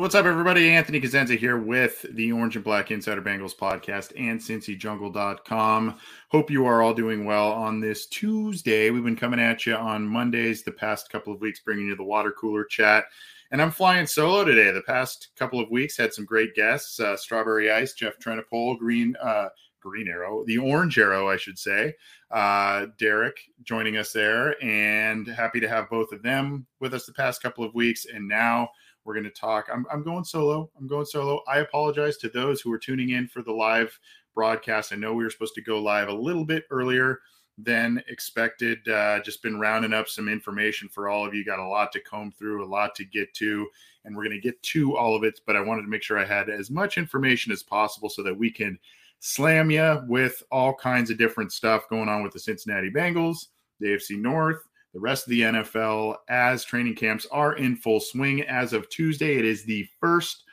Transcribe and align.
What's 0.00 0.14
up, 0.14 0.24
everybody? 0.24 0.70
Anthony 0.70 0.98
Cosenza 0.98 1.36
here 1.36 1.58
with 1.58 2.06
the 2.14 2.32
Orange 2.32 2.56
and 2.56 2.64
Black 2.64 2.90
Insider 2.90 3.20
Bengals 3.20 3.54
podcast 3.54 4.14
and 4.16 4.40
CincyJungle.com. 4.40 5.98
Hope 6.30 6.50
you 6.50 6.64
are 6.64 6.80
all 6.80 6.94
doing 6.94 7.26
well 7.26 7.52
on 7.52 7.80
this 7.80 8.06
Tuesday. 8.06 8.88
We've 8.88 9.04
been 9.04 9.14
coming 9.14 9.38
at 9.38 9.66
you 9.66 9.74
on 9.74 10.08
Mondays 10.08 10.62
the 10.62 10.72
past 10.72 11.10
couple 11.10 11.34
of 11.34 11.42
weeks, 11.42 11.60
bringing 11.60 11.86
you 11.86 11.96
the 11.96 12.02
water 12.02 12.32
cooler 12.32 12.64
chat. 12.64 13.04
And 13.50 13.60
I'm 13.60 13.70
flying 13.70 14.06
solo 14.06 14.42
today. 14.42 14.70
The 14.70 14.80
past 14.80 15.32
couple 15.36 15.60
of 15.60 15.68
weeks 15.68 15.98
had 15.98 16.14
some 16.14 16.24
great 16.24 16.54
guests: 16.54 16.98
uh, 16.98 17.14
Strawberry 17.14 17.70
Ice, 17.70 17.92
Jeff 17.92 18.18
Trenopole, 18.18 18.78
Green 18.78 19.14
uh, 19.22 19.50
Green 19.80 20.08
Arrow, 20.08 20.44
the 20.46 20.56
Orange 20.56 20.98
Arrow, 20.98 21.28
I 21.28 21.36
should 21.36 21.58
say. 21.58 21.94
Uh, 22.30 22.86
Derek 22.98 23.38
joining 23.64 23.98
us 23.98 24.12
there, 24.12 24.56
and 24.64 25.26
happy 25.26 25.60
to 25.60 25.68
have 25.68 25.90
both 25.90 26.10
of 26.12 26.22
them 26.22 26.66
with 26.80 26.94
us 26.94 27.04
the 27.04 27.12
past 27.12 27.42
couple 27.42 27.64
of 27.64 27.74
weeks. 27.74 28.06
And 28.06 28.26
now 28.26 28.70
we're 29.10 29.14
going 29.14 29.24
to 29.24 29.30
talk. 29.30 29.68
I'm, 29.72 29.84
I'm 29.92 30.04
going 30.04 30.22
solo. 30.22 30.70
I'm 30.78 30.86
going 30.86 31.04
solo. 31.04 31.42
I 31.48 31.58
apologize 31.58 32.16
to 32.18 32.28
those 32.28 32.60
who 32.60 32.72
are 32.72 32.78
tuning 32.78 33.10
in 33.10 33.26
for 33.26 33.42
the 33.42 33.50
live 33.50 33.98
broadcast. 34.36 34.92
I 34.92 34.96
know 34.96 35.14
we 35.14 35.24
were 35.24 35.30
supposed 35.30 35.56
to 35.56 35.62
go 35.62 35.82
live 35.82 36.08
a 36.08 36.14
little 36.14 36.44
bit 36.44 36.62
earlier 36.70 37.18
than 37.58 38.00
expected. 38.06 38.88
Uh, 38.88 39.18
just 39.18 39.42
been 39.42 39.58
rounding 39.58 39.92
up 39.92 40.06
some 40.06 40.28
information 40.28 40.88
for 40.88 41.08
all 41.08 41.26
of 41.26 41.34
you. 41.34 41.44
Got 41.44 41.58
a 41.58 41.66
lot 41.66 41.90
to 41.90 42.00
comb 42.00 42.30
through, 42.30 42.64
a 42.64 42.70
lot 42.70 42.94
to 42.94 43.04
get 43.04 43.34
to, 43.34 43.66
and 44.04 44.14
we're 44.14 44.22
going 44.22 44.40
to 44.40 44.40
get 44.40 44.62
to 44.62 44.96
all 44.96 45.16
of 45.16 45.24
it. 45.24 45.40
But 45.44 45.56
I 45.56 45.60
wanted 45.60 45.82
to 45.82 45.88
make 45.88 46.04
sure 46.04 46.16
I 46.16 46.24
had 46.24 46.48
as 46.48 46.70
much 46.70 46.96
information 46.96 47.50
as 47.50 47.64
possible 47.64 48.08
so 48.08 48.22
that 48.22 48.38
we 48.38 48.48
can 48.48 48.78
slam 49.18 49.72
you 49.72 50.04
with 50.06 50.40
all 50.52 50.72
kinds 50.72 51.10
of 51.10 51.18
different 51.18 51.50
stuff 51.50 51.88
going 51.88 52.08
on 52.08 52.22
with 52.22 52.32
the 52.32 52.38
Cincinnati 52.38 52.92
Bengals, 52.92 53.48
the 53.80 53.88
AFC 53.88 54.20
North, 54.20 54.68
the 54.92 55.00
rest 55.00 55.26
of 55.26 55.30
the 55.30 55.40
NFL 55.42 56.16
as 56.28 56.64
training 56.64 56.94
camps 56.94 57.26
are 57.30 57.54
in 57.54 57.76
full 57.76 58.00
swing. 58.00 58.42
As 58.42 58.72
of 58.72 58.88
Tuesday, 58.88 59.36
it 59.36 59.44
is 59.44 59.64
the 59.64 59.88
first 60.00 60.44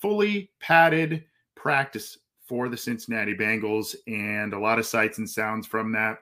fully 0.00 0.50
padded 0.60 1.24
practice 1.54 2.18
for 2.46 2.68
the 2.68 2.76
Cincinnati 2.76 3.34
Bengals, 3.34 3.94
and 4.06 4.52
a 4.52 4.58
lot 4.58 4.78
of 4.78 4.86
sights 4.86 5.18
and 5.18 5.28
sounds 5.28 5.66
from 5.66 5.92
that, 5.92 6.18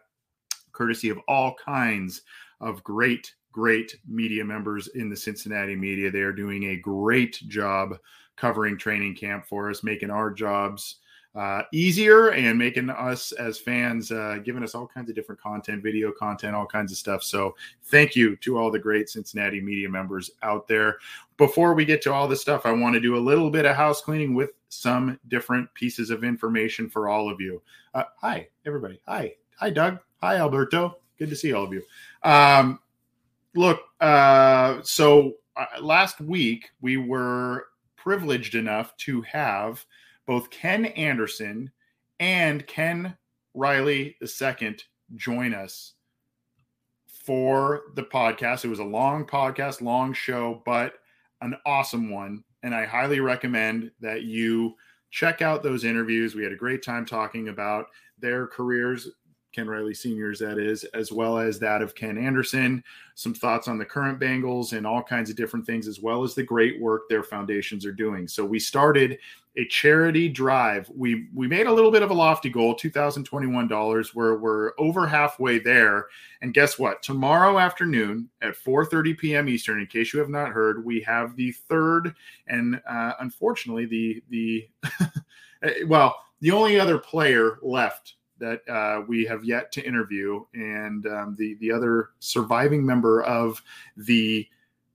courtesy 0.73 1.09
of 1.09 1.19
all 1.29 1.55
kinds 1.55 2.23
of 2.61 2.83
great, 2.84 3.34
great 3.53 3.97
media 4.06 4.45
members 4.45 4.89
in 4.89 5.09
the 5.09 5.17
Cincinnati 5.17 5.77
media. 5.77 6.11
They 6.11 6.21
are 6.21 6.33
doing 6.33 6.65
a 6.65 6.77
great 6.77 7.41
job 7.49 7.99
covering 8.37 8.77
training 8.77 9.17
camp 9.17 9.47
for 9.47 9.71
us, 9.71 9.83
making 9.83 10.11
our 10.11 10.31
jobs 10.31 10.97
uh, 11.38 11.62
easier 11.72 12.31
and 12.31 12.59
making 12.59 12.91
us 12.91 13.31
as 13.31 13.60
fans, 13.60 14.10
uh, 14.10 14.38
giving 14.44 14.65
us 14.65 14.75
all 14.75 14.88
kinds 14.88 15.09
of 15.09 15.15
different 15.15 15.41
content, 15.41 15.81
video 15.81 16.10
content, 16.10 16.53
all 16.53 16.66
kinds 16.66 16.91
of 16.91 16.99
stuff. 16.99 17.22
So 17.22 17.54
thank 17.84 18.16
you 18.16 18.34
to 18.38 18.59
all 18.59 18.72
the 18.72 18.78
great 18.81 19.09
Cincinnati 19.09 19.60
media 19.60 19.88
members 19.88 20.32
out 20.43 20.66
there. 20.66 20.99
Before 21.37 21.75
we 21.75 21.84
get 21.84 22.03
to 22.03 22.12
all 22.12 22.26
this 22.26 22.41
stuff, 22.41 22.66
I 22.66 22.72
want 22.72 22.94
to 22.94 23.00
do 23.00 23.16
a 23.16 23.21
little 23.21 23.50
bit 23.50 23.66
of 23.66 23.76
house 23.76 24.00
cleaning 24.00 24.34
with 24.34 24.50
some 24.69 25.21
different 25.28 25.72
pieces 25.75 26.10
of 26.10 26.25
information 26.25 26.91
for 26.91 27.09
all 27.09 27.31
of 27.31 27.41
you. 27.41 27.62
Uh, 27.94 28.03
hi, 28.16 28.49
everybody. 28.66 29.00
Hi. 29.06 29.34
Hi, 29.60 29.70
Doug. 29.70 30.00
Hi, 30.20 30.38
Alberto. 30.38 30.99
Good 31.20 31.31
to 31.31 31.37
see 31.37 31.53
all 31.53 31.62
of 31.62 31.72
you. 31.72 31.84
Um, 32.25 32.81
look, 33.55 33.81
uh, 34.00 34.82
so 34.82 35.34
uh, 35.56 35.66
last 35.81 36.20
week 36.20 36.70
we 36.81 36.97
were 36.97 37.69
privileged 37.94 38.56
enough 38.56 38.97
to 38.97 39.22
have– 39.22 39.87
both 40.28 40.50
Ken 40.50 40.84
Anderson 40.84 41.72
and 42.21 42.66
Ken 42.66 43.16
Riley 43.55 44.15
II 44.21 44.77
join 45.16 45.55
us 45.55 45.94
for 47.06 47.84
the 47.94 48.03
podcast. 48.03 48.62
It 48.62 48.69
was 48.69 48.78
a 48.78 48.84
long 48.84 49.27
podcast, 49.27 49.81
long 49.81 50.12
show, 50.12 50.62
but 50.67 50.97
an 51.41 51.56
awesome 51.65 52.11
one. 52.11 52.44
And 52.62 52.75
I 52.75 52.84
highly 52.84 53.21
recommend 53.21 53.91
that 54.00 54.25
you 54.25 54.75
check 55.11 55.41
out 55.41 55.62
those 55.62 55.84
interviews. 55.84 56.34
We 56.34 56.43
had 56.43 56.53
a 56.53 56.56
great 56.56 56.83
time 56.83 57.06
talking 57.06 57.49
about 57.49 57.87
their 58.19 58.49
careers 58.49 59.09
Ken 59.53 59.67
Riley 59.67 59.94
Senior's, 59.94 60.38
that 60.41 60.59
is, 60.59 60.84
as 60.94 61.11
well 61.11 61.38
as 61.38 61.59
that 61.59 61.83
of 61.83 61.94
Ken 61.94 62.19
Anderson. 62.19 62.84
Some 63.15 63.34
thoughts 63.34 63.67
on 63.67 63.78
the 63.78 63.84
current 63.84 64.21
Bengals 64.21 64.77
and 64.77 64.87
all 64.87 65.03
kinds 65.03 65.31
of 65.31 65.37
different 65.37 65.67
things, 65.67 65.88
as 65.88 66.00
well 66.00 66.22
as 66.22 66.34
the 66.34 66.43
great 66.43 66.81
work 66.81 67.09
their 67.09 67.22
foundations 67.22 67.87
are 67.87 67.93
doing. 67.93 68.28
So 68.28 68.44
we 68.44 68.59
started 68.59 69.19
a 69.59 69.67
charity 69.67 70.29
drive. 70.29 70.89
We 70.95 71.27
we 71.35 71.49
made 71.49 71.67
a 71.67 71.73
little 71.73 71.91
bit 71.91 72.03
of 72.03 72.11
a 72.11 72.15
lofty 72.15 72.49
goal, 72.49 72.75
two 72.75 72.91
thousand 72.91 73.25
twenty 73.25 73.49
one 73.49 73.67
dollars. 73.67 74.15
We're 74.15 74.39
we're 74.39 74.73
over 74.79 75.07
halfway 75.07 75.59
there. 75.59 76.07
And 76.41 76.55
guess 76.55 76.79
what? 76.79 77.03
Tomorrow 77.03 77.59
afternoon 77.59 78.31
at 78.41 78.57
four 78.57 78.87
thirty 78.87 79.15
p.m. 79.15 79.49
Eastern, 79.49 79.81
in 79.81 79.87
case 79.87 80.15
you 80.15 80.21
have 80.21 80.29
not 80.29 80.51
heard, 80.51 80.85
we 80.85 81.01
have 81.01 81.35
the 81.37 81.53
third 81.53 82.15
and 82.47 82.81
uh, 82.89 83.13
unfortunately 83.21 83.87
the 83.87 84.23
the 84.31 84.69
well 85.87 86.17
the 86.41 86.53
only 86.53 86.79
other 86.79 86.99
player 86.99 87.59
left 87.61 88.15
that 88.39 88.69
uh, 88.69 89.03
we 89.09 89.25
have 89.25 89.45
yet 89.45 89.73
to 89.73 89.85
interview, 89.85 90.45
and 90.55 91.05
um, 91.07 91.35
the 91.37 91.57
the 91.61 91.73
other 91.73 92.11
surviving 92.21 92.87
member 92.87 93.23
of 93.23 93.61
the 93.97 94.47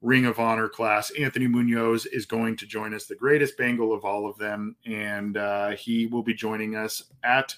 Ring 0.03 0.25
of 0.25 0.37
Honor 0.37 0.67
class, 0.67 1.11
Anthony 1.11 1.47
Munoz, 1.47 2.05
is 2.05 2.25
going 2.25 2.57
to 2.57 2.67
join 2.67 2.93
us, 2.93 3.05
the 3.05 3.15
greatest 3.15 3.57
Bengal 3.57 3.93
of 3.93 4.03
all 4.03 4.29
of 4.29 4.37
them, 4.37 4.75
and 4.85 5.37
uh, 5.37 5.69
he 5.71 6.07
will 6.07 6.21
be 6.21 6.33
joining 6.33 6.75
us 6.75 7.03
at 7.23 7.55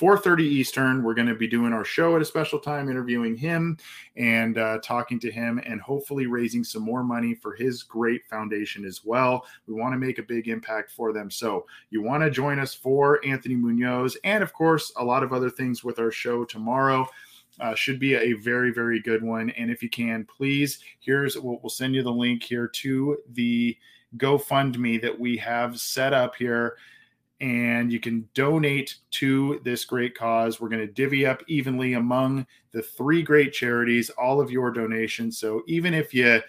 4.30 0.00 0.40
eastern. 0.40 1.02
We're 1.02 1.14
going 1.14 1.26
to 1.26 1.34
be 1.34 1.48
doing 1.48 1.72
our 1.72 1.84
show 1.84 2.14
at 2.14 2.22
a 2.22 2.24
special 2.24 2.60
time 2.60 2.88
interviewing 2.88 3.36
him 3.36 3.76
and 4.16 4.56
uh, 4.56 4.78
talking 4.82 5.18
to 5.20 5.30
him 5.30 5.60
and 5.66 5.80
hopefully 5.80 6.26
raising 6.26 6.62
some 6.62 6.82
more 6.82 7.02
money 7.02 7.34
for 7.34 7.54
his 7.54 7.82
great 7.82 8.24
foundation 8.24 8.84
as 8.84 9.04
well. 9.04 9.44
We 9.66 9.74
want 9.74 9.92
to 9.92 9.98
make 9.98 10.18
a 10.18 10.22
big 10.22 10.48
impact 10.48 10.92
for 10.92 11.12
them. 11.12 11.28
So 11.28 11.66
you 11.90 12.02
want 12.02 12.22
to 12.22 12.30
join 12.30 12.58
us 12.60 12.72
for 12.72 13.20
anthony 13.26 13.56
munoz 13.56 14.16
and 14.24 14.42
of 14.42 14.52
course 14.52 14.92
a 14.96 15.04
lot 15.04 15.22
of 15.22 15.32
other 15.32 15.50
things 15.50 15.84
with 15.84 15.98
our 15.98 16.10
show 16.10 16.44
tomorrow 16.44 17.06
uh, 17.60 17.74
should 17.74 17.98
be 18.00 18.14
a 18.14 18.32
very 18.34 18.72
very 18.72 19.00
good 19.00 19.22
one 19.22 19.50
and 19.50 19.70
if 19.70 19.82
you 19.82 19.90
can 19.90 20.24
please 20.24 20.80
here's 21.00 21.36
we'll, 21.38 21.58
we'll 21.62 21.70
send 21.70 21.94
you 21.94 22.02
the 22.02 22.10
link 22.10 22.42
here 22.42 22.66
to 22.68 23.16
the 23.32 23.76
gofundme 24.16 25.00
that 25.00 25.18
we 25.18 25.36
have 25.36 25.78
set 25.78 26.12
up 26.12 26.34
here 26.34 26.76
and 27.40 27.90
you 27.90 27.98
can 27.98 28.28
donate 28.34 28.96
to 29.10 29.60
this 29.64 29.84
great 29.84 30.14
cause. 30.14 30.60
We're 30.60 30.68
going 30.68 30.86
to 30.86 30.92
divvy 30.92 31.24
up 31.24 31.42
evenly 31.48 31.94
among 31.94 32.46
the 32.72 32.82
three 32.82 33.22
great 33.22 33.52
charities 33.52 34.10
all 34.10 34.40
of 34.40 34.50
your 34.50 34.70
donations. 34.70 35.38
So 35.38 35.62
even 35.66 35.94
if 35.94 36.12
you 36.12 36.40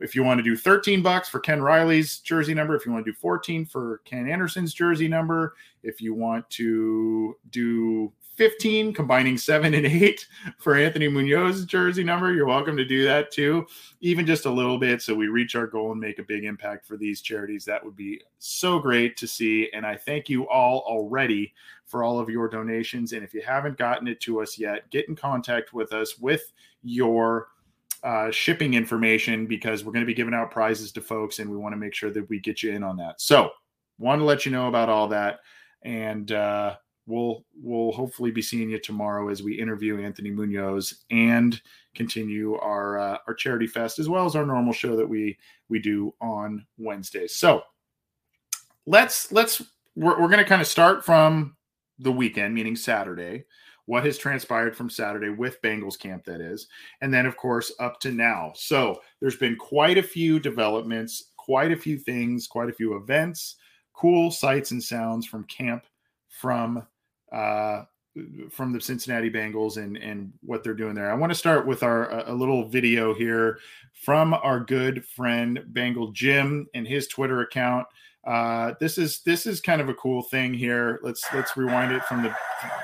if 0.00 0.14
you 0.14 0.22
want 0.22 0.38
to 0.38 0.44
do 0.44 0.56
13 0.56 1.02
bucks 1.02 1.28
for 1.28 1.40
Ken 1.40 1.60
Riley's 1.60 2.20
jersey 2.20 2.54
number, 2.54 2.76
if 2.76 2.86
you 2.86 2.92
want 2.92 3.04
to 3.04 3.10
do 3.10 3.18
14 3.18 3.66
for 3.66 4.00
Ken 4.04 4.30
Anderson's 4.30 4.72
jersey 4.72 5.08
number, 5.08 5.54
if 5.82 6.00
you 6.00 6.14
want 6.14 6.48
to 6.50 7.36
do 7.50 8.12
15, 8.38 8.92
combining 8.94 9.36
seven 9.36 9.74
and 9.74 9.84
eight 9.84 10.26
for 10.58 10.76
Anthony 10.76 11.08
Munoz's 11.08 11.66
jersey 11.66 12.04
number. 12.04 12.32
You're 12.32 12.46
welcome 12.46 12.76
to 12.76 12.84
do 12.84 13.04
that 13.04 13.32
too, 13.32 13.66
even 14.00 14.24
just 14.24 14.46
a 14.46 14.50
little 14.50 14.78
bit. 14.78 15.02
So 15.02 15.12
we 15.12 15.26
reach 15.26 15.56
our 15.56 15.66
goal 15.66 15.90
and 15.90 16.00
make 16.00 16.20
a 16.20 16.22
big 16.22 16.44
impact 16.44 16.86
for 16.86 16.96
these 16.96 17.20
charities. 17.20 17.64
That 17.64 17.84
would 17.84 17.96
be 17.96 18.22
so 18.38 18.78
great 18.78 19.16
to 19.16 19.26
see. 19.26 19.68
And 19.74 19.84
I 19.84 19.96
thank 19.96 20.28
you 20.28 20.48
all 20.48 20.84
already 20.86 21.52
for 21.84 22.04
all 22.04 22.20
of 22.20 22.30
your 22.30 22.48
donations. 22.48 23.12
And 23.12 23.24
if 23.24 23.34
you 23.34 23.42
haven't 23.42 23.76
gotten 23.76 24.06
it 24.06 24.20
to 24.20 24.40
us 24.40 24.56
yet, 24.56 24.88
get 24.90 25.08
in 25.08 25.16
contact 25.16 25.74
with 25.74 25.92
us 25.92 26.16
with 26.18 26.52
your 26.82 27.48
uh, 28.04 28.30
shipping 28.30 28.74
information 28.74 29.46
because 29.46 29.84
we're 29.84 29.92
going 29.92 30.04
to 30.04 30.06
be 30.06 30.14
giving 30.14 30.34
out 30.34 30.52
prizes 30.52 30.92
to 30.92 31.00
folks 31.00 31.40
and 31.40 31.50
we 31.50 31.56
want 31.56 31.72
to 31.72 31.76
make 31.76 31.94
sure 31.94 32.12
that 32.12 32.28
we 32.30 32.38
get 32.38 32.62
you 32.62 32.72
in 32.72 32.84
on 32.84 32.96
that. 32.98 33.20
So, 33.20 33.50
want 33.98 34.20
to 34.20 34.24
let 34.24 34.46
you 34.46 34.52
know 34.52 34.68
about 34.68 34.88
all 34.88 35.08
that. 35.08 35.40
And 35.82 36.30
uh, 36.30 36.76
we'll 37.08 37.44
we'll 37.60 37.92
hopefully 37.92 38.30
be 38.30 38.42
seeing 38.42 38.70
you 38.70 38.78
tomorrow 38.78 39.28
as 39.30 39.42
we 39.42 39.58
interview 39.58 39.98
Anthony 39.98 40.30
Munoz 40.30 41.04
and 41.10 41.60
continue 41.94 42.56
our 42.56 42.98
uh, 42.98 43.18
our 43.26 43.34
charity 43.34 43.66
fest 43.66 43.98
as 43.98 44.08
well 44.08 44.26
as 44.26 44.36
our 44.36 44.46
normal 44.46 44.72
show 44.72 44.94
that 44.94 45.08
we 45.08 45.36
we 45.68 45.80
do 45.80 46.14
on 46.20 46.64
Wednesdays. 46.76 47.34
So 47.34 47.62
let's 48.86 49.32
let's 49.32 49.62
we're, 49.96 50.20
we're 50.20 50.28
going 50.28 50.38
to 50.38 50.44
kind 50.44 50.62
of 50.62 50.68
start 50.68 51.04
from 51.04 51.56
the 51.98 52.12
weekend, 52.12 52.54
meaning 52.54 52.76
Saturday. 52.76 53.44
What 53.86 54.04
has 54.04 54.18
transpired 54.18 54.76
from 54.76 54.90
Saturday 54.90 55.30
with 55.30 55.62
Bengals 55.62 55.98
camp, 55.98 56.26
that 56.26 56.42
is, 56.42 56.68
and 57.00 57.12
then 57.12 57.24
of 57.24 57.38
course 57.38 57.72
up 57.80 57.98
to 58.00 58.12
now. 58.12 58.52
So 58.54 59.00
there's 59.20 59.36
been 59.36 59.56
quite 59.56 59.96
a 59.96 60.02
few 60.02 60.38
developments, 60.38 61.32
quite 61.38 61.72
a 61.72 61.76
few 61.76 61.96
things, 61.96 62.46
quite 62.46 62.68
a 62.68 62.74
few 62.74 62.96
events, 62.96 63.56
cool 63.94 64.30
sights 64.30 64.72
and 64.72 64.82
sounds 64.82 65.26
from 65.26 65.44
camp 65.44 65.86
from 66.28 66.86
uh, 67.32 67.84
from 68.50 68.72
the 68.72 68.80
Cincinnati 68.80 69.30
Bengals 69.30 69.76
and 69.76 69.96
and 69.96 70.32
what 70.42 70.64
they're 70.64 70.74
doing 70.74 70.94
there. 70.94 71.10
I 71.10 71.14
want 71.14 71.30
to 71.30 71.38
start 71.38 71.66
with 71.66 71.82
our 71.82 72.28
a 72.28 72.34
little 72.34 72.68
video 72.68 73.14
here 73.14 73.58
from 73.92 74.34
our 74.34 74.60
good 74.60 75.04
friend 75.04 75.62
Bengal 75.68 76.12
Jim 76.12 76.66
and 76.74 76.86
his 76.86 77.08
Twitter 77.08 77.40
account. 77.42 77.86
Uh, 78.26 78.74
this 78.80 78.98
is 78.98 79.22
this 79.22 79.46
is 79.46 79.60
kind 79.60 79.80
of 79.80 79.88
a 79.88 79.94
cool 79.94 80.22
thing 80.22 80.52
here. 80.52 80.98
Let's 81.02 81.24
let's 81.32 81.56
rewind 81.56 81.92
it 81.92 82.04
from 82.04 82.22
the 82.22 82.34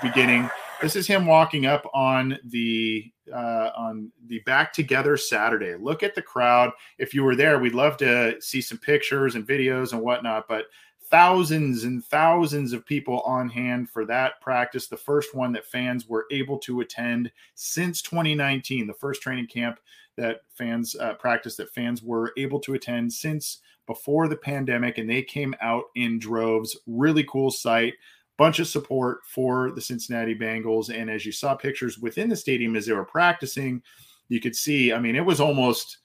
beginning. 0.02 0.48
This 0.80 0.96
is 0.96 1.06
him 1.06 1.26
walking 1.26 1.66
up 1.66 1.88
on 1.94 2.38
the 2.44 3.10
uh, 3.32 3.70
on 3.76 4.10
the 4.26 4.40
back 4.40 4.72
together 4.72 5.16
Saturday. 5.16 5.74
Look 5.74 6.02
at 6.02 6.14
the 6.14 6.22
crowd. 6.22 6.70
If 6.98 7.14
you 7.14 7.24
were 7.24 7.36
there, 7.36 7.58
we'd 7.58 7.74
love 7.74 7.96
to 7.98 8.40
see 8.40 8.60
some 8.60 8.78
pictures 8.78 9.34
and 9.34 9.46
videos 9.46 9.92
and 9.92 10.02
whatnot. 10.02 10.46
But 10.48 10.66
thousands 11.14 11.84
and 11.84 12.04
thousands 12.04 12.72
of 12.72 12.84
people 12.84 13.20
on 13.20 13.48
hand 13.48 13.88
for 13.88 14.04
that 14.04 14.40
practice, 14.40 14.88
the 14.88 14.96
first 14.96 15.32
one 15.32 15.52
that 15.52 15.64
fans 15.64 16.08
were 16.08 16.26
able 16.32 16.58
to 16.58 16.80
attend 16.80 17.30
since 17.54 18.02
2019, 18.02 18.88
the 18.88 18.92
first 18.94 19.22
training 19.22 19.46
camp 19.46 19.78
that 20.16 20.40
fans 20.48 20.96
uh, 20.96 21.14
practice 21.14 21.54
that 21.54 21.72
fans 21.72 22.02
were 22.02 22.32
able 22.36 22.58
to 22.58 22.74
attend 22.74 23.12
since 23.12 23.60
before 23.86 24.26
the 24.26 24.34
pandemic, 24.34 24.98
and 24.98 25.08
they 25.08 25.22
came 25.22 25.54
out 25.60 25.84
in 25.94 26.18
droves. 26.18 26.76
Really 26.88 27.22
cool 27.22 27.52
sight. 27.52 27.94
Bunch 28.36 28.58
of 28.58 28.66
support 28.66 29.20
for 29.24 29.70
the 29.70 29.80
Cincinnati 29.80 30.34
Bengals. 30.34 30.92
And 30.92 31.08
as 31.08 31.24
you 31.24 31.30
saw 31.30 31.54
pictures 31.54 31.96
within 31.96 32.28
the 32.28 32.34
stadium 32.34 32.74
as 32.74 32.86
they 32.86 32.92
were 32.92 33.04
practicing, 33.04 33.84
you 34.28 34.40
could 34.40 34.56
see, 34.56 34.92
I 34.92 34.98
mean, 34.98 35.14
it 35.14 35.24
was 35.24 35.40
almost 35.40 35.98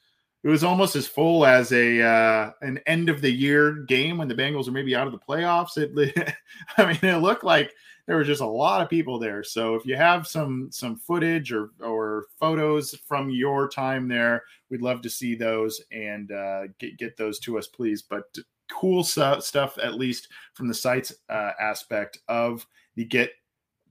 it 0.44 0.48
was 0.48 0.64
almost 0.64 0.96
as 0.96 1.08
full 1.08 1.46
as 1.46 1.72
a 1.72 2.02
uh, 2.02 2.52
an 2.62 2.80
end 2.88 3.10
of 3.10 3.22
the 3.22 3.32
year 3.32 3.84
game 3.84 4.18
when 4.18 4.28
the 4.28 4.36
Bengals 4.36 4.68
are 4.68 4.72
maybe 4.72 4.96
out 4.96 5.08
of 5.08 5.14
the 5.14 5.20
playoffs. 5.20 5.78
It, 5.78 6.36
I 6.78 6.86
mean, 6.86 7.00
it 7.04 7.22
looked 7.22 7.44
like 7.44 7.74
there 8.06 8.16
were 8.16 8.24
just 8.24 8.42
a 8.42 8.48
lot 8.48 8.82
of 8.82 8.90
people 8.90 9.20
there. 9.20 9.44
So 9.44 9.76
if 9.76 9.86
you 9.86 9.96
have 9.98 10.28
some 10.28 10.70
some 10.72 10.96
footage 10.96 11.52
or 11.52 11.72
or 11.82 12.26
photos 12.40 12.96
from 13.06 13.30
your 13.30 13.68
time 13.68 14.08
there, 14.08 14.44
we'd 14.70 14.82
love 14.82 15.02
to 15.02 15.10
see 15.10 15.36
those 15.36 15.82
and 15.92 16.32
uh, 16.32 16.68
get 16.80 16.98
get 16.98 17.18
those 17.18 17.40
to 17.40 17.58
us, 17.58 17.68
please. 17.68 18.02
But 18.02 18.24
cool 18.72 19.04
stuff, 19.04 19.78
at 19.78 19.96
least 19.96 20.30
from 20.54 20.68
the 20.68 20.74
sites 20.74 21.14
uh, 21.30 21.52
aspect 21.60 22.20
of 22.28 22.66
the 22.96 23.04
get 23.04 23.32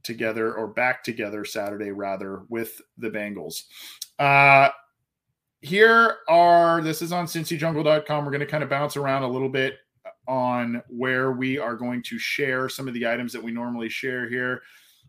together 0.02 0.54
or 0.54 0.68
back 0.68 1.04
together 1.04 1.44
Saturday 1.44 1.90
rather 1.90 2.42
with 2.48 2.80
the 2.96 3.10
Bengals. 3.10 3.64
Here 5.60 6.18
are 6.28 6.80
this 6.82 7.02
is 7.02 7.10
on 7.10 7.26
cincyjungle.com. 7.26 8.24
We're 8.24 8.30
going 8.30 8.40
to 8.40 8.46
kind 8.46 8.62
of 8.62 8.70
bounce 8.70 8.96
around 8.96 9.24
a 9.24 9.28
little 9.28 9.48
bit 9.48 9.78
on 10.28 10.82
where 10.88 11.32
we 11.32 11.58
are 11.58 11.74
going 11.74 12.02
to 12.04 12.18
share 12.18 12.68
some 12.68 12.86
of 12.86 12.94
the 12.94 13.06
items 13.06 13.32
that 13.32 13.42
we 13.42 13.50
normally 13.50 13.88
share 13.88 14.28
here. 14.28 14.62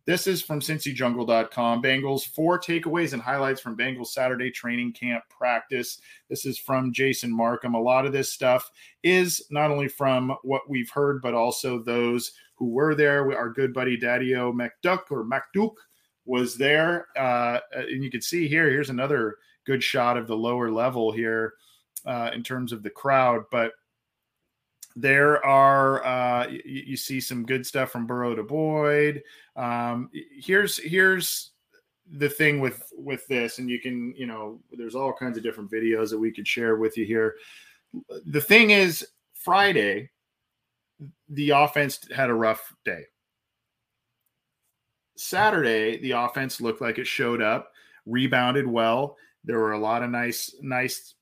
This 0.06 0.26
is 0.26 0.42
from 0.42 0.60
cincyjungle.com. 0.60 1.84
Bengals 1.84 2.26
four 2.26 2.60
takeaways 2.60 3.14
and 3.14 3.22
highlights 3.22 3.62
from 3.62 3.78
Bengals 3.78 4.08
Saturday 4.08 4.50
training 4.50 4.94
camp 4.94 5.24
practice. 5.30 6.02
This 6.30 6.48
is 6.48 6.58
from 6.58 6.92
Jason 6.92 7.32
Marcum. 7.32 7.76
A 7.76 7.78
lot 7.78 8.08
of 8.08 8.12
this 8.12 8.34
stuff 8.34 8.72
is 9.04 9.46
not 9.52 9.70
only 9.70 9.88
from 9.88 10.36
what 10.42 10.68
we've 10.68 10.90
heard, 10.90 11.22
but 11.22 11.36
also 11.36 11.78
those 11.78 12.32
who 12.56 12.70
were 12.70 12.96
there. 12.96 13.32
Our 13.38 13.52
good 13.52 13.72
buddy 13.72 14.00
Dadio 14.00 14.52
McDuck 14.52 15.12
or 15.12 15.26
McDuke 15.26 15.76
was 16.26 16.56
there. 16.56 17.06
Uh, 17.16 17.60
and 17.72 18.04
you 18.04 18.10
can 18.10 18.24
see 18.24 18.48
here, 18.48 18.68
here's 18.68 18.90
another 18.90 19.36
good 19.70 19.84
shot 19.84 20.18
of 20.18 20.26
the 20.26 20.36
lower 20.36 20.72
level 20.72 21.12
here 21.12 21.54
uh, 22.08 22.32
in 22.34 22.42
terms 22.42 22.74
of 22.74 22.82
the 22.82 22.90
crowd. 22.90 23.44
But 23.52 23.74
there 24.96 25.46
are 25.46 26.04
uh, 26.04 26.48
you, 26.48 26.62
you, 26.66 26.98
see 26.98 27.20
some 27.20 27.46
good 27.46 27.68
stuff 27.68 27.92
from 27.92 28.08
Burrow 28.08 28.34
to 28.34 28.42
Boyd. 28.42 29.22
Um, 29.56 30.10
here's 30.12 30.78
here's 30.78 31.52
the 32.12 32.30
thing 32.30 32.60
with 32.60 32.82
with 32.98 33.28
this, 33.28 33.60
and 33.60 33.70
you 33.70 33.80
can 33.80 34.16
you 34.18 34.26
know 34.26 34.60
there's 34.72 34.96
all 34.96 35.14
kinds 35.14 35.38
of 35.38 35.44
different 35.44 35.70
videos 35.72 36.10
that 36.10 36.18
we 36.18 36.32
could 36.32 36.48
share 36.48 36.78
with 36.78 36.98
you 36.98 37.06
here. 37.06 37.36
The 38.26 38.42
thing 38.42 38.72
is, 38.72 39.06
Friday, 39.36 40.10
the 41.30 41.52
offense 41.52 42.00
had 42.16 42.32
a 42.32 42.34
rough 42.34 42.74
day. 42.86 43.04
Saturday, 45.16 45.98
the 46.02 46.12
offense 46.12 46.60
looked 46.60 46.82
like 46.82 46.98
it 46.98 47.06
showed 47.06 47.42
up, 47.42 47.72
rebounded 48.08 48.66
well, 48.66 49.18
there 49.44 49.60
were 49.60 49.74
a 49.74 49.80
lot 49.80 50.04
of 50.04 50.10
nice, 50.10 50.54
nice 50.62 51.16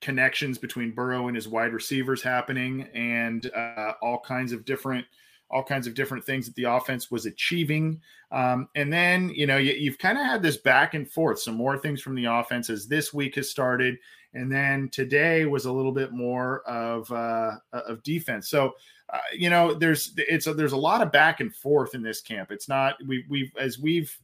connections 0.00 0.58
between 0.58 0.92
Burrow 0.92 1.28
and 1.28 1.36
his 1.36 1.48
wide 1.48 1.72
receivers 1.72 2.22
happening, 2.22 2.82
and 2.94 3.50
uh, 3.54 3.92
all 4.02 4.20
kinds 4.20 4.52
of 4.52 4.64
different, 4.64 5.06
all 5.50 5.64
kinds 5.64 5.86
of 5.86 5.94
different 5.94 6.24
things 6.24 6.46
that 6.46 6.54
the 6.56 6.64
offense 6.64 7.10
was 7.10 7.26
achieving. 7.26 8.00
Um, 8.30 8.68
and 8.74 8.92
then 8.92 9.30
you 9.30 9.46
know 9.46 9.56
you, 9.56 9.90
have 9.90 9.98
kind 9.98 10.18
of 10.18 10.24
had 10.24 10.42
this 10.42 10.58
back 10.58 10.94
and 10.94 11.10
forth. 11.10 11.40
Some 11.40 11.54
more 11.54 11.78
things 11.78 12.02
from 12.02 12.14
the 12.14 12.26
offense 12.26 12.68
as 12.70 12.86
this 12.86 13.14
week 13.14 13.36
has 13.36 13.48
started, 13.48 13.96
and 14.34 14.52
then 14.52 14.90
today 14.90 15.46
was 15.46 15.64
a 15.64 15.72
little 15.72 15.92
bit 15.92 16.12
more 16.12 16.62
of 16.68 17.10
uh, 17.10 17.52
of 17.72 18.02
defense. 18.02 18.48
So. 18.48 18.72
Uh, 19.12 19.18
you 19.36 19.50
know, 19.50 19.74
there's 19.74 20.14
it's 20.16 20.46
a, 20.46 20.54
there's 20.54 20.72
a 20.72 20.76
lot 20.76 21.02
of 21.02 21.12
back 21.12 21.40
and 21.40 21.54
forth 21.54 21.94
in 21.94 22.02
this 22.02 22.22
camp. 22.22 22.50
It's 22.50 22.70
not 22.70 22.96
we 23.06 23.22
we've 23.28 23.52
as 23.60 23.78
we've 23.78 24.16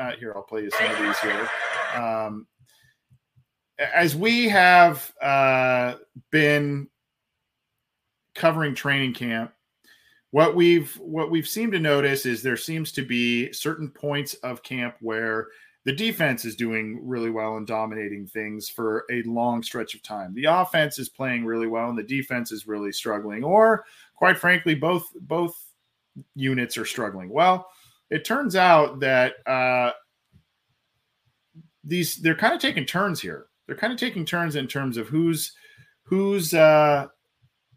uh, 0.00 0.12
here 0.18 0.32
I'll 0.34 0.42
play 0.42 0.62
you 0.62 0.70
some 0.70 0.90
of 0.90 0.98
these 0.98 1.18
here. 1.18 1.48
Um, 1.94 2.46
as 3.78 4.16
we 4.16 4.48
have 4.48 5.12
uh, 5.20 5.94
been 6.30 6.88
covering 8.34 8.74
training 8.74 9.14
camp, 9.14 9.52
what 10.30 10.54
we've 10.54 10.94
what 10.96 11.30
we've 11.30 11.48
seemed 11.48 11.72
to 11.72 11.78
notice 11.78 12.26
is 12.26 12.42
there 12.42 12.56
seems 12.56 12.92
to 12.92 13.02
be 13.02 13.52
certain 13.52 13.88
points 13.88 14.34
of 14.34 14.62
camp 14.62 14.96
where 15.00 15.48
the 15.84 15.92
defense 15.92 16.44
is 16.44 16.56
doing 16.56 17.00
really 17.06 17.30
well 17.30 17.56
and 17.56 17.66
dominating 17.66 18.26
things 18.26 18.68
for 18.68 19.04
a 19.10 19.22
long 19.22 19.62
stretch 19.62 19.94
of 19.94 20.02
time. 20.02 20.34
The 20.34 20.46
offense 20.46 20.98
is 20.98 21.08
playing 21.08 21.44
really 21.44 21.68
well 21.68 21.88
and 21.88 21.96
the 21.96 22.02
defense 22.02 22.50
is 22.50 22.66
really 22.66 22.92
struggling, 22.92 23.44
or 23.44 23.84
quite 24.14 24.36
frankly, 24.36 24.74
both 24.74 25.04
both 25.20 25.54
units 26.34 26.76
are 26.76 26.84
struggling. 26.84 27.28
Well, 27.28 27.68
it 28.10 28.24
turns 28.24 28.56
out 28.56 29.00
that 29.00 29.34
uh, 29.46 29.92
these 31.84 32.16
they're 32.16 32.34
kind 32.34 32.54
of 32.54 32.60
taking 32.60 32.84
turns 32.84 33.20
here 33.20 33.46
they're 33.66 33.76
kind 33.76 33.92
of 33.92 33.98
taking 33.98 34.24
turns 34.24 34.56
in 34.56 34.66
terms 34.66 34.96
of 34.96 35.08
who's 35.08 35.52
who's 36.02 36.54
uh 36.54 37.06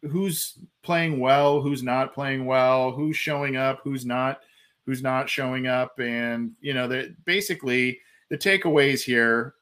who's 0.04 0.58
playing 0.82 1.20
well, 1.20 1.62
who's 1.62 1.84
not 1.84 2.14
playing 2.14 2.46
well, 2.46 2.92
who's 2.92 3.18
showing 3.18 3.58
up, 3.58 3.82
who's 3.84 4.06
not 4.06 4.42
who's 4.86 5.02
not 5.02 5.30
showing 5.30 5.68
up. 5.68 6.00
And 6.00 6.52
you 6.62 6.74
know 6.74 6.88
that 6.88 7.26
basically 7.26 8.00
the 8.30 8.38
takeaways 8.38 9.04
here 9.04 9.56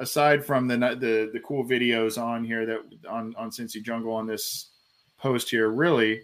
aside 0.00 0.44
from 0.44 0.68
the, 0.68 0.76
the 0.76 1.30
the 1.32 1.40
cool 1.44 1.64
videos 1.64 2.20
on 2.20 2.44
here 2.44 2.66
that 2.66 2.80
on 3.08 3.34
on 3.36 3.50
Cincy 3.50 3.82
Jungle 3.82 4.14
on 4.14 4.26
this 4.26 4.70
post 5.18 5.48
here 5.50 5.68
really 5.68 6.22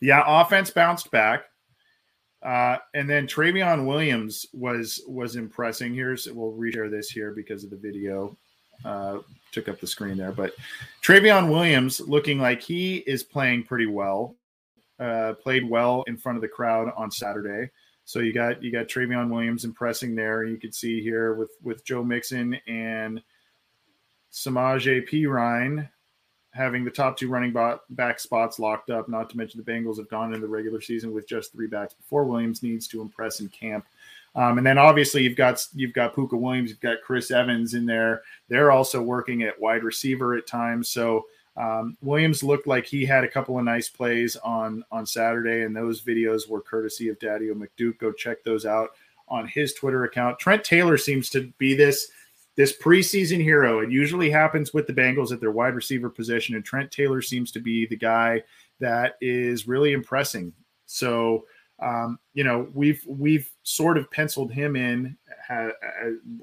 the 0.00 0.10
offense 0.12 0.70
bounced 0.70 1.10
back 1.10 1.44
uh, 2.42 2.78
and 2.94 3.08
then 3.08 3.26
Trayveon 3.26 3.86
Williams 3.86 4.46
was 4.52 5.02
was 5.06 5.36
impressing. 5.36 5.94
Here's 5.94 6.26
we'll 6.26 6.52
reshare 6.52 6.90
this 6.90 7.10
here 7.10 7.32
because 7.32 7.64
of 7.64 7.70
the 7.70 7.76
video 7.76 8.36
uh, 8.84 9.18
took 9.52 9.68
up 9.68 9.80
the 9.80 9.86
screen 9.86 10.16
there. 10.16 10.32
But 10.32 10.54
Trayveon 11.02 11.50
Williams 11.50 12.00
looking 12.00 12.38
like 12.38 12.62
he 12.62 12.98
is 12.98 13.22
playing 13.22 13.64
pretty 13.64 13.86
well. 13.86 14.36
Uh, 14.98 15.34
played 15.34 15.68
well 15.68 16.04
in 16.08 16.16
front 16.16 16.36
of 16.36 16.42
the 16.42 16.48
crowd 16.48 16.92
on 16.96 17.10
Saturday. 17.10 17.70
So 18.04 18.18
you 18.20 18.32
got 18.32 18.62
you 18.62 18.72
got 18.72 18.88
Trayveon 18.88 19.30
Williams 19.30 19.64
impressing 19.64 20.14
there. 20.14 20.44
You 20.44 20.56
can 20.56 20.72
see 20.72 21.02
here 21.02 21.34
with 21.34 21.50
with 21.62 21.84
Joe 21.84 22.02
Mixon 22.02 22.54
and 22.66 23.22
Samaje 24.32 25.08
Perine 25.08 25.88
having 26.52 26.84
the 26.84 26.90
top 26.90 27.16
two 27.16 27.28
running 27.28 27.54
back 27.90 28.18
spots 28.18 28.58
locked 28.58 28.90
up, 28.90 29.08
not 29.08 29.30
to 29.30 29.36
mention 29.36 29.62
the 29.64 29.70
Bengals 29.70 29.98
have 29.98 30.08
gone 30.08 30.34
into 30.34 30.46
the 30.46 30.52
regular 30.52 30.80
season 30.80 31.12
with 31.12 31.28
just 31.28 31.52
three 31.52 31.68
backs 31.68 31.94
before 31.94 32.24
Williams 32.24 32.62
needs 32.62 32.88
to 32.88 33.00
impress 33.00 33.40
in 33.40 33.48
camp. 33.48 33.84
Um, 34.34 34.58
and 34.58 34.66
then 34.66 34.78
obviously 34.78 35.22
you've 35.22 35.36
got 35.36 35.64
you've 35.74 35.92
got 35.92 36.14
Pooka 36.14 36.38
Williams, 36.38 36.70
you've 36.70 36.80
got 36.80 37.02
Chris 37.02 37.30
Evans 37.30 37.74
in 37.74 37.86
there. 37.86 38.22
They're 38.48 38.70
also 38.70 39.02
working 39.02 39.42
at 39.42 39.60
wide 39.60 39.82
receiver 39.82 40.36
at 40.36 40.46
times. 40.46 40.88
So 40.88 41.26
um, 41.56 41.96
Williams 42.00 42.42
looked 42.42 42.66
like 42.66 42.86
he 42.86 43.04
had 43.04 43.24
a 43.24 43.28
couple 43.28 43.58
of 43.58 43.64
nice 43.64 43.88
plays 43.88 44.36
on 44.36 44.84
on 44.92 45.04
Saturday, 45.04 45.62
and 45.62 45.74
those 45.74 46.02
videos 46.02 46.48
were 46.48 46.60
courtesy 46.60 47.08
of 47.08 47.18
Daddy 47.18 47.48
McDuke. 47.48 47.98
Go 47.98 48.12
check 48.12 48.44
those 48.44 48.66
out 48.66 48.90
on 49.28 49.46
his 49.46 49.74
Twitter 49.74 50.04
account. 50.04 50.38
Trent 50.38 50.64
Taylor 50.64 50.96
seems 50.96 51.28
to 51.30 51.52
be 51.58 51.74
this 51.74 52.10
this 52.60 52.76
preseason 52.76 53.42
hero. 53.42 53.80
It 53.80 53.90
usually 53.90 54.28
happens 54.28 54.74
with 54.74 54.86
the 54.86 54.92
Bengals 54.92 55.32
at 55.32 55.40
their 55.40 55.50
wide 55.50 55.74
receiver 55.74 56.10
position, 56.10 56.56
and 56.56 56.62
Trent 56.62 56.90
Taylor 56.90 57.22
seems 57.22 57.50
to 57.52 57.58
be 57.58 57.86
the 57.86 57.96
guy 57.96 58.42
that 58.80 59.14
is 59.22 59.66
really 59.66 59.92
impressing. 59.92 60.52
So 60.84 61.46
um, 61.82 62.18
you 62.34 62.44
know, 62.44 62.68
we've 62.74 63.02
we've 63.08 63.50
sort 63.62 63.96
of 63.96 64.10
penciled 64.10 64.52
him 64.52 64.76
in, 64.76 65.16
uh, 65.48 65.70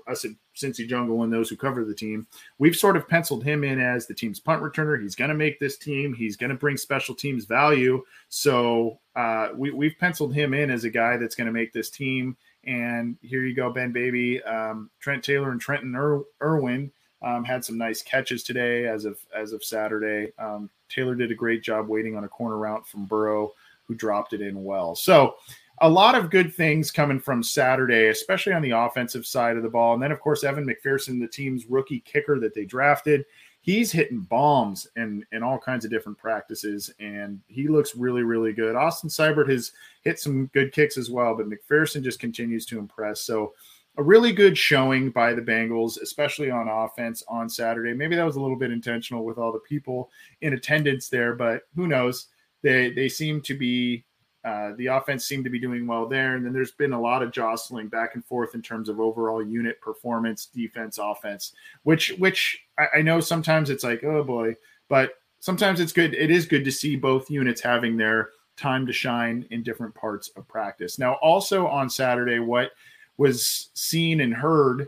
us 0.07 0.25
at 0.25 0.31
Cincy 0.55 0.87
Jungle 0.87 1.21
and 1.21 1.31
those 1.31 1.49
who 1.49 1.55
cover 1.55 1.85
the 1.85 1.93
team. 1.93 2.25
We've 2.57 2.75
sort 2.75 2.97
of 2.97 3.07
penciled 3.07 3.43
him 3.43 3.63
in 3.63 3.79
as 3.79 4.07
the 4.07 4.15
team's 4.15 4.39
punt 4.39 4.63
returner. 4.63 4.99
He's 4.99 5.15
going 5.15 5.29
to 5.29 5.35
make 5.35 5.59
this 5.59 5.77
team. 5.77 6.15
He's 6.15 6.37
going 6.37 6.49
to 6.49 6.55
bring 6.55 6.75
special 6.75 7.13
teams 7.13 7.45
value. 7.45 8.03
So 8.29 8.99
uh, 9.15 9.49
we, 9.55 9.69
we've 9.69 9.97
penciled 9.99 10.33
him 10.33 10.55
in 10.55 10.71
as 10.71 10.85
a 10.85 10.89
guy 10.89 11.17
that's 11.17 11.35
going 11.35 11.47
to 11.47 11.53
make 11.53 11.71
this 11.71 11.91
team. 11.91 12.35
And 12.67 13.17
here 13.21 13.45
you 13.45 13.55
go, 13.55 13.71
Ben 13.71 13.91
Baby, 13.91 14.43
um, 14.43 14.89
Trent 14.99 15.23
Taylor 15.23 15.51
and 15.51 15.61
Trenton 15.61 15.95
Ir- 15.95 16.23
Irwin. 16.41 16.91
Um, 17.23 17.43
had 17.43 17.65
some 17.65 17.79
nice 17.79 18.03
catches 18.03 18.43
today 18.43 18.85
as 18.85 19.05
of 19.05 19.17
as 19.35 19.51
of 19.51 19.63
Saturday. 19.63 20.31
Um, 20.37 20.69
Taylor 20.87 21.15
did 21.15 21.31
a 21.31 21.35
great 21.35 21.63
job 21.63 21.87
waiting 21.87 22.15
on 22.15 22.25
a 22.25 22.29
corner 22.29 22.57
route 22.57 22.87
from 22.87 23.05
Burrow 23.05 23.53
who 23.87 23.95
dropped 23.95 24.33
it 24.33 24.41
in 24.41 24.63
well. 24.63 24.93
So 24.93 25.35
a 25.79 25.89
lot 25.89 26.15
of 26.15 26.29
good 26.29 26.53
things 26.53 26.91
coming 26.91 27.19
from 27.19 27.41
Saturday, 27.41 28.07
especially 28.07 28.53
on 28.53 28.61
the 28.61 28.71
offensive 28.71 29.25
side 29.25 29.57
of 29.57 29.63
the 29.63 29.69
ball. 29.69 29.93
And 29.93 30.03
then, 30.03 30.11
of 30.11 30.19
course, 30.19 30.43
Evan 30.43 30.67
McPherson, 30.67 31.19
the 31.19 31.27
team's 31.27 31.65
rookie 31.67 32.01
kicker 32.01 32.39
that 32.39 32.53
they 32.53 32.65
drafted, 32.65 33.25
he's 33.61 33.91
hitting 33.91 34.21
bombs 34.21 34.87
in, 34.95 35.25
in 35.31 35.43
all 35.43 35.59
kinds 35.59 35.85
of 35.85 35.91
different 35.91 36.17
practices, 36.17 36.93
and 36.99 37.41
he 37.47 37.67
looks 37.67 37.95
really, 37.95 38.23
really 38.23 38.53
good. 38.53 38.75
Austin 38.75 39.09
Seibert 39.09 39.49
has 39.49 39.71
hit 40.03 40.19
some 40.19 40.47
good 40.47 40.71
kicks 40.71 40.97
as 40.97 41.09
well, 41.09 41.35
but 41.35 41.49
McPherson 41.49 42.03
just 42.03 42.19
continues 42.19 42.65
to 42.67 42.79
impress. 42.79 43.21
So, 43.21 43.53
a 43.99 44.03
really 44.03 44.31
good 44.31 44.55
showing 44.55 45.09
by 45.09 45.33
the 45.33 45.41
Bengals, 45.41 45.99
especially 45.99 46.51
on 46.51 46.67
offense 46.67 47.23
on 47.27 47.49
Saturday. 47.49 47.93
Maybe 47.95 48.15
that 48.15 48.25
was 48.25 48.35
a 48.35 48.39
little 48.39 48.55
bit 48.55 48.71
intentional 48.71 49.25
with 49.25 49.39
all 49.39 49.51
the 49.51 49.57
people 49.59 50.11
in 50.41 50.53
attendance 50.53 51.09
there, 51.09 51.33
but 51.33 51.63
who 51.75 51.87
knows? 51.87 52.27
they 52.63 52.91
they 52.91 53.09
seem 53.09 53.41
to 53.41 53.57
be 53.57 54.03
uh, 54.43 54.71
the 54.77 54.87
offense 54.87 55.25
seemed 55.25 55.43
to 55.43 55.49
be 55.49 55.59
doing 55.59 55.85
well 55.85 56.07
there. 56.07 56.35
And 56.35 56.45
then 56.45 56.53
there's 56.53 56.71
been 56.71 56.93
a 56.93 57.01
lot 57.01 57.21
of 57.21 57.31
jostling 57.31 57.89
back 57.89 58.15
and 58.15 58.23
forth 58.23 58.55
in 58.55 58.61
terms 58.61 58.87
of 58.87 58.99
overall 58.99 59.45
unit 59.45 59.81
performance, 59.81 60.45
defense, 60.45 60.97
offense, 60.97 61.53
which 61.83 62.13
which 62.17 62.57
I, 62.77 62.87
I 62.97 63.01
know 63.01 63.19
sometimes 63.19 63.69
it's 63.69 63.83
like, 63.83 64.03
oh 64.03 64.23
boy, 64.23 64.55
but 64.89 65.13
sometimes 65.39 65.79
it's 65.79 65.93
good. 65.93 66.13
It 66.13 66.31
is 66.31 66.45
good 66.45 66.65
to 66.65 66.71
see 66.71 66.95
both 66.95 67.29
units 67.29 67.61
having 67.61 67.97
their 67.97 68.29
time 68.55 68.87
to 68.87 68.93
shine 68.93 69.45
in 69.51 69.63
different 69.63 69.93
parts 69.93 70.29
of 70.35 70.47
practice. 70.47 70.97
Now, 70.97 71.13
also 71.15 71.67
on 71.67 71.89
Saturday, 71.89 72.39
what 72.39 72.71
was 73.17 73.69
seen 73.73 74.21
and 74.21 74.33
heard 74.33 74.87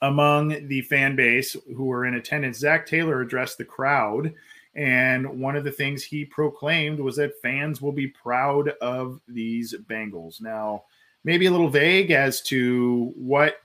among 0.00 0.68
the 0.68 0.82
fan 0.82 1.16
base 1.16 1.56
who 1.76 1.84
were 1.84 2.06
in 2.06 2.14
attendance, 2.14 2.58
Zac 2.58 2.86
Taylor 2.86 3.20
addressed 3.20 3.58
the 3.58 3.64
crowd 3.64 4.32
and 4.78 5.40
one 5.40 5.56
of 5.56 5.64
the 5.64 5.72
things 5.72 6.04
he 6.04 6.24
proclaimed 6.24 7.00
was 7.00 7.16
that 7.16 7.40
fans 7.42 7.82
will 7.82 7.90
be 7.90 8.06
proud 8.06 8.68
of 8.80 9.20
these 9.26 9.74
Bengals. 9.74 10.40
Now, 10.40 10.84
maybe 11.24 11.46
a 11.46 11.50
little 11.50 11.68
vague 11.68 12.12
as 12.12 12.40
to 12.42 13.12
what 13.16 13.56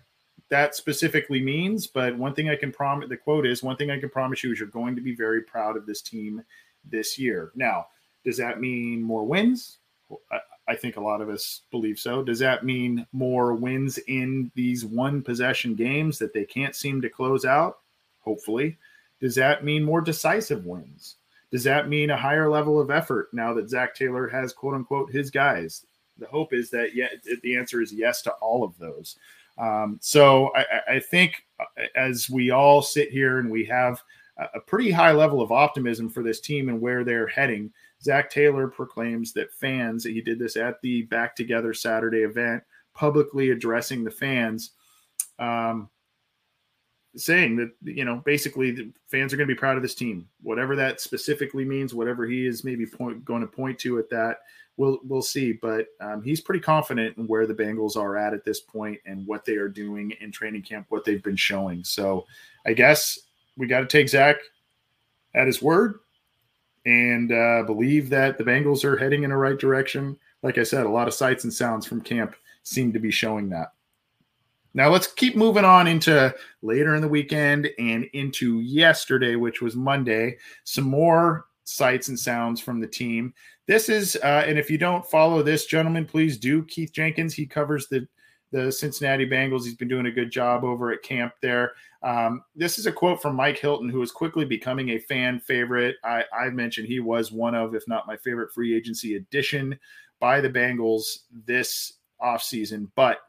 that 0.53 0.75
specifically 0.75 1.41
means, 1.41 1.88
but 1.88 2.15
one 2.15 2.36
thing 2.36 2.48
I 2.48 2.55
can 2.55 2.72
promise 2.72 3.10
the 3.10 3.17
quote 3.17 3.48
is 3.48 3.63
one 3.63 3.75
thing 3.75 3.89
I 3.89 4.00
can 4.00 4.12
promise 4.12 4.43
you 4.43 4.51
is 4.51 4.60
you're 4.60 4.67
going 4.67 4.95
to 4.95 5.01
be 5.01 5.15
very 5.15 5.41
proud 5.41 5.75
of 5.75 5.88
this 5.88 6.03
team 6.03 6.43
this 6.86 7.17
year. 7.17 7.51
Now, 7.55 7.88
does 8.24 8.38
that 8.38 8.62
mean 8.62 9.01
more 9.01 9.25
wins? 9.25 9.79
I, 10.67 10.75
think 10.75 10.95
a 10.95 11.01
lot 11.01 11.22
of 11.22 11.29
us 11.29 11.62
believe 11.72 11.98
so. 11.98 12.22
Does 12.22 12.38
that 12.38 12.63
mean 12.63 13.07
more 13.13 13.55
wins 13.55 13.98
in 14.07 14.51
these 14.53 14.86
one 14.86 15.24
possession 15.24 15.74
games 15.74 16.19
that 16.19 16.36
they 16.36 16.45
can't 16.45 16.75
seem 16.75 17.01
to 17.01 17.10
close 17.10 17.45
out? 17.45 17.79
Hopefully. 18.19 18.77
Does 19.19 19.33
that 19.33 19.63
mean 19.63 19.83
more 19.83 20.01
decisive 20.01 20.67
wins? 20.67 21.15
Does 21.50 21.63
that 21.63 21.89
mean 21.89 22.12
a 22.12 22.17
higher 22.17 22.48
level 22.48 22.79
of 22.79 22.91
effort 22.91 23.29
now 23.33 23.55
that 23.55 23.72
Zac 23.72 23.95
Taylor 23.95 24.27
has 24.27 24.53
quote 24.53 24.75
unquote 24.75 25.12
his 25.12 25.31
guys? 25.31 25.83
The 26.19 26.27
hope 26.27 26.53
is 26.53 26.69
that 26.69 26.93
yeah, 26.93 27.07
the 27.41 27.57
answer 27.57 27.81
is 27.81 27.91
yes 27.91 28.22
to 28.22 28.31
all 28.33 28.63
of 28.63 28.77
those. 28.77 29.17
Um, 29.57 30.00
so 30.01 30.51
I, 30.55 30.95
I, 30.95 31.00
think 31.00 31.45
uh, 31.60 31.83
as 31.95 32.29
we 32.29 32.50
all 32.50 32.81
sit 32.81 33.12
here 33.12 33.38
and 33.39 33.51
we 33.51 33.63
have 33.65 34.01
a 34.38 34.60
pretty 34.60 34.89
high 34.89 35.12
level 35.12 35.41
of 35.41 35.51
optimism 35.51 36.10
for 36.10 36.24
this 36.24 36.39
team 36.39 36.69
and 36.69 36.81
where 36.81 37.03
they're 37.03 37.27
heading, 37.27 37.72
Zac 38.01 38.29
Taylor 38.29 38.67
proclaims 38.67 39.31
that 39.33 39.53
fans, 39.53 40.03
he 40.03 40.22
did 40.22 40.39
this 40.39 40.57
at 40.57 40.81
the 40.81 41.03
Back 41.03 41.36
Together 41.36 41.74
Saturday 41.74 42.24
event, 42.24 42.63
publicly 42.95 43.51
addressing 43.51 44.03
the 44.03 44.12
fans. 44.12 44.72
Um, 45.38 45.89
saying 47.15 47.55
that 47.55 47.72
you 47.83 48.05
know 48.05 48.22
basically 48.25 48.72
the 48.72 48.91
fans 49.07 49.31
are 49.31 49.38
going 49.38 49.48
to 49.48 49.53
be 49.53 49.60
proud 49.60 49.77
of 49.77 49.83
this 49.83 49.93
team 49.93 50.27
whatever 50.41 50.75
that 50.75 51.00
specifically 51.00 51.63
means 51.63 51.93
whatever 51.93 52.25
he 52.25 52.48
is 52.48 52.63
maybe 52.63 52.88
point, 52.88 53.24
going 53.24 53.41
to 53.41 53.48
point 53.48 53.77
to 53.77 54.00
at 54.00 54.10
that 54.10 54.38
we'll 54.77 55.00
we'll 55.03 55.22
see 55.22 55.53
but 55.53 55.88
um, 56.01 56.22
he's 56.22 56.42
pretty 56.42 56.60
confident 56.60 57.18
in 57.18 57.27
where 57.27 57.46
the 57.46 57.53
bengals 57.53 57.96
are 57.96 58.18
at 58.18 58.34
at 58.34 58.44
this 58.44 58.60
point 58.60 59.00
and 59.06 59.25
what 59.27 59.46
they 59.46 59.56
are 59.56 59.68
doing 59.68 60.12
in 60.22 60.32
training 60.32 60.62
camp 60.62 60.86
what 60.89 61.06
they've 61.06 61.24
been 61.24 61.36
showing. 61.36 61.84
So 61.84 62.25
i 62.65 62.74
guess 62.74 63.20
we 63.58 63.68
got 63.68 63.82
to 63.82 63.86
take 63.86 64.10
Zac 64.10 64.38
at 65.36 65.48
his 65.48 65.62
word 65.62 66.00
and 66.86 67.32
uh, 67.32 67.63
believe 67.63 68.10
that 68.10 68.38
the 68.38 68.44
bengals 68.44 68.84
are 68.84 68.98
heading 68.98 69.24
in 69.24 69.30
the 69.30 69.38
right 69.38 69.58
direction. 69.58 70.18
Like 70.42 70.58
i 70.58 70.63
said 70.63 70.86
a 70.86 70.89
lot 70.89 71.08
of 71.08 71.13
sights 71.13 71.44
and 71.44 71.53
sounds 71.53 71.86
from 71.86 72.01
camp 72.01 72.36
seem 72.63 72.94
to 72.94 73.00
be 73.00 73.12
showing 73.12 73.50
that. 73.50 73.74
Now 74.74 74.89
let's 74.89 75.08
keep 75.08 75.36
moving 75.36 75.65
on 75.65 75.88
into 75.88 76.34
later 76.63 76.96
in 76.96 77.01
the 77.01 77.08
weekend 77.08 77.70
and 77.77 78.06
into 78.13 78.60
yesterday, 78.62 79.36
which 79.36 79.62
was 79.62 79.75
Monday. 79.75 80.38
Some 80.63 80.86
more 80.86 81.46
sights 81.63 82.08
and 82.10 82.20
sounds 82.20 82.60
from 82.60 82.79
the 82.79 82.88
team. 82.88 83.34
This 83.67 83.89
is, 83.89 84.17
uh, 84.24 84.43
and 84.46 84.60
if 84.60 84.70
you 84.70 84.77
don't 84.77 85.05
follow 85.05 85.41
this 85.41 85.65
gentleman, 85.65 86.05
please 86.05 86.38
do. 86.38 86.63
Keith 86.65 86.91
Jenkins, 86.93 87.34
he 87.34 87.46
covers 87.46 87.88
the 87.88 88.08
the 88.53 88.72
Cincinnati 88.72 89.27
Bengals. 89.27 89.63
He's 89.63 89.74
been 89.75 89.88
doing 89.88 90.05
a 90.05 90.12
good 90.12 90.32
job 90.32 90.63
over 90.63 90.91
at 90.91 91.01
camp 91.01 91.34
there. 91.41 91.74
Um, 92.03 92.43
this 92.55 92.77
is 92.77 92.86
a 92.86 92.91
quote 92.91 93.20
from 93.20 93.36
Mike 93.36 93.58
Hilton, 93.58 93.89
who 93.89 94.01
is 94.01 94.12
quickly 94.12 94.46
becoming 94.46 94.89
a 94.89 95.00
fan 95.00 95.39
favorite. 95.39 95.96
I, 96.03 96.24
I 96.32 96.50
mentioned 96.50 96.88
he 96.88 97.00
was 97.00 97.32
one 97.32 97.55
of, 97.55 97.74
if 97.74 97.88
not 97.88 98.05
my 98.05 98.15
favorite 98.15 98.53
free 98.53 98.77
agency 98.77 99.15
addition 99.15 99.77
by 100.20 100.39
the 100.39 100.51
Bengals 100.51 101.22
this 101.46 101.93
offseason. 102.22 102.89
But 102.96 103.22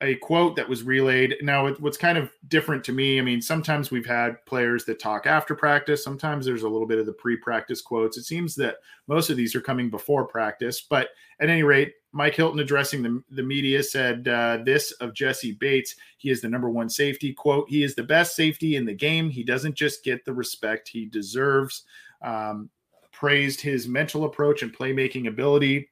a 0.00 0.14
quote 0.16 0.54
that 0.56 0.68
was 0.68 0.84
relayed. 0.84 1.36
Now, 1.42 1.68
what's 1.74 1.96
kind 1.96 2.16
of 2.16 2.30
different 2.46 2.84
to 2.84 2.92
me, 2.92 3.18
I 3.18 3.22
mean, 3.22 3.42
sometimes 3.42 3.90
we've 3.90 4.06
had 4.06 4.44
players 4.46 4.84
that 4.84 5.00
talk 5.00 5.26
after 5.26 5.56
practice. 5.56 6.04
Sometimes 6.04 6.46
there's 6.46 6.62
a 6.62 6.68
little 6.68 6.86
bit 6.86 6.98
of 6.98 7.06
the 7.06 7.12
pre 7.12 7.36
practice 7.36 7.82
quotes. 7.82 8.16
It 8.16 8.24
seems 8.24 8.54
that 8.56 8.76
most 9.08 9.28
of 9.28 9.36
these 9.36 9.56
are 9.56 9.60
coming 9.60 9.90
before 9.90 10.24
practice. 10.24 10.80
But 10.80 11.08
at 11.40 11.50
any 11.50 11.64
rate, 11.64 11.94
Mike 12.12 12.36
Hilton 12.36 12.60
addressing 12.60 13.02
the, 13.02 13.22
the 13.30 13.42
media 13.42 13.82
said 13.82 14.28
uh, 14.28 14.58
this 14.64 14.92
of 14.92 15.14
Jessie 15.14 15.52
Bates. 15.52 15.96
He 16.16 16.30
is 16.30 16.40
the 16.40 16.48
number 16.48 16.70
one 16.70 16.88
safety. 16.88 17.32
Quote, 17.32 17.68
he 17.68 17.82
is 17.82 17.96
the 17.96 18.04
best 18.04 18.36
safety 18.36 18.76
in 18.76 18.84
the 18.84 18.94
game. 18.94 19.28
He 19.28 19.42
doesn't 19.42 19.74
just 19.74 20.04
get 20.04 20.24
the 20.24 20.32
respect 20.32 20.88
he 20.88 21.06
deserves. 21.06 21.84
Um, 22.22 22.70
praised 23.10 23.60
his 23.60 23.88
mental 23.88 24.24
approach 24.24 24.62
and 24.62 24.72
playmaking 24.72 25.26
ability. 25.26 25.90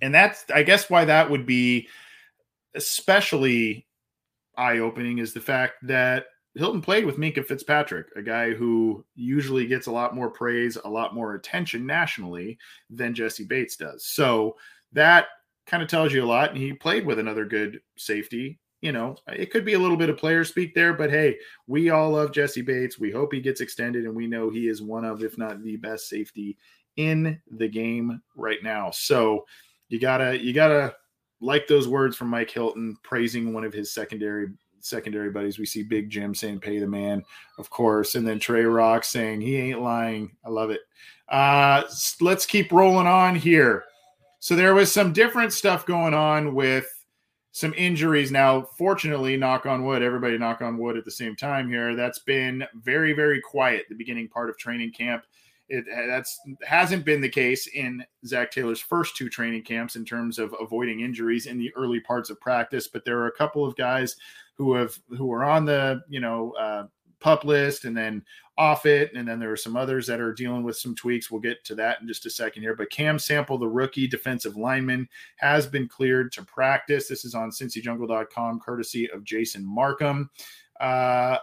And 0.00 0.14
that's, 0.14 0.44
I 0.54 0.62
guess, 0.62 0.88
why 0.88 1.04
that 1.04 1.30
would 1.30 1.44
be 1.44 1.88
especially 2.76 3.86
eye 4.56 4.78
opening 4.78 5.18
is 5.18 5.32
the 5.32 5.40
fact 5.40 5.74
that 5.82 6.26
Hilton 6.54 6.80
played 6.80 7.04
with 7.04 7.18
Minkah 7.18 7.44
Fitzpatrick, 7.44 8.06
a 8.16 8.22
guy 8.22 8.54
who 8.54 9.04
usually 9.14 9.66
gets 9.66 9.88
a 9.88 9.92
lot 9.92 10.14
more 10.14 10.30
praise, 10.30 10.78
a 10.82 10.88
lot 10.88 11.14
more 11.14 11.34
attention 11.34 11.84
nationally 11.84 12.58
than 12.88 13.14
Jessie 13.14 13.44
Bates 13.44 13.76
does. 13.76 14.06
So 14.06 14.56
that 14.92 15.26
kind 15.66 15.82
of 15.82 15.88
tells 15.88 16.14
you 16.14 16.24
a 16.24 16.26
lot. 16.26 16.50
And 16.50 16.58
he 16.58 16.72
played 16.72 17.04
with 17.04 17.18
another 17.18 17.44
good 17.44 17.80
safety. 17.96 18.58
You 18.80 18.92
know, 18.92 19.16
it 19.26 19.50
could 19.50 19.64
be 19.64 19.74
a 19.74 19.78
little 19.78 19.96
bit 19.96 20.10
of 20.10 20.16
player 20.16 20.44
speak 20.44 20.74
there, 20.74 20.92
but 20.94 21.10
hey, 21.10 21.36
we 21.66 21.90
all 21.90 22.10
love 22.10 22.32
Jessie 22.32 22.62
Bates. 22.62 22.98
We 22.98 23.10
hope 23.10 23.32
he 23.32 23.40
gets 23.40 23.60
extended, 23.60 24.04
and 24.04 24.14
we 24.14 24.26
know 24.26 24.48
he 24.48 24.68
is 24.68 24.80
one 24.80 25.04
of, 25.04 25.24
if 25.24 25.36
not 25.36 25.62
the 25.62 25.76
best 25.76 26.08
safety 26.08 26.56
in 26.96 27.40
the 27.50 27.68
game 27.68 28.22
right 28.36 28.62
now. 28.62 28.90
So 28.90 29.44
you 29.88 29.98
gotta, 29.98 30.38
you 30.38 30.52
gotta 30.52 30.94
like 31.40 31.66
those 31.66 31.88
words 31.88 32.16
from 32.16 32.28
Mike 32.28 32.50
Hilton 32.50 32.96
praising 33.02 33.52
one 33.52 33.64
of 33.64 33.72
his 33.72 33.92
secondary 33.92 34.48
secondary 34.80 35.30
buddies. 35.30 35.58
We 35.58 35.66
see 35.66 35.82
Big 35.82 36.10
Jim 36.10 36.34
saying 36.34 36.60
"Pay 36.60 36.78
the 36.78 36.86
man," 36.86 37.24
of 37.58 37.70
course, 37.70 38.14
and 38.14 38.26
then 38.26 38.38
Trey 38.38 38.64
Rock 38.64 39.04
saying 39.04 39.40
he 39.40 39.56
ain't 39.56 39.82
lying. 39.82 40.36
I 40.44 40.50
love 40.50 40.70
it. 40.70 40.80
Uh, 41.28 41.82
let's 42.20 42.46
keep 42.46 42.72
rolling 42.72 43.06
on 43.06 43.34
here. 43.34 43.84
So 44.38 44.54
there 44.54 44.74
was 44.74 44.92
some 44.92 45.12
different 45.12 45.52
stuff 45.52 45.86
going 45.86 46.14
on 46.14 46.54
with 46.54 46.86
some 47.52 47.74
injuries 47.74 48.30
now. 48.30 48.68
Fortunately, 48.76 49.36
knock 49.36 49.66
on 49.66 49.84
wood, 49.84 50.02
everybody 50.02 50.38
knock 50.38 50.60
on 50.62 50.78
wood 50.78 50.96
at 50.96 51.04
the 51.04 51.10
same 51.10 51.34
time 51.34 51.68
here. 51.68 51.96
That's 51.96 52.18
been 52.20 52.64
very, 52.74 53.12
very 53.12 53.40
quiet 53.40 53.86
the 53.88 53.94
beginning 53.94 54.28
part 54.28 54.50
of 54.50 54.58
training 54.58 54.92
camp. 54.92 55.24
It 55.68 55.84
that's 56.08 56.38
hasn't 56.64 57.04
been 57.04 57.20
the 57.20 57.28
case 57.28 57.66
in 57.66 58.04
Zac 58.24 58.50
Taylor's 58.50 58.80
first 58.80 59.16
two 59.16 59.28
training 59.28 59.62
camps 59.62 59.96
in 59.96 60.04
terms 60.04 60.38
of 60.38 60.54
avoiding 60.60 61.00
injuries 61.00 61.46
in 61.46 61.58
the 61.58 61.72
early 61.74 62.00
parts 62.00 62.30
of 62.30 62.40
practice. 62.40 62.86
But 62.86 63.04
there 63.04 63.18
are 63.18 63.26
a 63.26 63.36
couple 63.36 63.64
of 63.64 63.76
guys 63.76 64.16
who 64.54 64.74
have 64.74 64.96
who 65.10 65.32
are 65.32 65.44
on 65.44 65.64
the 65.64 66.02
you 66.08 66.20
know 66.20 66.52
uh, 66.52 66.86
pup 67.20 67.44
list 67.44 67.84
and 67.84 67.96
then 67.96 68.24
off 68.58 68.86
it, 68.86 69.12
and 69.14 69.28
then 69.28 69.38
there 69.38 69.52
are 69.52 69.56
some 69.56 69.76
others 69.76 70.06
that 70.06 70.20
are 70.20 70.32
dealing 70.32 70.62
with 70.62 70.76
some 70.76 70.94
tweaks. 70.94 71.30
We'll 71.30 71.40
get 71.40 71.64
to 71.64 71.74
that 71.74 72.00
in 72.00 72.08
just 72.08 72.24
a 72.26 72.30
second 72.30 72.62
here. 72.62 72.74
But 72.74 72.90
Cam 72.90 73.18
Sample, 73.18 73.58
the 73.58 73.68
rookie 73.68 74.06
defensive 74.06 74.56
lineman, 74.56 75.08
has 75.36 75.66
been 75.66 75.88
cleared 75.88 76.32
to 76.32 76.44
practice. 76.44 77.08
This 77.08 77.24
is 77.24 77.34
on 77.34 77.50
CincyJungle.com, 77.50 78.60
courtesy 78.60 79.10
of 79.10 79.24
Jason 79.24 79.64
Marcum. 79.64 80.28
Uh, 80.80 81.38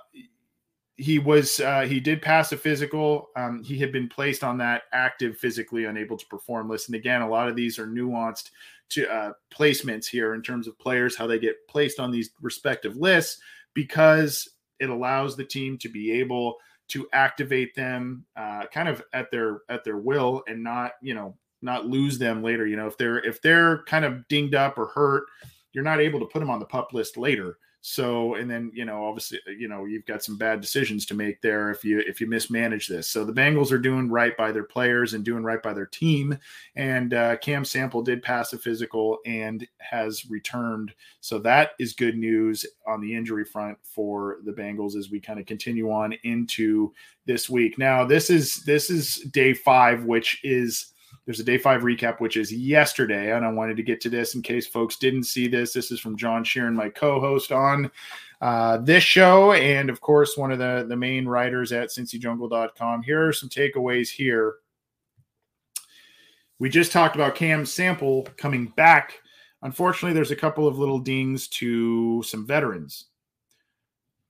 he 0.97 1.17
was 1.17 1.59
uh, 1.59 1.81
he 1.81 1.99
did 1.99 2.21
pass 2.21 2.51
a 2.51 2.57
physical. 2.57 3.29
Um, 3.35 3.63
he 3.63 3.77
had 3.77 3.91
been 3.91 4.07
placed 4.07 4.43
on 4.43 4.57
that 4.59 4.83
active, 4.91 5.37
physically 5.37 5.85
unable 5.85 6.17
to 6.17 6.25
perform 6.27 6.69
list. 6.69 6.87
And 6.87 6.95
again, 6.95 7.21
a 7.21 7.29
lot 7.29 7.47
of 7.47 7.55
these 7.55 7.79
are 7.79 7.87
nuanced 7.87 8.51
to 8.89 9.11
uh, 9.11 9.33
placements 9.51 10.05
here 10.05 10.35
in 10.35 10.41
terms 10.41 10.67
of 10.67 10.77
players 10.77 11.15
how 11.15 11.25
they 11.25 11.39
get 11.39 11.67
placed 11.67 11.99
on 11.99 12.11
these 12.11 12.29
respective 12.41 12.95
lists 12.95 13.41
because 13.73 14.47
it 14.79 14.89
allows 14.89 15.35
the 15.35 15.45
team 15.45 15.77
to 15.79 15.89
be 15.89 16.11
able 16.11 16.57
to 16.89 17.07
activate 17.11 17.73
them 17.73 18.25
uh, 18.35 18.65
kind 18.71 18.87
of 18.87 19.01
at 19.13 19.31
their 19.31 19.61
at 19.69 19.83
their 19.83 19.97
will 19.97 20.43
and 20.47 20.63
not 20.63 20.91
you 21.01 21.15
know 21.15 21.35
not 21.63 21.87
lose 21.87 22.19
them 22.19 22.43
later. 22.43 22.67
You 22.67 22.75
know 22.75 22.87
if 22.87 22.97
they're 22.97 23.19
if 23.25 23.41
they're 23.41 23.83
kind 23.85 24.05
of 24.05 24.27
dinged 24.27 24.53
up 24.53 24.77
or 24.77 24.87
hurt, 24.87 25.23
you're 25.71 25.83
not 25.83 25.99
able 25.99 26.19
to 26.19 26.27
put 26.27 26.39
them 26.39 26.51
on 26.51 26.59
the 26.59 26.65
pup 26.65 26.93
list 26.93 27.17
later. 27.17 27.57
So, 27.85 28.35
and 28.35 28.49
then 28.49 28.71
you 28.73 28.85
know, 28.85 29.05
obviously, 29.05 29.39
uh, 29.45 29.51
you 29.51 29.67
know, 29.67 29.83
you've 29.83 30.05
got 30.05 30.23
some 30.23 30.37
bad 30.37 30.61
decisions 30.61 31.05
to 31.07 31.15
make 31.15 31.41
there 31.41 31.69
if 31.69 31.83
you 31.83 31.99
if 31.99 32.21
you 32.21 32.27
mismanage 32.27 32.87
this. 32.87 33.09
So 33.09 33.25
the 33.25 33.33
Bengals 33.33 33.73
are 33.73 33.77
doing 33.77 34.09
right 34.09 34.37
by 34.37 34.53
their 34.53 34.63
players 34.63 35.13
and 35.13 35.25
doing 35.25 35.43
right 35.43 35.61
by 35.61 35.73
their 35.73 35.85
team. 35.85 36.37
And 36.77 37.13
uh, 37.13 37.35
Cam 37.37 37.65
Sample 37.65 38.01
did 38.01 38.23
pass 38.23 38.53
a 38.53 38.57
physical 38.57 39.17
and 39.25 39.67
has 39.79 40.29
returned. 40.29 40.93
So 41.19 41.39
that 41.39 41.71
is 41.77 41.91
good 41.91 42.17
news 42.17 42.65
on 42.87 43.01
the 43.01 43.13
injury 43.13 43.43
front 43.43 43.77
for 43.83 44.37
the 44.45 44.53
Bengals 44.53 44.95
as 44.95 45.11
we 45.11 45.19
kind 45.19 45.41
of 45.41 45.45
continue 45.45 45.91
on 45.91 46.13
into 46.23 46.93
this 47.25 47.49
week. 47.49 47.77
Now, 47.77 48.05
this 48.05 48.29
is 48.29 48.63
this 48.63 48.89
is 48.89 49.17
day 49.33 49.53
five, 49.53 50.05
which 50.05 50.39
is 50.45 50.92
there's 51.25 51.39
a 51.39 51.43
day 51.43 51.57
five 51.57 51.81
recap, 51.81 52.19
which 52.19 52.35
is 52.35 52.51
yesterday. 52.51 53.33
And 53.35 53.45
I 53.45 53.51
wanted 53.51 53.77
to 53.77 53.83
get 53.83 54.01
to 54.01 54.09
this 54.09 54.35
in 54.35 54.41
case 54.41 54.67
folks 54.67 54.97
didn't 54.97 55.23
see 55.23 55.47
this. 55.47 55.73
This 55.73 55.91
is 55.91 55.99
from 55.99 56.17
John 56.17 56.43
Sheeran, 56.43 56.73
my 56.73 56.89
co 56.89 57.19
host 57.19 57.51
on 57.51 57.89
uh, 58.41 58.77
this 58.77 59.03
show. 59.03 59.53
And 59.53 59.89
of 59.89 60.01
course, 60.01 60.35
one 60.37 60.51
of 60.51 60.59
the, 60.59 60.85
the 60.87 60.97
main 60.97 61.25
writers 61.25 61.71
at 61.71 61.89
cincyjungle.com. 61.89 63.03
Here 63.03 63.27
are 63.27 63.33
some 63.33 63.49
takeaways 63.49 64.09
here. 64.09 64.55
We 66.59 66.69
just 66.69 66.91
talked 66.91 67.15
about 67.15 67.35
Cam 67.35 67.65
Sample 67.65 68.27
coming 68.37 68.67
back. 68.75 69.21
Unfortunately, 69.61 70.13
there's 70.13 70.31
a 70.31 70.35
couple 70.35 70.67
of 70.67 70.77
little 70.77 70.99
dings 70.99 71.47
to 71.49 72.21
some 72.23 72.45
veterans. 72.45 73.05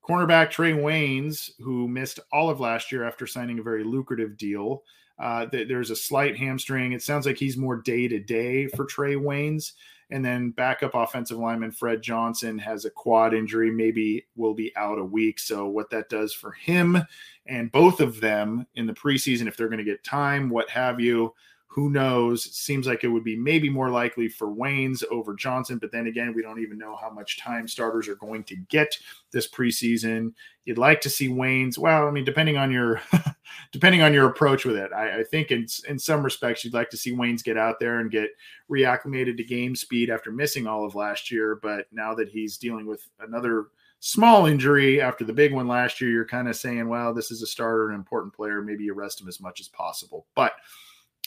Cornerback 0.07 0.51
Trae 0.51 0.75
Waynes, 0.75 1.51
who 1.59 1.87
missed 1.87 2.19
all 2.31 2.49
of 2.49 2.59
last 2.59 2.91
year 2.91 3.03
after 3.03 3.25
signing 3.25 3.59
a 3.59 3.63
very 3.63 3.83
lucrative 3.83 4.37
deal, 4.37 4.83
uh, 5.19 5.45
th- 5.45 5.67
there's 5.67 5.91
a 5.91 5.95
slight 5.95 6.37
hamstring. 6.37 6.93
It 6.93 7.03
sounds 7.03 7.25
like 7.25 7.37
he's 7.37 7.57
more 7.57 7.77
day 7.77 8.07
to 8.07 8.19
day 8.19 8.67
for 8.67 8.85
Trae 8.85 9.15
Waynes. 9.15 9.73
And 10.09 10.23
then 10.23 10.51
backup 10.51 10.93
offensive 10.93 11.39
lineman 11.39 11.71
Fred 11.71 12.01
Johnson 12.01 12.59
has 12.59 12.85
a 12.85 12.89
quad 12.89 13.33
injury, 13.33 13.71
maybe 13.71 14.25
will 14.35 14.53
be 14.53 14.71
out 14.75 14.99
a 14.99 15.03
week. 15.03 15.39
So, 15.39 15.67
what 15.67 15.89
that 15.89 16.09
does 16.09 16.33
for 16.33 16.51
him 16.51 17.01
and 17.45 17.71
both 17.71 17.99
of 17.99 18.19
them 18.19 18.65
in 18.75 18.85
the 18.85 18.93
preseason, 18.93 19.47
if 19.47 19.57
they're 19.57 19.69
going 19.69 19.79
to 19.79 19.83
get 19.83 20.03
time, 20.03 20.49
what 20.49 20.69
have 20.69 20.99
you, 20.99 21.33
who 21.73 21.89
knows? 21.89 22.43
Seems 22.55 22.85
like 22.85 23.03
it 23.03 23.07
would 23.07 23.23
be 23.23 23.35
maybe 23.35 23.67
more 23.67 23.89
likely 23.89 24.29
for 24.29 24.47
Waynes 24.47 25.03
over 25.09 25.33
Johnson, 25.33 25.79
but 25.79 25.91
then 25.91 26.05
again, 26.05 26.31
we 26.35 26.43
don't 26.43 26.61
even 26.61 26.77
know 26.77 26.95
how 26.95 27.09
much 27.09 27.39
time 27.39 27.67
starters 27.67 28.07
are 28.07 28.15
going 28.15 28.43
to 28.43 28.55
get 28.55 28.95
this 29.31 29.49
preseason. 29.49 30.33
You'd 30.65 30.77
like 30.77 31.01
to 31.01 31.09
see 31.09 31.29
Waynes. 31.29 31.79
Well, 31.79 32.07
I 32.07 32.11
mean, 32.11 32.25
depending 32.25 32.57
on 32.57 32.71
your 32.71 33.01
depending 33.71 34.03
on 34.03 34.13
your 34.13 34.27
approach 34.27 34.65
with 34.65 34.75
it, 34.75 34.93
I, 34.93 35.21
I, 35.21 35.23
think 35.23 35.49
in 35.49 35.65
in 35.89 35.97
some 35.97 36.21
respects 36.21 36.63
you'd 36.63 36.75
like 36.75 36.91
to 36.91 36.97
see 36.97 37.11
Waynes 37.11 37.43
get 37.43 37.57
out 37.57 37.79
there 37.79 38.01
and 38.01 38.11
get 38.11 38.29
reacclimated 38.69 39.37
to 39.37 39.43
game 39.43 39.75
speed 39.75 40.11
after 40.11 40.31
missing 40.31 40.67
all 40.67 40.85
of 40.85 40.93
last 40.93 41.31
year. 41.31 41.59
But 41.59 41.87
now 41.91 42.13
that 42.13 42.29
he's 42.29 42.59
dealing 42.59 42.85
with 42.85 43.09
another 43.19 43.69
small 43.99 44.45
injury 44.45 45.01
after 45.01 45.23
the 45.23 45.33
big 45.33 45.51
one 45.51 45.67
last 45.67 45.99
year, 45.99 46.11
you're 46.11 46.23
kind 46.23 46.47
of 46.47 46.55
saying, 46.55 46.87
well, 46.87 47.15
this 47.15 47.31
is 47.31 47.41
a 47.41 47.47
starter, 47.47 47.89
an 47.89 47.95
important 47.95 48.31
player. 48.31 48.61
Maybe 48.61 48.83
you 48.83 48.93
rest 48.93 49.19
him 49.19 49.27
as 49.27 49.41
much 49.41 49.59
as 49.59 49.69
possible, 49.69 50.27
but 50.35 50.53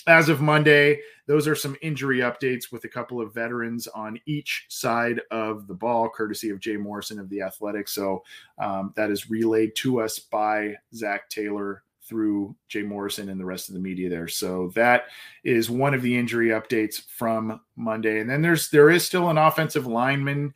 as 0.07 0.29
of 0.29 0.40
Monday, 0.40 1.01
those 1.27 1.49
are 1.49 1.57
some 1.57 1.77
injury 1.83 2.19
updates 2.19 2.71
with 2.71 2.85
a 2.85 2.88
couple 2.88 3.21
of 3.21 3.35
veterans 3.35 3.88
on 3.88 4.21
each 4.27 4.66
side 4.69 5.21
of 5.31 5.66
the 5.66 5.75
ball, 5.75 6.09
courtesy 6.09 6.51
of 6.51 6.61
Jay 6.61 6.77
Morrison 6.77 7.19
of 7.19 7.29
the 7.29 7.42
Athletic. 7.42 7.88
So 7.88 8.23
um, 8.59 8.92
that 8.97 9.11
is 9.11 9.29
relayed 9.29 9.75
to 9.77 10.01
us 10.01 10.19
by 10.19 10.75
Zac 10.95 11.29
Taylor 11.29 11.83
through 12.03 12.55
Jay 12.69 12.83
Morrison 12.83 13.29
and 13.31 13.40
the 13.40 13.45
rest 13.45 13.69
of 13.69 13.75
the 13.75 13.81
media 13.81 14.09
there. 14.09 14.29
So 14.29 14.71
that 14.77 15.07
is 15.42 15.69
one 15.69 15.92
of 15.92 16.03
the 16.03 16.16
injury 16.16 16.49
updates 16.49 17.03
from 17.09 17.61
Monday. 17.75 18.21
And 18.21 18.31
then 18.31 18.42
there's 18.42 18.71
there 18.71 18.90
is 18.90 19.05
still 19.05 19.29
an 19.29 19.38
offensive 19.38 19.88
lineman 19.88 20.55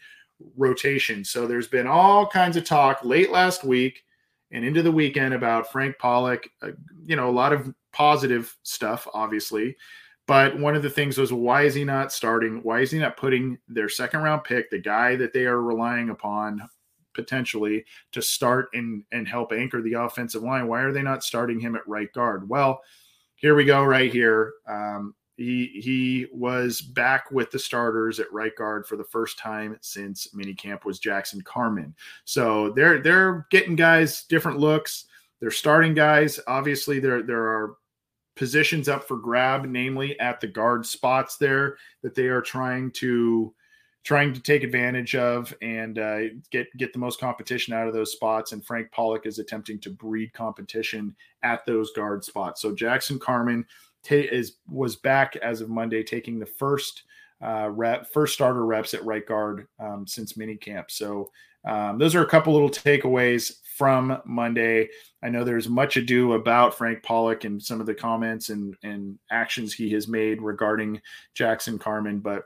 rotation. 0.57 1.25
So 1.25 1.49
there's 1.49 1.67
been 1.67 1.89
all 1.89 2.27
kinds 2.27 2.57
of 2.57 2.65
talk 2.65 3.05
late 3.05 3.33
last 3.33 3.65
week 3.65 4.05
and 4.53 4.65
into 4.65 4.83
the 4.83 4.93
weekend 4.93 5.35
about 5.35 5.73
Frank 5.73 5.99
Pollack. 5.99 6.49
Uh, 6.63 6.71
you 7.05 7.17
know, 7.17 7.29
a 7.29 7.33
lot 7.33 7.53
of 7.53 7.75
positive 7.92 8.57
stuff, 8.62 9.07
obviously. 9.12 9.76
But 10.26 10.59
one 10.59 10.76
of 10.76 10.83
the 10.83 10.90
things 10.90 11.18
was 11.18 11.33
why 11.33 11.62
is 11.62 11.74
he 11.74 11.85
not 11.85 12.12
starting? 12.12 12.61
Why 12.62 12.81
is 12.81 12.90
he 12.90 12.98
not 12.98 13.16
putting 13.16 13.59
their 13.68 13.88
second 13.88 14.20
round 14.20 14.44
pick, 14.44 14.70
the 14.70 14.79
guy 14.79 15.16
that 15.16 15.33
they 15.33 15.44
are 15.44 15.61
relying 15.61 16.11
upon 16.11 16.62
potentially 17.14 17.85
to 18.12 18.22
start 18.22 18.68
and, 18.72 19.03
and 19.11 19.26
help 19.26 19.53
anchor 19.53 19.83
the 19.83 19.94
offensive 19.94 20.42
line? 20.42 20.68
Why 20.68 20.83
are 20.83 20.92
they 20.92 21.03
not 21.03 21.24
starting 21.24 21.59
him 21.59 21.74
at 21.74 21.87
right 21.88 22.12
guard? 22.12 22.48
Well, 22.48 22.81
here 23.35 23.55
we 23.55 23.64
go, 23.64 23.83
right 23.83 24.12
here. 24.12 24.53
Um, 24.68 25.14
he 25.40 25.81
he 25.83 26.26
was 26.33 26.83
back 26.83 27.31
with 27.31 27.50
the 27.50 27.59
starters 27.59 28.20
at 28.20 28.31
right 28.31 28.55
guard 28.57 28.87
for 28.87 28.96
the 28.96 29.05
first 29.05 29.38
time 29.38 29.79
since 29.81 30.29
minicamp 30.35 30.85
was 30.85 30.98
Jackson 30.98 31.40
Carman. 31.40 31.94
So 32.26 32.70
they're 32.70 33.00
they're 33.00 33.46
getting 33.50 33.74
guys 33.74 34.24
different 34.24 34.59
looks. 34.59 35.07
They're 35.40 35.50
starting 35.50 35.94
guys. 35.94 36.38
Obviously, 36.46 37.00
there 37.00 37.22
there 37.22 37.44
are 37.44 37.76
positions 38.37 38.88
up 38.88 39.05
for 39.05 39.16
grab, 39.16 39.66
namely 39.66 40.18
at 40.20 40.40
the 40.40 40.46
guard 40.46 40.87
spots 40.87 41.37
there 41.37 41.76
that 42.03 42.14
they 42.14 42.26
are 42.26 42.42
trying 42.42 42.90
to 42.92 43.55
trying 44.03 44.33
to 44.33 44.40
take 44.40 44.62
advantage 44.62 45.14
of 45.14 45.55
and 45.61 45.98
uh, 45.98 46.20
get 46.50 46.66
get 46.76 46.92
the 46.92 46.98
most 46.98 47.20
competition 47.20 47.74
out 47.74 47.87
of 47.87 47.94
those 47.94 48.12
spots. 48.12 48.53
And 48.53 48.64
Frank 48.64 48.90
Pollack 48.92 49.26
is 49.26 49.38
attempting 49.38 49.79
to 49.81 49.90
breed 49.90 50.33
competition 50.33 51.14
at 51.42 51.64
those 51.66 51.92
guard 51.92 52.24
spots. 52.24 52.62
So 52.62 52.74
Jackson 52.74 53.18
Carman 53.18 53.66
is 54.09 54.57
was 54.68 54.96
back 54.96 55.37
as 55.37 55.61
of 55.61 55.68
Monday, 55.68 56.03
taking 56.03 56.38
the 56.38 56.46
first 56.46 57.03
uh, 57.42 57.70
rep, 57.70 58.11
first 58.12 58.35
starter 58.35 58.64
reps 58.64 58.94
at 58.94 59.05
right 59.05 59.26
guard 59.26 59.66
um, 59.79 60.07
since 60.07 60.35
minicamp. 60.35 60.90
So 60.90 61.31
um, 61.66 61.98
those 61.98 62.14
are 62.14 62.22
a 62.22 62.29
couple 62.29 62.53
little 62.53 62.70
takeaways 62.70 63.60
from 63.81 64.21
Monday. 64.27 64.90
I 65.23 65.31
know 65.31 65.43
there's 65.43 65.66
much 65.66 65.97
ado 65.97 66.35
about 66.35 66.77
Frank 66.77 67.03
Pollack 67.03 67.45
and 67.45 67.62
some 67.62 67.81
of 67.81 67.87
the 67.87 67.95
comments 67.95 68.51
and, 68.51 68.77
and 68.83 69.19
actions 69.31 69.73
he 69.73 69.88
has 69.93 70.07
made 70.07 70.43
regarding 70.43 71.01
Jackson 71.33 71.79
Carman, 71.79 72.19
but 72.21 72.43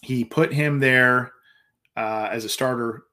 he 0.00 0.24
put 0.24 0.52
him 0.52 0.80
there 0.80 1.30
uh, 1.96 2.28
as 2.32 2.44
a 2.44 2.48
starter 2.48 3.04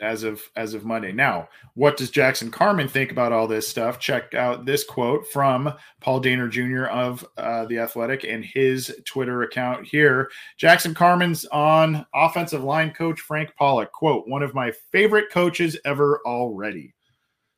as 0.00 0.22
of 0.22 0.42
as 0.56 0.74
of 0.74 0.84
Monday. 0.84 1.12
Now, 1.12 1.48
what 1.74 1.96
does 1.96 2.10
Jackson 2.10 2.50
Carman 2.50 2.88
think 2.88 3.10
about 3.10 3.32
all 3.32 3.46
this 3.46 3.66
stuff? 3.66 3.98
Check 3.98 4.34
out 4.34 4.64
this 4.64 4.84
quote 4.84 5.26
from 5.28 5.72
Paul 6.00 6.22
Dehner 6.22 6.50
Jr. 6.50 6.86
of 6.86 7.26
uh, 7.36 7.66
the 7.66 7.78
Athletic 7.78 8.24
and 8.24 8.44
his 8.44 8.94
Twitter 9.04 9.42
account 9.42 9.86
here. 9.86 10.30
Jackson 10.56 10.94
Carman's 10.94 11.44
on 11.46 12.06
offensive 12.14 12.64
line 12.64 12.92
coach 12.92 13.20
Frank 13.20 13.54
Pollack. 13.56 13.92
Quote: 13.92 14.28
One 14.28 14.42
of 14.42 14.54
my 14.54 14.72
favorite 14.92 15.30
coaches 15.30 15.76
ever 15.84 16.20
already. 16.26 16.94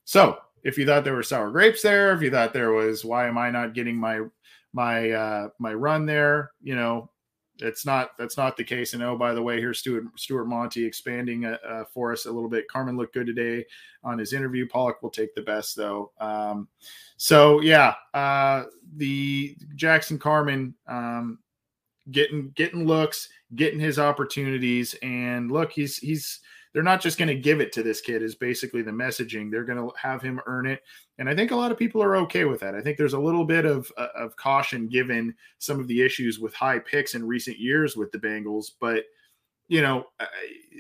So, 0.05 0.39
if 0.63 0.79
you 0.79 0.87
thought 0.87 1.05
there 1.05 1.15
were 1.15 1.23
sour 1.23 1.51
grapes 1.51 1.83
there, 1.83 2.13
if 2.13 2.23
you 2.23 2.31
thought 2.31 2.53
there 2.53 2.73
was 2.73 3.05
why 3.05 3.27
am 3.27 3.39
I 3.39 3.51
not 3.51 3.75
getting 3.75 3.97
my 3.97 4.21
my 4.73 5.11
uh, 5.11 5.49
my 5.59 5.75
run 5.75 6.07
there, 6.07 6.53
you 6.63 6.75
know, 6.75 7.11
it's 7.61 7.85
not 7.85 8.17
that's 8.19 8.37
not 8.37 8.57
the 8.57 8.65
case. 8.65 8.95
And 8.95 9.03
oh, 9.03 9.17
by 9.17 9.35
the 9.35 9.43
way, 9.43 9.61
here's 9.61 9.81
Stuart 9.81 10.05
Stuart 10.17 10.47
Monty 10.47 10.85
expanding 10.85 11.45
uh, 11.45 11.59
uh, 11.67 11.85
for 11.93 12.13
us 12.13 12.27
a 12.27 12.33
little 12.33 12.49
bit. 12.49 12.69
Carman 12.69 12.97
looked 12.97 13.15
good 13.15 13.27
today 13.27 13.65
on 14.05 14.19
his 14.19 14.33
interview. 14.33 14.67
Pollack 14.69 15.03
will 15.03 15.11
take 15.11 15.35
the 15.35 15.43
best 15.43 15.77
though. 15.77 16.13
Um, 16.21 16.69
so 17.17 17.61
yeah, 17.61 17.95
uh, 18.15 18.65
the 18.97 19.57
Jackson 19.75 20.19
Carman 20.19 20.75
um, 20.87 21.39
getting 22.11 22.51
getting 22.55 22.87
looks 22.87 23.29
getting 23.55 23.81
his 23.81 23.99
opportunities. 23.99 24.95
And 25.03 25.51
look, 25.51 25.73
he's 25.73 25.97
he's 25.97 26.41
they're 26.73 26.83
not 26.83 27.01
just 27.01 27.19
going 27.19 27.29
to 27.29 27.35
give 27.35 27.61
it 27.61 27.73
to 27.73 27.83
this 27.83 28.01
kid 28.01 28.23
is 28.23 28.35
basically 28.35 28.83
the 28.83 28.91
messaging. 28.91 29.51
They're 29.51 29.65
going 29.65 29.79
to 29.79 29.91
have 29.97 30.23
him 30.23 30.41
earn 30.47 30.67
it. 30.67 30.83
And 31.19 31.29
i 31.29 31.35
think 31.35 31.51
a 31.51 31.57
lot 31.57 31.73
of 31.73 31.79
people 31.79 32.03
are 32.03 32.17
okay 32.17 32.45
with 32.45 32.61
that. 32.61 32.75
I 32.75 32.81
think 32.81 32.97
there's 32.97 33.15
a 33.15 33.19
little 33.19 33.45
bit 33.45 33.65
of 33.65 33.91
uh, 33.97 34.09
of 34.15 34.37
caution 34.37 34.89
given 34.89 35.35
some 35.59 35.81
of 35.81 35.89
the 35.89 36.03
issues 36.03 36.39
with 36.39 36.55
high 36.55 36.79
picks 36.79 37.15
in 37.15 37.27
recent 37.27 37.59
years 37.59 37.97
with 37.97 38.13
the 38.13 38.19
bengals 38.19 38.71
but 38.81 39.05
you 39.69 39.83
know 39.83 40.05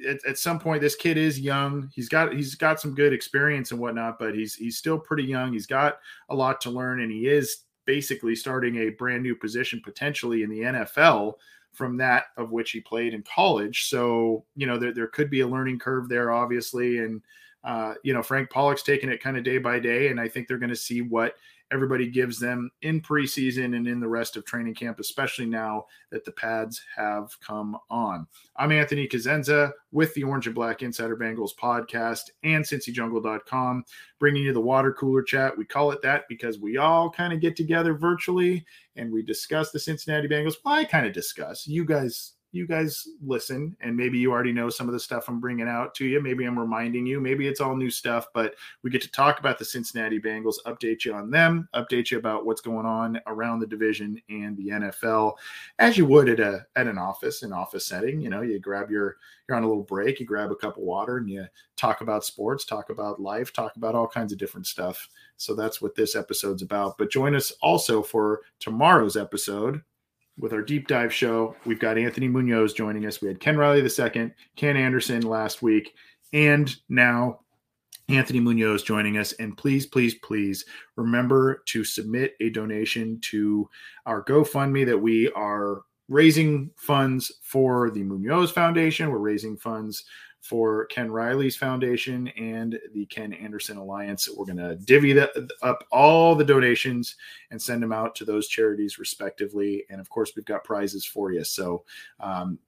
at, 0.07 0.18
at 0.27 0.38
some 0.38 0.59
point 0.59 0.81
this 0.81 0.94
kid 0.94 1.16
is 1.16 1.40
young. 1.40 1.90
He's 1.94 2.09
got 2.09 2.35
he's 2.35 2.55
got 2.55 2.81
some 2.81 2.94
good 2.94 3.12
experience 3.12 3.72
and 3.72 3.81
whatnot 3.81 4.18
but 4.18 4.35
he's 4.35 4.55
he's 4.55 4.79
still 4.79 4.98
pretty 4.98 5.24
young. 5.24 5.53
He's 5.53 5.66
got 5.66 5.98
a 6.29 6.35
lot 6.35 6.61
to 6.62 6.70
learn 6.70 7.01
and 7.01 7.11
he 7.11 7.27
is 7.27 7.64
basically 7.88 8.37
starting 8.37 8.77
a 8.77 8.90
brand 8.90 9.22
new 9.22 9.35
position 9.35 9.81
potentially 9.83 10.42
in 10.42 10.51
the 10.51 10.61
nfl 10.61 11.33
from 11.78 11.96
that 11.96 12.24
of 12.36 12.50
which 12.50 12.72
he 12.72 12.80
played 12.80 13.14
in 13.14 13.22
college. 13.22 13.88
So, 13.88 14.44
you 14.56 14.66
know, 14.66 14.76
there, 14.76 14.92
there 14.92 15.06
could 15.06 15.30
be 15.30 15.40
a 15.40 15.46
learning 15.46 15.78
curve 15.78 16.08
there, 16.08 16.32
obviously. 16.32 16.98
And, 16.98 17.22
uh, 17.62 17.94
you 18.02 18.12
know, 18.12 18.22
Frank 18.22 18.50
Pollack's 18.50 18.82
taking 18.82 19.08
it 19.08 19.22
kind 19.22 19.38
of 19.38 19.44
day 19.44 19.58
by 19.58 19.78
day. 19.78 20.08
And 20.08 20.20
I 20.20 20.26
think 20.26 20.48
they're 20.48 20.58
going 20.58 20.68
to 20.70 20.76
see 20.76 21.02
what 21.02 21.36
everybody 21.70 22.09
gives 22.09 22.38
them 22.38 22.70
in 22.83 23.00
preseason 23.00 23.76
and 23.76 23.87
in 23.87 24.00
the 24.00 24.09
rest 24.09 24.37
of 24.37 24.44
training 24.44 24.74
camp, 24.74 24.98
especially 25.00 25.46
now 25.46 25.85
that 26.11 26.24
the 26.24 26.33
pads 26.33 26.81
have 26.96 27.38
come 27.40 27.76
on. 27.90 28.26
I'm 28.57 28.72
Anthony 28.72 29.07
Cosenza 29.07 29.72
with 29.92 30.14
the 30.14 30.24
Orange 30.24 30.46
and 30.46 30.54
Black 30.54 30.83
Insider 30.83 31.16
Bengals 31.16 31.54
podcast 31.61 32.31
and 32.42 32.64
CincyJungle.com, 32.64 33.85
bringing 34.18 34.44
you 34.44 34.52
the 34.52 34.61
water 34.61 34.92
cooler 34.92 35.22
chat. 35.22 35.57
We 35.57 35.64
call 35.64 35.90
it 35.92 36.02
that 36.02 36.24
because 36.28 36.59
we 36.59 36.78
all 36.78 37.11
kind 37.11 37.33
of 37.33 37.40
get 37.40 37.57
together 37.57 37.94
virtually 37.94 38.64
and 38.96 39.12
we 39.12 39.22
discuss 39.22 39.70
the 39.70 39.78
Cincinnati 39.78 40.28
Bengals. 40.28 40.57
Well, 40.64 40.74
I 40.74 40.85
kind 40.85 41.07
of 41.07 41.12
discuss. 41.12 41.66
You 41.66 41.85
guys 41.85 42.33
you 42.52 42.66
guys 42.66 43.06
listen 43.24 43.76
and 43.80 43.96
maybe 43.96 44.18
you 44.18 44.32
already 44.32 44.52
know 44.52 44.70
some 44.70 44.88
of 44.88 44.92
the 44.92 45.00
stuff 45.00 45.28
I'm 45.28 45.40
bringing 45.40 45.68
out 45.68 45.94
to 45.96 46.06
you. 46.06 46.22
Maybe 46.22 46.44
I'm 46.44 46.58
reminding 46.58 47.06
you, 47.06 47.20
maybe 47.20 47.46
it's 47.46 47.61
all 47.61 47.76
new 47.76 47.90
stuff, 47.90 48.26
but 48.32 48.54
we 48.82 48.90
get 48.90 49.02
to 49.02 49.11
talk 49.11 49.38
about 49.38 49.58
the 49.58 49.64
Cincinnati 49.64 50.18
Bengals, 50.18 50.56
update 50.66 51.04
you 51.04 51.12
on 51.12 51.30
them, 51.30 51.68
update 51.74 52.11
you 52.11 52.18
about 52.18 52.46
what's 52.46 52.62
going 52.62 52.87
on 52.87 53.20
around 53.26 53.61
the 53.61 53.66
division 53.66 54.20
and 54.30 54.56
the 54.56 54.68
NFL 54.68 55.34
as 55.78 55.98
you 55.98 56.06
would 56.06 56.28
at 56.28 56.40
a 56.40 56.66
at 56.76 56.87
an 56.87 56.98
office, 56.98 57.42
an 57.42 57.52
office 57.52 57.87
setting, 57.87 58.20
you 58.20 58.30
know, 58.30 58.40
you 58.40 58.58
grab 58.58 58.90
your 58.90 59.16
you're 59.48 59.56
on 59.56 59.64
a 59.64 59.68
little 59.68 59.82
break, 59.82 60.20
you 60.20 60.26
grab 60.26 60.50
a 60.50 60.56
cup 60.56 60.76
of 60.76 60.82
water 60.82 61.18
and 61.18 61.28
you 61.28 61.46
talk 61.76 62.00
about 62.00 62.24
sports, 62.24 62.64
talk 62.64 62.90
about 62.90 63.20
life, 63.20 63.52
talk 63.52 63.76
about 63.76 63.94
all 63.94 64.06
kinds 64.06 64.32
of 64.32 64.38
different 64.38 64.66
stuff. 64.66 65.08
So 65.37 65.54
that's 65.54 65.80
what 65.80 65.94
this 65.94 66.16
episode's 66.16 66.62
about. 66.62 66.98
But 66.98 67.11
join 67.11 67.34
us 67.34 67.52
also 67.62 68.02
for 68.02 68.42
tomorrow's 68.61 69.16
episode 69.16 69.82
with 70.38 70.53
our 70.53 70.62
deep 70.62 70.87
dive 70.87 71.12
show. 71.12 71.57
We've 71.64 71.81
got 71.81 71.98
Anthony 71.98 72.29
Munoz 72.29 72.72
joining 72.72 73.07
us. 73.07 73.20
We 73.20 73.29
had 73.29 73.40
Ken 73.40 73.57
Riley 73.57 73.81
the 73.81 73.90
second, 73.90 74.33
Ken 74.57 74.77
Anderson 74.77 75.22
last 75.22 75.62
week, 75.62 75.94
and 76.33 76.74
now 76.88 77.40
Anthony 78.09 78.40
Munoz 78.40 78.83
joining 78.83 79.18
us. 79.18 79.33
And 79.35 79.57
please, 79.57 79.87
please, 79.87 80.14
please 80.14 80.64
remember 80.96 81.62
to 81.66 81.85
submit 81.85 82.35
a 82.40 82.51
donation 82.51 83.20
to 83.22 83.68
our 84.07 84.24
GoFundMe 84.24 84.87
that 84.87 84.98
we 84.98 85.31
are 85.33 85.83
raising 86.09 86.70
funds 86.77 87.31
for 87.42 87.90
the 87.90 88.03
Munoz 88.03 88.51
Foundation. 88.51 89.11
We're 89.11 89.18
raising 89.18 89.57
funds 89.57 90.05
for 90.40 90.87
Ken 90.87 91.11
Riley's 91.11 91.57
foundation 91.57 92.29
and 92.29 92.79
the 92.94 93.07
Ken 93.07 93.33
Anderson 93.33 93.77
Alliance. 93.77 94.29
We're 94.29 94.46
going 94.46 94.59
to 94.59 94.77
divvy 94.77 95.18
up 95.20 95.85
all 95.90 96.35
the 96.35 96.44
donations 96.44 97.16
and 97.51 97.61
send 97.61 97.83
them 97.83 97.92
out 97.92 98.14
to 98.16 98.24
those 98.24 98.48
charities 98.48 98.98
respectively. 98.98 99.85
And 99.90 100.01
of 100.01 100.09
course, 100.09 100.33
we've 100.35 100.44
got 100.44 100.64
prizes 100.64 101.05
for 101.05 101.33
you. 101.33 101.44
So 101.44 101.85
um, 102.20 102.59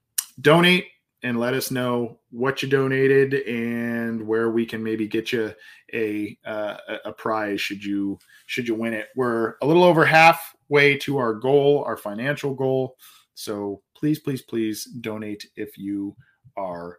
donate 0.41 0.87
and 1.23 1.39
let 1.39 1.55
us 1.55 1.71
know 1.71 2.19
what 2.31 2.63
you 2.63 2.69
donated 2.69 3.35
and 3.47 4.27
where 4.27 4.51
we 4.51 4.65
can 4.65 4.83
maybe 4.83 5.07
get 5.07 5.33
you 5.33 5.53
a 5.93 6.39
uh, 6.47 6.77
a 7.05 7.13
prize 7.13 7.61
should 7.61 7.85
you 7.85 8.19
should 8.47 8.67
you 8.67 8.75
win 8.75 8.95
it. 8.95 9.09
We're 9.17 9.57
a 9.61 9.67
little 9.67 9.85
over 9.85 10.05
halfway 10.05 10.97
to 10.99 11.19
our 11.19 11.35
goal, 11.35 11.85
our 11.87 11.97
financial 11.97 12.55
goal. 12.55 12.97
So 13.35 13.83
please, 13.95 14.19
please, 14.19 14.43
please 14.43 14.85
donate 14.85 15.47
if 15.57 15.77
you 15.77 16.17
are 16.57 16.99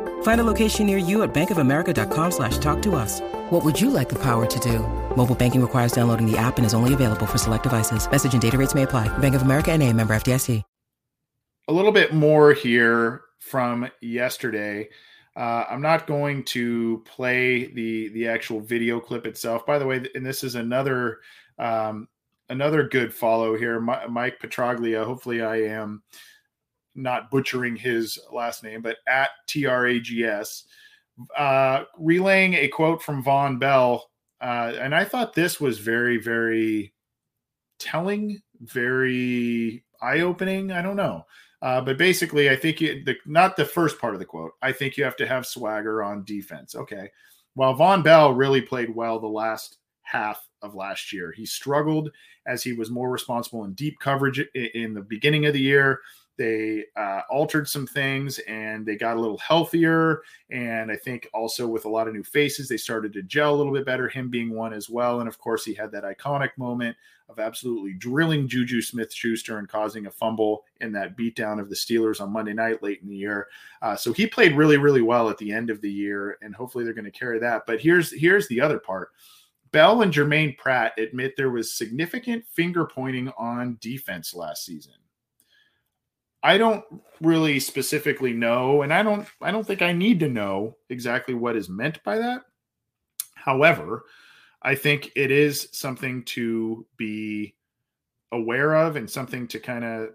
Find 0.23 0.41
a 0.41 0.43
location 0.43 0.87
near 0.87 0.97
you 0.97 1.21
at 1.21 1.31
bankofamerica.com 1.31 2.31
slash 2.31 2.57
talk 2.57 2.81
to 2.81 2.95
us. 2.95 3.21
What 3.51 3.63
would 3.63 3.79
you 3.79 3.91
like 3.91 4.09
the 4.09 4.23
power 4.23 4.47
to 4.47 4.59
do? 4.59 4.79
Mobile 5.15 5.35
banking 5.35 5.61
requires 5.61 5.91
downloading 5.91 6.25
the 6.25 6.39
app 6.39 6.57
and 6.57 6.65
is 6.65 6.73
only 6.73 6.95
available 6.95 7.27
for 7.27 7.37
select 7.37 7.63
devices. 7.63 8.09
Message 8.09 8.33
and 8.33 8.41
data 8.41 8.57
rates 8.57 8.73
may 8.73 8.83
apply. 8.83 9.15
Bank 9.19 9.35
of 9.35 9.43
America 9.43 9.71
and 9.71 9.83
a 9.83 9.93
member 9.93 10.15
FDIC. 10.15 10.63
A 11.67 11.73
little 11.73 11.91
bit 11.91 12.11
more 12.13 12.53
here 12.53 13.21
from 13.39 13.89
yesterday. 14.01 14.89
Uh, 15.35 15.63
I'm 15.69 15.81
not 15.81 16.07
going 16.07 16.43
to 16.45 17.03
play 17.05 17.67
the 17.67 18.09
the 18.09 18.27
actual 18.27 18.59
video 18.59 18.99
clip 18.99 19.25
itself. 19.25 19.65
By 19.65 19.79
the 19.79 19.85
way, 19.85 20.03
and 20.15 20.25
this 20.25 20.43
is 20.43 20.55
another 20.55 21.19
um, 21.59 22.07
another 22.49 22.89
good 22.89 23.13
follow 23.13 23.55
here, 23.55 23.79
Mike 23.79 24.39
Petraglia. 24.41 25.05
Hopefully, 25.05 25.41
I 25.41 25.61
am 25.63 26.01
not 26.95 27.31
butchering 27.31 27.75
his 27.75 28.19
last 28.31 28.63
name, 28.63 28.81
but 28.81 28.97
at 29.07 29.29
TRAGS, 29.47 30.65
uh, 31.37 31.83
relaying 31.97 32.55
a 32.55 32.67
quote 32.67 33.01
from 33.01 33.23
Vonn 33.23 33.59
Bell. 33.59 34.09
Uh, 34.41 34.73
and 34.79 34.95
I 34.95 35.05
thought 35.05 35.33
this 35.33 35.61
was 35.61 35.79
very, 35.79 36.17
very 36.17 36.93
telling, 37.79 38.41
very 38.61 39.83
eye 40.01 40.21
opening. 40.21 40.71
I 40.71 40.81
don't 40.81 40.95
know. 40.95 41.25
Uh, 41.61 41.79
but 41.79 41.97
basically, 41.97 42.49
I 42.49 42.55
think 42.55 42.81
you, 42.81 43.03
the, 43.03 43.15
not 43.25 43.55
the 43.55 43.65
first 43.65 43.99
part 43.99 44.13
of 44.13 44.19
the 44.19 44.25
quote. 44.25 44.53
I 44.61 44.71
think 44.71 44.97
you 44.97 45.03
have 45.03 45.15
to 45.17 45.27
have 45.27 45.45
swagger 45.45 46.03
on 46.03 46.23
defense. 46.23 46.75
Okay. 46.75 47.09
While 47.53 47.75
Vonn 47.75 48.03
Bell 48.03 48.33
really 48.33 48.61
played 48.61 48.95
well 48.95 49.19
the 49.19 49.27
last 49.27 49.77
half 50.01 50.47
of 50.61 50.73
last 50.73 51.13
year, 51.13 51.31
he 51.31 51.45
struggled 51.45 52.09
as 52.47 52.63
he 52.63 52.73
was 52.73 52.89
more 52.89 53.11
responsible 53.11 53.63
in 53.65 53.73
deep 53.73 53.99
coverage 53.99 54.39
in 54.55 54.93
the 54.93 55.01
beginning 55.01 55.45
of 55.45 55.53
the 55.53 55.61
year. 55.61 55.99
They 56.37 56.85
uh, 56.95 57.21
altered 57.29 57.67
some 57.67 57.85
things 57.85 58.39
and 58.39 58.85
they 58.85 58.95
got 58.95 59.17
a 59.17 59.19
little 59.19 59.37
healthier. 59.37 60.23
And 60.49 60.91
I 60.91 60.95
think 60.95 61.27
also 61.33 61.67
with 61.67 61.85
a 61.85 61.89
lot 61.89 62.07
of 62.07 62.13
new 62.13 62.23
faces, 62.23 62.67
they 62.67 62.77
started 62.77 63.13
to 63.13 63.23
gel 63.23 63.53
a 63.53 63.57
little 63.57 63.73
bit 63.73 63.85
better, 63.85 64.07
him 64.07 64.29
being 64.29 64.53
one 64.53 64.73
as 64.73 64.89
well. 64.89 65.19
And 65.19 65.29
of 65.29 65.37
course, 65.37 65.63
he 65.65 65.73
had 65.73 65.91
that 65.91 66.03
iconic 66.03 66.49
moment 66.57 66.97
of 67.29 67.39
absolutely 67.39 67.93
drilling 67.93 68.47
Juju 68.47 68.81
Smith 68.81 69.13
Schuster 69.13 69.57
and 69.57 69.67
causing 69.67 70.05
a 70.05 70.11
fumble 70.11 70.65
in 70.81 70.91
that 70.93 71.17
beatdown 71.17 71.59
of 71.59 71.69
the 71.69 71.75
Steelers 71.75 72.21
on 72.21 72.31
Monday 72.31 72.53
night 72.53 72.81
late 72.83 73.01
in 73.01 73.07
the 73.07 73.15
year. 73.15 73.47
Uh, 73.81 73.95
so 73.95 74.11
he 74.11 74.27
played 74.27 74.55
really, 74.55 74.77
really 74.77 75.01
well 75.01 75.29
at 75.29 75.37
the 75.37 75.51
end 75.51 75.69
of 75.69 75.81
the 75.81 75.91
year. 75.91 76.37
And 76.41 76.55
hopefully 76.55 76.83
they're 76.83 76.93
going 76.93 77.05
to 77.05 77.11
carry 77.11 77.39
that. 77.39 77.63
But 77.65 77.81
here's 77.81 78.11
here's 78.11 78.47
the 78.47 78.61
other 78.61 78.79
part. 78.79 79.09
Bell 79.71 80.01
and 80.01 80.11
Germaine 80.11 80.55
Pratt 80.57 80.97
admit 80.97 81.35
there 81.37 81.49
was 81.49 81.73
significant 81.73 82.45
finger 82.45 82.85
pointing 82.85 83.29
on 83.37 83.77
defense 83.79 84.33
last 84.33 84.65
season. 84.65 84.93
I 86.43 86.57
don't 86.57 86.83
really 87.21 87.59
specifically 87.59 88.33
know, 88.33 88.81
and 88.81 88.93
I 88.93 89.03
don't 89.03 89.27
I 89.41 89.51
don't 89.51 89.65
think 89.65 89.81
I 89.81 89.93
need 89.93 90.19
to 90.21 90.29
know 90.29 90.77
exactly 90.89 91.33
what 91.33 91.55
is 91.55 91.69
meant 91.69 92.03
by 92.03 92.17
that. 92.17 92.41
However, 93.35 94.05
I 94.61 94.75
think 94.75 95.11
it 95.15 95.31
is 95.31 95.69
something 95.71 96.23
to 96.25 96.85
be 96.97 97.55
aware 98.31 98.75
of 98.75 98.95
and 98.95 99.09
something 99.09 99.47
to 99.49 99.59
kind 99.59 99.83
of 99.83 100.09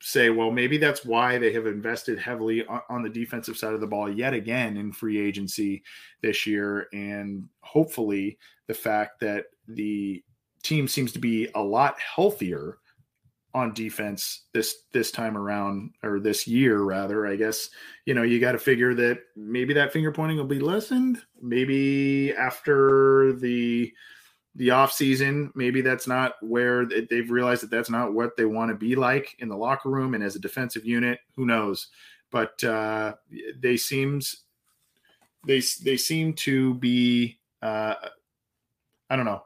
say, 0.00 0.30
well, 0.30 0.50
maybe 0.50 0.78
that's 0.78 1.04
why 1.04 1.38
they 1.38 1.52
have 1.52 1.66
invested 1.66 2.18
heavily 2.18 2.64
on, 2.66 3.02
the 3.02 3.08
defensive 3.08 3.56
side 3.56 3.74
of 3.74 3.80
the 3.80 3.86
ball 3.86 4.10
yet 4.10 4.32
again 4.32 4.76
in 4.76 4.92
free 4.92 5.18
agency 5.18 5.82
this 6.22 6.46
year. 6.46 6.88
And 6.92 7.48
hopefully, 7.60 8.38
the 8.66 8.74
fact 8.74 9.20
that 9.20 9.46
the 9.66 10.22
team 10.62 10.86
seems 10.86 11.12
to 11.12 11.18
be 11.18 11.48
a 11.54 11.62
lot 11.62 11.98
healthier 12.00 12.78
on 13.54 13.72
defense 13.72 14.42
this 14.52 14.82
this 14.92 15.10
time 15.10 15.36
around 15.36 15.90
or 16.02 16.20
this 16.20 16.46
year 16.46 16.82
rather 16.82 17.26
i 17.26 17.34
guess. 17.34 17.70
You 18.04 18.14
know 18.14 18.22
you 18.22 18.40
got 18.40 18.52
to 18.52 18.58
figure 18.58 18.94
that 18.94 19.18
maybe 19.36 19.74
that 19.74 19.92
finger 19.92 20.10
pointing 20.10 20.38
will 20.38 20.44
be 20.44 20.60
lessened. 20.60 21.20
Maybe 21.42 22.32
after 22.34 23.34
the 23.34 23.92
the 24.54 24.70
off 24.70 24.92
season 24.92 25.52
maybe 25.54 25.82
that's 25.82 26.06
not 26.06 26.34
where 26.40 26.86
they've 26.86 27.30
realized 27.30 27.62
that 27.62 27.70
that's 27.70 27.90
not 27.90 28.14
what 28.14 28.36
they 28.36 28.46
want 28.46 28.70
to 28.70 28.74
be 28.74 28.96
like 28.96 29.36
in 29.40 29.48
the 29.48 29.56
locker 29.56 29.90
room 29.90 30.14
and 30.14 30.24
as 30.24 30.36
a 30.36 30.40
defensive 30.40 30.86
unit. 30.86 31.20
Who 31.36 31.44
knows? 31.44 31.88
But 32.30 32.62
uh 32.64 33.14
they 33.60 33.76
seems 33.76 34.44
they 35.46 35.62
they 35.84 35.96
seem 35.96 36.32
to 36.34 36.74
be 36.74 37.38
uh 37.62 37.94
i 39.10 39.16
don't 39.16 39.26
know. 39.26 39.42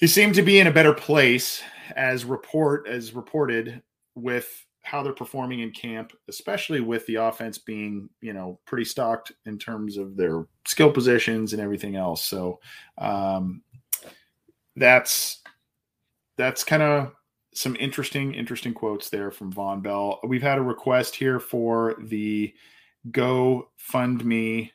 They 0.00 0.06
seem 0.06 0.32
to 0.34 0.42
be 0.42 0.60
in 0.60 0.66
a 0.66 0.72
better 0.72 0.94
place 0.94 1.62
as 1.96 2.24
report 2.24 2.86
as 2.88 3.12
reported 3.14 3.82
with 4.14 4.66
how 4.82 5.02
they're 5.02 5.12
performing 5.12 5.60
in 5.60 5.70
camp, 5.70 6.12
especially 6.28 6.80
with 6.80 7.04
the 7.06 7.16
offense 7.16 7.58
being, 7.58 8.08
you 8.20 8.32
know, 8.32 8.58
pretty 8.64 8.84
stocked 8.84 9.32
in 9.44 9.58
terms 9.58 9.96
of 9.96 10.16
their 10.16 10.46
skill 10.66 10.90
positions 10.90 11.52
and 11.52 11.60
everything 11.60 11.96
else. 11.96 12.24
So 12.24 12.58
um, 12.96 13.62
that's 14.76 15.42
that's 16.36 16.64
kind 16.64 16.82
of 16.82 17.12
some 17.52 17.76
interesting, 17.76 18.32
interesting 18.34 18.72
quotes 18.72 19.10
there 19.10 19.30
from 19.30 19.52
Vonn 19.52 19.82
Bell. 19.82 20.20
We've 20.24 20.42
had 20.42 20.58
a 20.58 20.62
request 20.62 21.16
here 21.16 21.40
for 21.40 21.96
the 22.04 22.54
Go 23.10 23.70
Fund 23.76 24.24
Me 24.24 24.72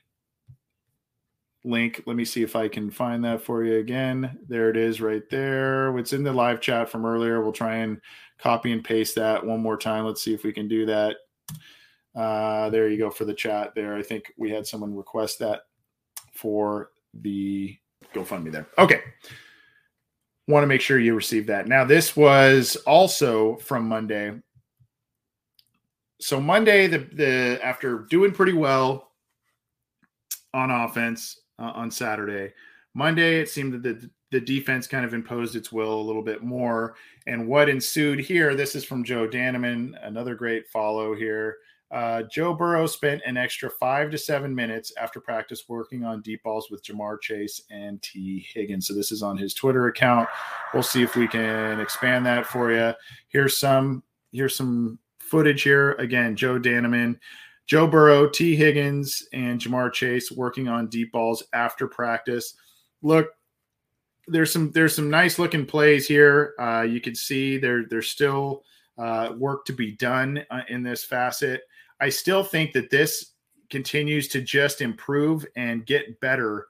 link. 1.64 2.04
Let 2.06 2.16
me 2.16 2.26
see 2.26 2.44
if 2.44 2.56
I 2.56 2.68
can 2.68 2.92
find 2.92 3.24
that 3.24 3.42
for 3.42 3.64
you 3.64 3.78
again. 3.78 4.38
There 4.48 4.70
it 4.70 4.78
is 4.78 5.02
right 5.02 5.28
there. 5.30 5.98
It's 5.98 6.14
in 6.14 6.24
the 6.24 6.34
live 6.34 6.62
chat 6.62 6.90
from 6.90 7.06
earlier. 7.06 7.42
We'll 7.42 7.52
try 7.52 7.78
and 7.78 8.00
copy 8.38 8.72
and 8.72 8.84
paste 8.84 9.16
that 9.16 9.46
one 9.46 9.62
more 9.62 9.78
time. 9.78 10.06
Let's 10.06 10.22
see 10.22 10.34
if 10.34 10.44
we 10.44 10.52
can 10.52 10.68
do 10.68 10.86
that. 10.86 11.18
Uh, 12.16 12.70
there 12.70 12.90
you 12.90 12.98
go 12.98 13.10
for 13.10 13.26
the 13.26 13.34
chat 13.34 13.74
there. 13.76 13.96
I 13.96 14.04
think 14.04 14.34
we 14.38 14.52
had 14.52 14.68
someone 14.68 14.96
request 14.96 15.40
that 15.40 15.62
for 16.34 16.92
the 17.14 17.78
GoFundMe 18.14 18.52
there. 18.52 18.68
Okay. 18.78 19.02
Want 20.48 20.64
to 20.64 20.68
make 20.68 20.82
sure 20.82 21.00
you 21.00 21.16
receive 21.16 21.48
that. 21.48 21.68
Now, 21.68 21.86
this 21.86 22.16
was 22.16 22.76
also 22.86 23.56
from 23.58 23.88
Monday. 23.88 24.34
So 26.20 26.40
Monday, 26.40 26.88
the 26.88 27.00
the 27.00 27.60
after 27.64 28.00
doing 28.10 28.32
pretty 28.32 28.54
well 28.54 29.12
on 30.54 30.70
offense, 30.70 31.40
uh, 31.60 31.72
on 31.76 31.92
Saturday. 31.92 32.54
Monday, 32.94 33.40
it 33.40 33.50
seemed 33.50 33.74
that 33.74 33.84
the, 33.84 34.10
the 34.32 34.40
defense 34.40 34.88
kind 34.88 35.06
of 35.06 35.14
imposed 35.14 35.56
its 35.56 35.72
will 35.72 36.00
a 36.00 36.02
little 36.02 36.22
bit 36.22 36.44
more. 36.44 36.96
And 37.28 37.48
what 37.48 37.70
ensued 37.70 38.20
here, 38.20 38.56
this 38.56 38.76
is 38.76 38.86
from 38.86 39.04
Joe 39.04 39.28
Danneman, 39.28 39.94
another 40.06 40.36
great 40.36 40.68
follow 40.68 41.16
here. 41.16 41.58
Uh, 41.94 42.24
Joe 42.24 42.56
Burrow 42.56 42.88
spent 42.88 43.22
an 43.24 43.38
extra 43.38 43.70
five 43.70 44.10
to 44.10 44.18
seven 44.18 44.54
minutes 44.54 44.92
after 45.00 45.20
practice 45.20 45.66
working 45.68 46.04
on 46.04 46.22
deep 46.22 46.42
balls 46.42 46.70
with 46.72 46.84
Ja'Marr 46.84 47.22
Chase 47.22 47.62
and 47.70 48.02
Tee 48.02 48.44
Higgins. 48.52 48.88
So 48.88 48.96
this 48.96 49.12
is 49.12 49.22
on 49.22 49.38
his 49.38 49.54
Twitter 49.54 49.86
account. 49.88 50.28
We'll 50.74 50.82
see 50.82 51.04
if 51.04 51.16
we 51.16 51.28
can 51.28 51.80
expand 51.80 52.26
that 52.26 52.48
for 52.48 52.72
you. 52.72 52.94
Here's 53.28 53.60
some 53.60 54.02
here's 54.32 54.56
some 54.56 54.98
footage 55.20 55.62
here. 55.62 55.92
Again, 55.94 56.36
Joe 56.36 56.60
Danneman. 56.60 57.20
Joe 57.66 57.88
Burrow, 57.88 58.28
Tee 58.28 58.56
Higgins, 58.56 59.28
and 59.34 59.60
Ja'Marr 59.60 59.92
Chase 59.94 60.32
working 60.32 60.68
on 60.68 60.88
deep 60.88 61.12
balls 61.12 61.44
after 61.54 61.88
practice. 61.88 62.56
Look, 63.02 63.30
there's 64.28 64.52
some 64.52 64.72
there's 64.72 64.96
some 64.96 65.10
nice 65.10 65.40
looking 65.40 65.66
plays 65.66 66.08
here. 66.08 66.54
Uh, 66.60 66.82
you 66.82 67.02
can 67.02 67.16
see 67.16 67.58
there 67.58 67.86
there's 67.90 68.10
still 68.10 68.64
uh, 68.98 69.34
work 69.38 69.66
to 69.66 69.74
be 69.74 69.96
done 69.98 70.44
uh, 70.52 70.62
in 70.70 70.84
this 70.84 71.04
facet. 71.04 71.62
I 72.00 72.10
still 72.10 72.44
think 72.44 72.74
that 72.74 72.90
this 72.90 73.32
continues 73.70 74.28
to 74.30 74.42
just 74.42 74.82
improve 74.82 75.46
and 75.56 75.86
get 75.86 76.20
better 76.20 76.68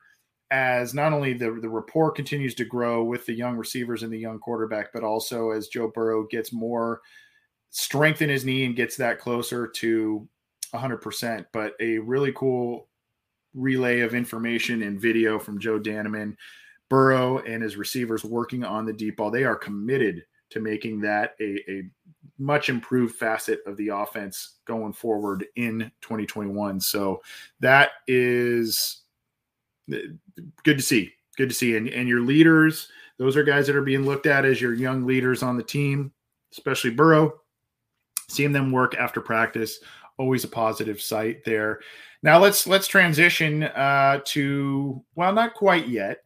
as 0.52 0.94
not 0.94 1.14
only 1.14 1.34
the, 1.34 1.58
the 1.62 1.70
rapport 1.70 2.12
continues 2.12 2.54
to 2.56 2.66
grow 2.66 3.04
with 3.04 3.26
the 3.26 3.34
young 3.34 3.58
receivers 3.58 4.04
and 4.04 4.14
the 4.14 4.20
young 4.20 4.40
quarterback, 4.40 4.94
but 4.94 5.04
also 5.04 5.50
as 5.50 5.68
Joe 5.68 5.92
Burrow 5.94 6.28
gets 6.28 6.54
more 6.54 7.02
strength 7.72 8.22
in 8.22 8.30
his 8.30 8.46
knee 8.46 8.66
and 8.66 8.76
gets 8.76 8.96
that 8.98 9.20
closer 9.20 9.68
to 9.68 10.28
100%, 10.74 11.46
but 11.54 11.74
a 11.80 11.98
really 12.00 12.32
cool 12.34 12.88
relay 13.54 14.00
of 14.02 14.14
information 14.14 14.84
and 14.84 15.00
video 15.00 15.40
from 15.40 15.60
Joe 15.60 15.80
Danneman. 15.80 16.36
Burrow 16.90 17.40
and 17.40 17.64
his 17.64 17.76
receivers 17.76 18.24
working 18.24 18.64
on 18.64 18.86
the 18.86 18.94
deep 18.94 19.18
ball. 19.18 19.32
They 19.32 19.46
are 19.46 19.56
committed 19.56 20.26
to 20.52 20.60
making 20.60 21.02
that 21.02 21.34
a, 21.40 21.60
a 21.68 21.84
much 22.38 22.70
improved 22.70 23.16
facet 23.16 23.62
of 23.66 23.78
the 23.78 23.90
offense 23.90 24.58
going 24.66 24.94
forward 24.94 25.46
in 25.56 25.92
2021. 26.02 26.80
So 26.80 27.22
that 27.60 27.92
is 28.08 29.02
uh, 29.92 29.98
good 30.64 30.78
to 30.78 30.84
see. 30.84 31.12
Good 31.38 31.50
to 31.50 31.56
see. 31.56 31.76
And, 31.78 31.90
and 31.90 32.08
your 32.08 32.22
leaders, 32.22 32.90
those 33.18 33.36
are 33.36 33.44
guys 33.44 33.66
that 33.68 33.76
are 33.76 33.82
being 33.82 34.06
looked 34.06 34.28
at 34.28 34.46
as 34.46 34.62
your 34.62 34.74
young 34.74 35.06
leaders 35.06 35.42
on 35.42 35.58
the 35.58 35.64
team, 35.64 36.12
especially 36.52 36.92
Burrow. 36.92 37.40
Seeing 38.30 38.52
them 38.52 38.72
work 38.72 38.96
after 38.96 39.20
practice 39.20 39.80
always 40.18 40.44
a 40.44 40.48
positive 40.48 41.02
sight 41.02 41.44
there. 41.46 41.80
Now 42.22 42.40
let's 42.40 42.68
let's 42.68 42.88
transition 42.88 43.64
uh, 43.64 44.22
to 44.26 45.04
well, 45.16 45.34
not 45.34 45.54
quite 45.54 45.88
yet. 45.88 46.24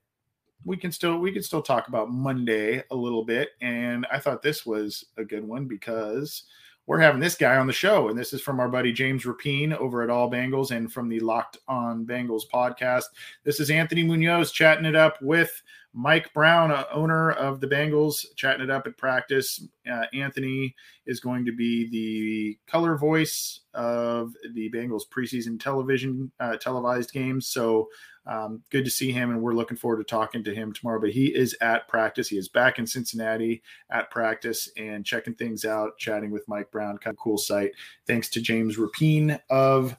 We 0.66 0.78
can 0.78 0.92
still 0.92 1.18
we 1.20 1.32
can 1.32 1.44
still 1.44 1.62
talk 1.62 1.88
about 1.88 2.12
Monday 2.12 2.84
a 2.92 2.96
little 2.96 3.24
bit, 3.24 3.50
and 3.62 4.06
I 4.12 4.20
thought 4.20 4.42
this 4.42 4.66
was 4.66 5.06
a 5.18 5.24
good 5.24 5.48
one 5.48 5.66
because 5.66 6.44
we're 6.88 7.00
having 7.00 7.20
this 7.20 7.36
guy 7.36 7.58
on 7.58 7.68
the 7.68 7.74
show, 7.74 8.08
and 8.08 8.18
this 8.18 8.32
is 8.32 8.42
from 8.42 8.62
our 8.62 8.70
buddy 8.70 8.94
James 8.94 9.26
Rapien 9.26 9.76
over 9.76 10.02
at 10.02 10.10
All 10.10 10.32
Bengals 10.32 10.72
and 10.72 10.92
from 10.92 11.10
the 11.10 11.20
Locked 11.20 11.58
On 11.68 12.06
Bengals 12.06 12.44
podcast. 12.52 13.04
This 13.44 13.60
is 13.60 13.70
Anthony 13.70 14.04
Munoz 14.04 14.54
chatting 14.54 14.86
it 14.86 14.96
up 14.96 15.22
with 15.22 15.62
Mike 15.94 16.34
Brown, 16.34 16.72
uh, 16.72 16.86
owner 16.90 17.32
of 17.32 17.60
the 17.60 17.68
Bengals, 17.68 18.26
chatting 18.38 18.64
it 18.64 18.70
up 18.70 18.88
at 18.88 18.98
practice. 18.98 19.68
Uh, 19.90 20.06
Anthony 20.14 20.74
is 21.06 21.20
going 21.20 21.46
to 21.46 21.52
be 21.52 21.90
the 21.90 22.58
color 22.72 22.98
voice 22.98 23.62
of 23.74 24.32
the 24.54 24.72
Bengals 24.72 25.04
preseason 25.10 25.60
television 25.60 26.32
uh, 26.40 26.56
televised 26.56 27.12
games. 27.12 27.48
So 27.48 27.90
um, 28.28 28.62
good 28.70 28.84
to 28.84 28.92
see 28.92 29.12
him, 29.12 29.32
and 29.32 29.42
we're 29.42 29.54
looking 29.54 29.78
forward 29.78 29.98
to 29.98 30.04
talking 30.04 30.44
to 30.44 30.54
him 30.54 30.74
tomorrow. 30.74 31.00
But 31.00 31.12
he 31.12 31.28
is 31.28 31.56
at 31.62 31.88
practice. 31.88 32.28
He 32.28 32.38
is 32.38 32.50
back 32.50 32.78
in 32.78 32.86
Cincinnati 32.86 33.64
at 33.90 34.12
practice 34.12 34.70
and 34.78 35.06
checking 35.06 35.34
things 35.34 35.64
out, 35.64 35.98
chatting 35.98 36.30
with 36.30 36.48
Mike 36.48 36.70
Brown. 36.70 36.98
Kind 36.98 37.16
of 37.16 37.20
cool 37.20 37.38
site. 37.38 37.72
Thanks 38.06 38.30
to 38.30 38.42
James 38.42 38.78
Rapien 38.78 39.40
of 39.50 39.96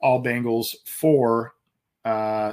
All 0.00 0.22
Bengals 0.22 0.74
for 0.86 1.54
uh, 2.04 2.52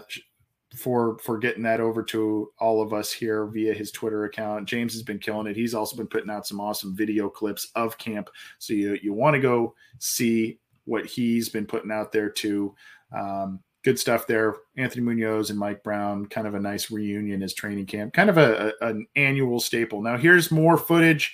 for 0.75 1.19
for 1.19 1.37
getting 1.37 1.63
that 1.63 1.81
over 1.81 2.01
to 2.01 2.51
all 2.59 2.81
of 2.81 2.93
us 2.93 3.11
here 3.11 3.45
via 3.45 3.73
his 3.73 3.91
Twitter 3.91 4.25
account. 4.25 4.67
James 4.67 4.93
has 4.93 5.03
been 5.03 5.19
killing 5.19 5.47
it. 5.47 5.55
He's 5.55 5.75
also 5.75 5.95
been 5.95 6.07
putting 6.07 6.31
out 6.31 6.47
some 6.47 6.59
awesome 6.59 6.95
video 6.95 7.29
clips 7.29 7.69
of 7.75 7.97
camp. 7.97 8.29
So 8.57 8.73
you 8.73 8.97
you 9.03 9.13
want 9.13 9.35
to 9.35 9.39
go 9.39 9.75
see 9.99 10.59
what 10.85 11.05
he's 11.05 11.49
been 11.49 11.67
putting 11.67 11.91
out 11.91 12.11
there 12.11 12.29
too. 12.29 12.73
Um, 13.15 13.59
good 13.83 13.99
stuff 13.99 14.27
there. 14.27 14.55
Anthony 14.77 15.03
Munoz 15.03 15.49
and 15.49 15.59
Mike 15.59 15.83
Brown, 15.83 16.25
kind 16.27 16.47
of 16.47 16.53
a 16.53 16.59
nice 16.59 16.91
reunion 16.91 17.41
as 17.43 17.53
training 17.53 17.85
camp, 17.85 18.13
kind 18.13 18.29
of 18.29 18.37
a, 18.37 18.73
a 18.81 18.87
an 18.87 19.07
annual 19.15 19.59
staple. 19.59 20.01
Now 20.01 20.17
here's 20.17 20.51
more 20.51 20.77
footage 20.77 21.33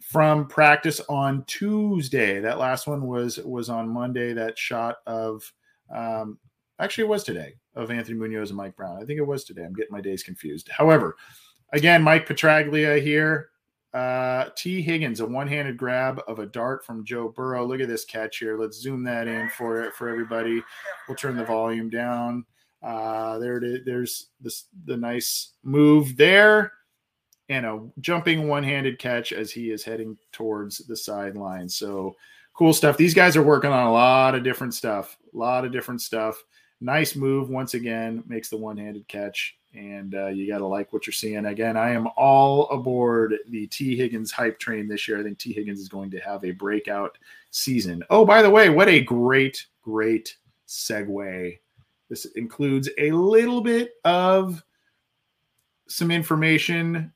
from 0.00 0.46
practice 0.46 1.00
on 1.08 1.44
Tuesday. 1.46 2.40
That 2.40 2.58
last 2.58 2.86
one 2.86 3.06
was 3.06 3.38
was 3.38 3.68
on 3.68 3.88
Monday. 3.88 4.32
That 4.32 4.58
shot 4.58 4.96
of 5.06 5.50
um, 5.94 6.38
actually 6.78 7.04
it 7.04 7.10
was 7.10 7.24
today 7.24 7.54
of 7.74 7.90
Anthony 7.90 8.18
Munoz 8.18 8.50
and 8.50 8.56
Mike 8.56 8.76
Brown. 8.76 9.00
I 9.02 9.06
think 9.06 9.18
it 9.18 9.26
was 9.26 9.44
today. 9.44 9.64
I'm 9.64 9.72
getting 9.72 9.92
my 9.92 10.00
days 10.02 10.22
confused. 10.22 10.68
However, 10.70 11.16
again, 11.72 12.02
Mike 12.02 12.28
Petraglia 12.28 13.02
here. 13.02 13.48
Uh, 13.94 14.48
Tee 14.56 14.80
Higgins, 14.80 15.20
a 15.20 15.26
one-handed 15.26 15.76
grab 15.76 16.20
of 16.26 16.38
a 16.38 16.46
dart 16.46 16.84
from 16.84 17.04
Joe 17.04 17.28
Burrow. 17.28 17.66
Look 17.66 17.80
at 17.80 17.88
this 17.88 18.04
catch 18.04 18.38
here. 18.38 18.58
Let's 18.58 18.80
zoom 18.80 19.04
that 19.04 19.28
in 19.28 19.50
for 19.50 19.82
it 19.82 19.94
for 19.94 20.08
everybody. 20.08 20.62
We'll 21.06 21.16
turn 21.16 21.36
the 21.36 21.44
volume 21.44 21.90
down. 21.90 22.46
Uh, 22.82 23.38
there 23.38 23.58
it 23.58 23.64
is. 23.64 23.80
There's 23.84 24.28
this 24.40 24.64
the 24.86 24.96
nice 24.96 25.52
move 25.62 26.16
there, 26.16 26.72
and 27.48 27.66
a 27.66 27.86
jumping 28.00 28.48
one-handed 28.48 28.98
catch 28.98 29.32
as 29.32 29.50
he 29.50 29.70
is 29.70 29.84
heading 29.84 30.16
towards 30.32 30.78
the 30.78 30.96
sideline. 30.96 31.68
So 31.68 32.16
cool 32.54 32.72
stuff. 32.72 32.96
These 32.96 33.14
guys 33.14 33.36
are 33.36 33.42
working 33.42 33.70
on 33.70 33.86
a 33.86 33.92
lot 33.92 34.34
of 34.34 34.42
different 34.42 34.74
stuff. 34.74 35.16
A 35.32 35.36
lot 35.36 35.64
of 35.64 35.72
different 35.72 36.00
stuff 36.00 36.42
nice 36.82 37.14
move 37.14 37.48
once 37.48 37.74
again 37.74 38.22
makes 38.26 38.50
the 38.50 38.56
one-handed 38.56 39.06
catch 39.08 39.56
and 39.74 40.14
uh, 40.14 40.26
you 40.26 40.46
got 40.46 40.58
to 40.58 40.66
like 40.66 40.92
what 40.92 41.06
you're 41.06 41.12
seeing. 41.12 41.46
Again 41.46 41.76
i 41.76 41.90
am 41.90 42.08
all 42.16 42.68
aboard 42.70 43.34
the 43.48 43.66
Tee 43.68 43.96
Higgins 43.96 44.30
hype 44.30 44.58
train 44.58 44.88
this 44.88 45.08
year. 45.08 45.18
I 45.18 45.22
think 45.22 45.38
Tee 45.38 45.52
Higgins 45.52 45.80
is 45.80 45.88
going 45.88 46.10
to 46.10 46.18
have 46.20 46.44
a 46.44 46.52
breakout 46.52 47.18
season. 47.50 48.02
Oh 48.10 48.24
by 48.24 48.42
the 48.42 48.50
way 48.50 48.70
what 48.70 48.88
a 48.88 49.00
great 49.00 49.66
great 49.82 50.36
segue. 50.68 51.58
This 52.08 52.26
includes 52.36 52.88
a 52.98 53.10
little 53.12 53.60
bit 53.60 53.94
of 54.04 54.62
some 55.88 56.10
information 56.10 57.12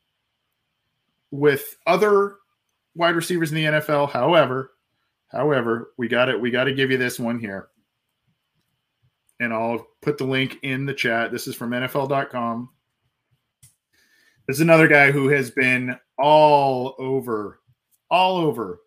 with 1.31 1.77
other 1.87 2.37
wide 2.95 3.17
receivers 3.17 3.51
in 3.51 3.57
the 3.57 3.65
nfl 3.65 4.09
however 4.09 4.73
however 5.29 5.91
we 5.97 6.09
got 6.09 6.29
it 6.29 6.41
we 6.41 6.51
got 6.51 6.65
to 6.65 6.73
give 6.73 6.91
you 6.91 6.97
this 6.97 7.19
one 7.19 7.39
here 7.39 7.69
and 9.41 9.53
I'll 9.53 9.87
put 10.03 10.19
the 10.19 10.25
link 10.25 10.59
in 10.63 10.87
the 10.87 10.95
chat. 10.95 11.33
This 11.33 11.47
is 11.47 11.55
from 11.55 11.71
NFL.com. 11.71 12.71
There's 14.47 14.61
another 14.61 14.89
guy 14.89 15.11
who 15.11 15.29
has 15.29 15.51
been 15.51 15.97
all 16.19 16.95
over, 16.99 17.61
all 18.11 18.37
over 18.39 18.81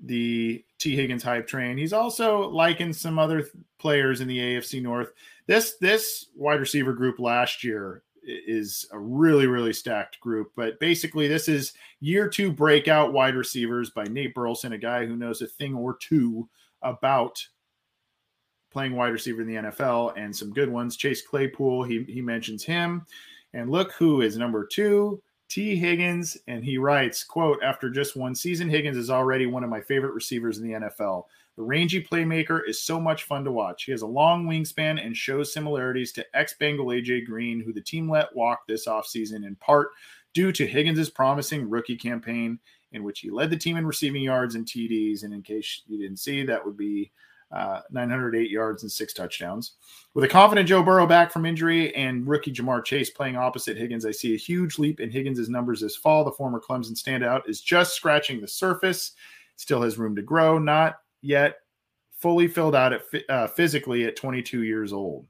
the 0.00 0.64
Tee 0.78 0.94
Higgins 0.94 1.22
hype 1.22 1.46
train. 1.46 1.78
He's 1.78 1.92
also 1.92 2.48
likened 2.50 2.94
some 2.94 3.18
other 3.18 3.40
th- 3.42 3.52
players 3.78 4.20
in 4.20 4.28
the 4.28 4.38
AFC 4.38 4.82
North. 4.82 5.12
This 5.46 5.76
this 5.80 6.26
wide 6.36 6.60
receiver 6.60 6.92
group 6.92 7.18
last 7.18 7.64
year 7.64 8.02
is 8.22 8.86
a 8.92 8.98
really 8.98 9.46
really 9.46 9.72
stacked 9.72 10.20
group. 10.20 10.52
But 10.54 10.78
basically, 10.80 11.28
this 11.28 11.48
is 11.48 11.72
year 12.00 12.28
two 12.28 12.52
breakout 12.52 13.12
wide 13.12 13.36
receivers 13.36 13.90
by 13.90 14.04
Nate 14.04 14.34
Burleson, 14.34 14.74
a 14.74 14.78
guy 14.78 15.06
who 15.06 15.16
knows 15.16 15.40
a 15.40 15.46
thing 15.46 15.74
or 15.74 15.96
two 15.96 16.48
about 16.82 17.42
playing 18.76 18.94
wide 18.94 19.08
receiver 19.08 19.40
in 19.40 19.48
the 19.48 19.54
NFL 19.54 20.12
and 20.18 20.36
some 20.36 20.52
good 20.52 20.68
ones. 20.68 20.98
Chase 20.98 21.26
Claypool, 21.26 21.84
he 21.84 22.04
he 22.06 22.20
mentions 22.20 22.62
him, 22.62 23.06
and 23.54 23.70
look 23.70 23.92
who 23.92 24.20
is 24.20 24.36
number 24.36 24.66
two. 24.66 25.22
Tee 25.48 25.76
Higgins, 25.76 26.36
and 26.46 26.62
he 26.62 26.76
writes, 26.76 27.24
quote, 27.24 27.62
after 27.62 27.88
just 27.88 28.16
one 28.16 28.34
season, 28.34 28.68
Higgins 28.68 28.98
is 28.98 29.08
already 29.08 29.46
one 29.46 29.64
of 29.64 29.70
my 29.70 29.80
favorite 29.80 30.12
receivers 30.12 30.58
in 30.58 30.68
the 30.68 30.74
NFL. 30.74 31.24
The 31.56 31.62
rangy 31.62 32.04
playmaker 32.04 32.68
is 32.68 32.82
so 32.82 33.00
much 33.00 33.22
fun 33.22 33.44
to 33.44 33.50
watch. 33.50 33.84
He 33.84 33.92
has 33.92 34.02
a 34.02 34.06
long 34.06 34.44
wingspan 34.44 35.02
and 35.02 35.16
shows 35.16 35.54
similarities 35.54 36.12
to 36.12 36.26
ex 36.34 36.52
Bengal 36.58 36.88
AJ 36.88 37.24
Green, 37.24 37.60
who 37.60 37.72
the 37.72 37.80
team 37.80 38.10
let 38.10 38.36
walk 38.36 38.66
this 38.68 38.86
offseason 38.86 39.46
in 39.46 39.54
part 39.54 39.88
due 40.34 40.52
to 40.52 40.66
Higgins' 40.66 41.08
promising 41.08 41.70
rookie 41.70 41.96
campaign, 41.96 42.58
in 42.92 43.04
which 43.04 43.20
he 43.20 43.30
led 43.30 43.48
the 43.48 43.56
team 43.56 43.78
in 43.78 43.86
receiving 43.86 44.22
yards 44.22 44.54
and 44.54 44.66
TDs. 44.66 45.22
And 45.22 45.32
in 45.32 45.40
case 45.40 45.80
you 45.86 45.96
didn't 45.96 46.18
see, 46.18 46.44
that 46.44 46.62
would 46.62 46.76
be 46.76 47.10
uh, 47.52 47.80
908 47.90 48.50
yards 48.50 48.82
and 48.82 48.90
six 48.90 49.12
touchdowns. 49.12 49.72
With 50.14 50.24
a 50.24 50.28
confident 50.28 50.68
Joe 50.68 50.82
Burrow 50.82 51.06
back 51.06 51.30
from 51.30 51.46
injury 51.46 51.94
and 51.94 52.26
rookie 52.26 52.52
Ja'Marr 52.52 52.84
Chase 52.84 53.10
playing 53.10 53.36
opposite 53.36 53.76
Higgins, 53.76 54.06
I 54.06 54.10
see 54.10 54.34
a 54.34 54.38
huge 54.38 54.78
leap 54.78 55.00
in 55.00 55.10
Higgins' 55.10 55.48
numbers 55.48 55.80
this 55.80 55.96
fall. 55.96 56.24
The 56.24 56.32
former 56.32 56.60
Clemson 56.60 56.92
standout 56.92 57.48
is 57.48 57.60
just 57.60 57.94
scratching 57.94 58.40
the 58.40 58.48
surface, 58.48 59.12
still 59.56 59.82
has 59.82 59.98
room 59.98 60.16
to 60.16 60.22
grow. 60.22 60.58
Not 60.58 60.98
yet 61.22 61.56
fully 62.18 62.48
filled 62.48 62.74
out 62.74 62.92
at, 62.92 63.02
uh, 63.28 63.46
physically 63.46 64.04
at 64.04 64.16
22 64.16 64.62
years 64.62 64.92
old. 64.92 65.26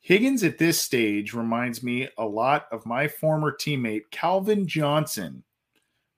Higgins 0.00 0.44
at 0.44 0.58
this 0.58 0.80
stage 0.80 1.34
reminds 1.34 1.82
me 1.82 2.08
a 2.16 2.24
lot 2.24 2.68
of 2.70 2.86
my 2.86 3.08
former 3.08 3.52
teammate 3.52 4.10
Calvin 4.12 4.66
Johnson, 4.66 5.42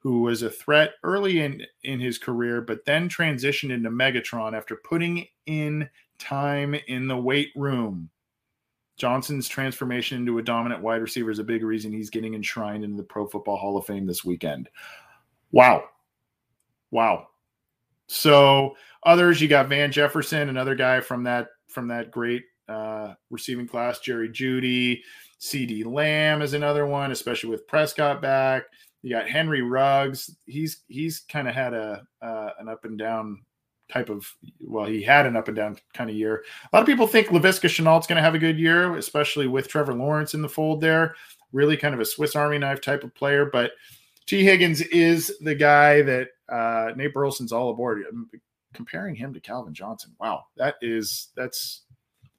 who 0.00 0.22
was 0.22 0.42
a 0.42 0.50
threat 0.50 0.92
early 1.02 1.40
in, 1.40 1.62
in 1.82 2.00
his 2.00 2.18
career, 2.18 2.60
but 2.60 2.84
then 2.84 3.08
transitioned 3.08 3.70
into 3.70 3.90
Megatron 3.90 4.56
after 4.56 4.76
putting 4.76 5.26
in 5.46 5.88
time 6.18 6.74
in 6.86 7.08
the 7.08 7.16
weight 7.16 7.50
room. 7.56 8.10
Johnson's 8.96 9.48
transformation 9.48 10.18
into 10.18 10.38
a 10.38 10.42
dominant 10.42 10.82
wide 10.82 11.00
receiver 11.00 11.30
is 11.30 11.38
a 11.38 11.44
big 11.44 11.62
reason 11.62 11.92
he's 11.92 12.10
getting 12.10 12.34
enshrined 12.34 12.84
into 12.84 12.96
the 12.96 13.02
Pro 13.04 13.26
Football 13.26 13.56
Hall 13.56 13.76
of 13.76 13.86
Fame 13.86 14.06
this 14.06 14.24
weekend. 14.24 14.68
Wow. 15.52 15.84
Wow. 16.90 17.28
So 18.08 18.74
others, 19.04 19.40
you 19.40 19.48
got 19.48 19.68
Van 19.68 19.92
Jefferson, 19.92 20.48
another 20.48 20.74
guy 20.74 21.00
from 21.00 21.24
that 21.24 21.48
from 21.68 21.88
that 21.88 22.10
great 22.10 22.44
uh, 22.68 23.14
receiving 23.30 23.68
class. 23.68 24.00
Jerry 24.00 24.30
Jeudy, 24.30 25.02
CeeDee 25.40 25.84
Lamb 25.84 26.42
is 26.42 26.54
another 26.54 26.86
one, 26.86 27.12
especially 27.12 27.50
with 27.50 27.66
Prescott 27.68 28.20
back. 28.20 28.64
You 29.02 29.10
got 29.10 29.28
Henry 29.28 29.62
Ruggs. 29.62 30.36
He's 30.46 30.82
he's 30.88 31.20
kind 31.20 31.48
of 31.48 31.54
had 31.54 31.74
a 31.74 32.06
uh, 32.20 32.50
an 32.58 32.68
up 32.68 32.84
and 32.84 32.98
down 32.98 33.42
type 33.90 34.08
of 34.08 34.26
well, 34.60 34.86
he 34.86 35.02
had 35.02 35.26
an 35.26 35.36
up 35.36 35.48
and 35.48 35.56
down 35.56 35.78
kind 35.94 36.10
of 36.10 36.16
year. 36.16 36.44
A 36.64 36.76
lot 36.76 36.80
of 36.80 36.86
people 36.86 37.06
think 37.06 37.28
Laviska 37.28 37.68
Shenault's 37.68 38.06
going 38.06 38.16
to 38.16 38.22
have 38.22 38.34
a 38.34 38.38
good 38.38 38.58
year, 38.58 38.96
especially 38.96 39.46
with 39.46 39.68
Trevor 39.68 39.94
Lawrence 39.94 40.34
in 40.34 40.42
the 40.42 40.48
fold 40.48 40.80
there. 40.80 41.14
Really 41.52 41.76
kind 41.76 41.94
of 41.94 42.00
a 42.00 42.04
Swiss 42.04 42.36
Army 42.36 42.58
knife 42.58 42.80
type 42.80 43.04
of 43.04 43.14
player, 43.14 43.46
but 43.46 43.72
Tee 44.26 44.44
Higgins 44.44 44.82
is 44.82 45.32
the 45.40 45.54
guy 45.54 46.02
that 46.02 46.28
uh, 46.50 46.92
Nate 46.94 47.14
Burleson's 47.14 47.52
all 47.52 47.70
aboard. 47.70 48.02
I'm 48.10 48.28
comparing 48.74 49.14
him 49.14 49.32
to 49.32 49.40
Calvin 49.40 49.72
Johnson. 49.72 50.14
Wow, 50.20 50.44
that 50.56 50.74
is 50.82 51.28
that's 51.34 51.82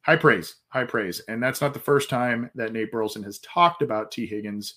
high 0.02 0.16
praise, 0.16 0.56
high 0.68 0.84
praise, 0.84 1.20
and 1.28 1.42
that's 1.42 1.60
not 1.60 1.74
the 1.74 1.80
first 1.80 2.08
time 2.08 2.48
that 2.54 2.72
Nate 2.72 2.92
Burleson 2.92 3.24
has 3.24 3.40
talked 3.40 3.82
about 3.82 4.12
Tee 4.12 4.26
Higgins 4.26 4.74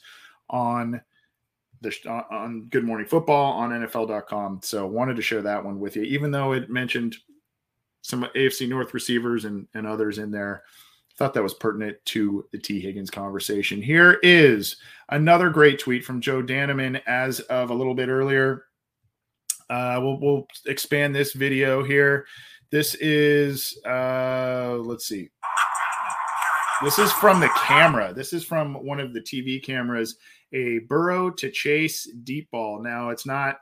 on 0.50 1.00
the 1.84 2.26
on 2.32 2.67
Good 2.69 2.84
Morning 2.84 3.08
Football 3.08 3.54
on 3.54 3.69
NFL.com. 3.69 4.62
So 4.63 4.88
wanted 4.88 5.15
to 5.17 5.22
share 5.22 5.41
that 5.43 5.63
one 5.63 5.80
with 5.80 5.96
you, 5.96 6.04
even 6.04 6.32
though 6.32 6.54
it 6.54 6.69
mentioned 6.69 7.15
some 8.02 8.26
AFC 8.36 8.67
North 8.67 8.93
receivers 8.93 9.46
and, 9.46 9.67
and 9.74 9.86
others 9.86 10.17
in 10.17 10.32
there 10.32 10.63
thought 11.17 11.34
that 11.34 11.43
was 11.43 11.54
pertinent 11.54 11.98
to 12.06 12.46
the 12.52 12.58
Tee 12.58 12.80
Higgins 12.80 13.12
conversation. 13.12 13.82
Here 13.82 14.19
is 14.24 14.78
another 15.10 15.50
great 15.50 15.80
tweet 15.80 16.04
from 16.04 16.22
Joe 16.22 16.41
Danneman 16.41 17.02
as 17.06 17.39
of 17.41 17.69
a 17.69 17.74
little 17.74 17.93
bit 17.93 18.10
earlier. 18.10 18.65
Uh, 19.69 20.00
we'll, 20.02 20.19
we'll 20.19 20.48
expand 20.65 21.15
this 21.15 21.34
video 21.34 21.84
here. 21.84 22.26
This 22.72 22.96
is, 22.96 23.78
uh, 23.86 24.78
let's 24.80 25.06
see. 25.06 25.30
This 26.84 26.98
is 27.00 27.12
from 27.13 27.39
the 27.39 27.50
camera. 27.56 28.13
This 28.13 28.34
is 28.34 28.43
from 28.43 28.74
one 28.74 29.00
of 29.00 29.13
the 29.13 29.22
TV 29.22 29.63
cameras, 29.63 30.17
a 30.54 30.80
Burrow 30.80 31.30
to 31.32 31.50
Chase 31.50 32.10
deep 32.24 32.50
ball. 32.52 32.82
Now, 32.82 33.10
it's 33.10 33.26
not 33.26 33.58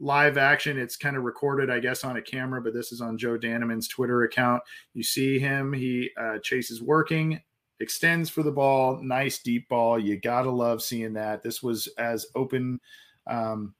live 0.00 0.38
action. 0.38 0.78
It's 0.78 0.96
kind 0.96 1.16
of 1.16 1.24
recorded, 1.24 1.70
I 1.70 1.80
guess, 1.80 2.04
on 2.04 2.16
a 2.16 2.22
camera, 2.22 2.62
but 2.62 2.72
this 2.72 2.92
is 2.92 3.00
on 3.00 3.18
Joe 3.18 3.36
Danneman's 3.38 3.88
Twitter 3.88 4.22
account. 4.22 4.62
You 4.94 5.02
see 5.02 5.38
him, 5.38 5.72
he 5.72 6.10
uh, 6.20 6.38
chases 6.38 6.80
working, 6.80 7.40
extends 7.80 8.30
for 8.30 8.42
the 8.42 8.52
ball, 8.52 9.00
nice 9.02 9.40
deep 9.40 9.68
ball. 9.68 9.98
You 9.98 10.16
got 10.16 10.42
to 10.42 10.50
love 10.50 10.82
seeing 10.82 11.14
that. 11.14 11.42
This 11.42 11.62
was 11.62 11.88
as 11.98 12.26
open 12.34 12.80
um, 13.26 13.74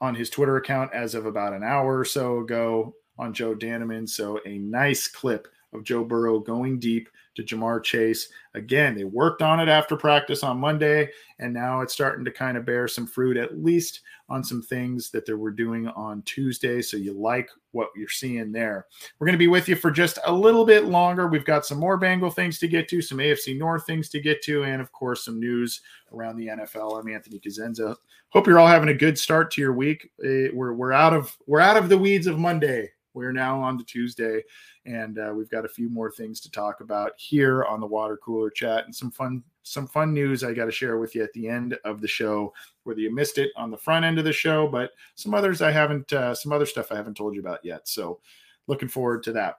on 0.00 0.14
his 0.14 0.30
Twitter 0.30 0.56
account 0.56 0.92
as 0.92 1.14
of 1.14 1.26
about 1.26 1.54
an 1.54 1.62
hour 1.62 1.98
or 1.98 2.04
so 2.04 2.40
ago 2.40 2.94
on 3.18 3.32
Joe 3.32 3.54
Danneman. 3.54 4.08
So 4.08 4.40
a 4.46 4.58
nice 4.58 5.08
clip 5.08 5.48
of 5.72 5.84
Joe 5.84 6.04
Burrow 6.04 6.38
going 6.38 6.78
deep 6.78 7.08
to 7.36 7.42
Ja'Marr 7.42 7.82
Chase. 7.82 8.28
Again, 8.54 8.94
they 8.94 9.04
worked 9.04 9.42
on 9.42 9.60
it 9.60 9.68
after 9.68 9.96
practice 9.96 10.42
on 10.42 10.58
Monday, 10.58 11.10
and 11.38 11.52
now 11.52 11.80
it's 11.80 11.92
starting 11.92 12.24
to 12.24 12.30
kind 12.30 12.56
of 12.56 12.64
bear 12.66 12.88
some 12.88 13.06
fruit, 13.06 13.36
at 13.36 13.62
least 13.62 14.00
on 14.28 14.44
some 14.44 14.60
things 14.60 15.10
that 15.10 15.24
they 15.24 15.32
were 15.32 15.50
doing 15.50 15.88
on 15.88 16.22
Tuesday. 16.22 16.82
So 16.82 16.96
you 16.96 17.12
like 17.12 17.48
what 17.72 17.90
you're 17.96 18.08
seeing 18.08 18.52
there. 18.52 18.86
We're 19.18 19.26
going 19.26 19.34
to 19.34 19.38
be 19.38 19.46
with 19.46 19.68
you 19.68 19.76
for 19.76 19.90
just 19.90 20.18
a 20.26 20.32
little 20.32 20.64
bit 20.64 20.86
longer. 20.86 21.28
We've 21.28 21.44
got 21.44 21.64
some 21.64 21.78
more 21.78 21.96
Bengal 21.96 22.30
things 22.30 22.58
to 22.58 22.68
get 22.68 22.88
to, 22.88 23.00
some 23.00 23.18
AFC 23.18 23.56
North 23.56 23.86
things 23.86 24.08
to 24.10 24.20
get 24.20 24.42
to, 24.42 24.64
and 24.64 24.82
of 24.82 24.92
course, 24.92 25.24
some 25.24 25.38
news 25.38 25.80
around 26.12 26.36
the 26.36 26.48
NFL. 26.48 26.98
I'm 26.98 27.08
Anthony 27.08 27.38
Cosenza. 27.38 27.96
Hope 28.30 28.46
you're 28.46 28.58
all 28.58 28.66
having 28.66 28.90
a 28.90 28.94
good 28.94 29.18
start 29.18 29.50
to 29.52 29.60
your 29.60 29.72
week. 29.72 30.10
Eh, 30.24 30.48
we're, 30.52 30.74
we're 30.74 30.92
out 30.92 31.14
of 31.14 31.36
we're 31.46 31.60
out 31.60 31.76
of 31.76 31.88
the 31.88 31.96
weeds 31.96 32.26
of 32.26 32.38
Monday. 32.38 32.90
We're 33.14 33.32
now 33.32 33.60
on 33.60 33.78
to 33.78 33.84
Tuesday, 33.84 34.42
and 34.88 35.18
uh, 35.18 35.32
we've 35.34 35.50
got 35.50 35.66
a 35.66 35.68
few 35.68 35.90
more 35.90 36.10
things 36.10 36.40
to 36.40 36.50
talk 36.50 36.80
about 36.80 37.12
here 37.18 37.64
on 37.64 37.78
the 37.78 37.86
water 37.86 38.16
cooler 38.16 38.48
chat 38.48 38.86
and 38.86 38.94
some 38.94 39.10
fun 39.10 39.42
some 39.62 39.86
fun 39.86 40.14
news 40.14 40.42
I 40.42 40.54
got 40.54 40.64
to 40.64 40.72
share 40.72 40.96
with 40.96 41.14
you 41.14 41.22
at 41.22 41.32
the 41.34 41.46
end 41.46 41.78
of 41.84 42.00
the 42.00 42.08
show. 42.08 42.54
Whether 42.84 43.00
you 43.00 43.14
missed 43.14 43.36
it 43.36 43.50
on 43.54 43.70
the 43.70 43.76
front 43.76 44.06
end 44.06 44.18
of 44.18 44.24
the 44.24 44.32
show, 44.32 44.66
but 44.66 44.92
some 45.14 45.34
others 45.34 45.60
I 45.60 45.70
haven't 45.70 46.10
uh, 46.12 46.34
some 46.34 46.52
other 46.52 46.64
stuff 46.64 46.90
I 46.90 46.96
haven't 46.96 47.18
told 47.18 47.34
you 47.34 47.40
about 47.40 47.62
yet. 47.62 47.86
So 47.86 48.20
looking 48.66 48.88
forward 48.88 49.22
to 49.24 49.32
that. 49.32 49.56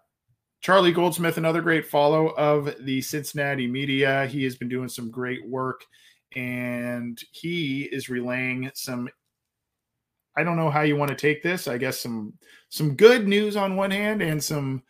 Charlie 0.62 0.92
Goldsmith, 0.92 1.38
another 1.38 1.62
great 1.62 1.86
follow 1.86 2.30
of 2.30 2.76
the 2.80 3.00
Cincinnati 3.00 3.68
media. 3.68 4.26
He 4.26 4.44
has 4.46 4.56
been 4.56 4.68
doing 4.68 4.89
some 4.89 5.12
great 5.12 5.48
work 5.48 5.86
and 6.36 7.20
he 7.32 7.84
is 7.84 8.10
relaying 8.10 8.72
some 8.74 9.08
I 10.36 10.44
don't 10.44 10.58
know 10.58 10.70
how 10.70 10.82
you 10.82 10.96
want 10.96 11.10
to 11.10 11.15
take 11.18 11.44
this. 11.44 11.68
I 11.68 11.78
guess 11.78 12.00
some 12.00 12.34
some 12.70 12.96
good 12.96 13.28
news 13.28 13.56
on 13.56 13.76
one 13.76 13.92
hand 13.92 14.24
and 14.24 14.44
some 14.44 14.82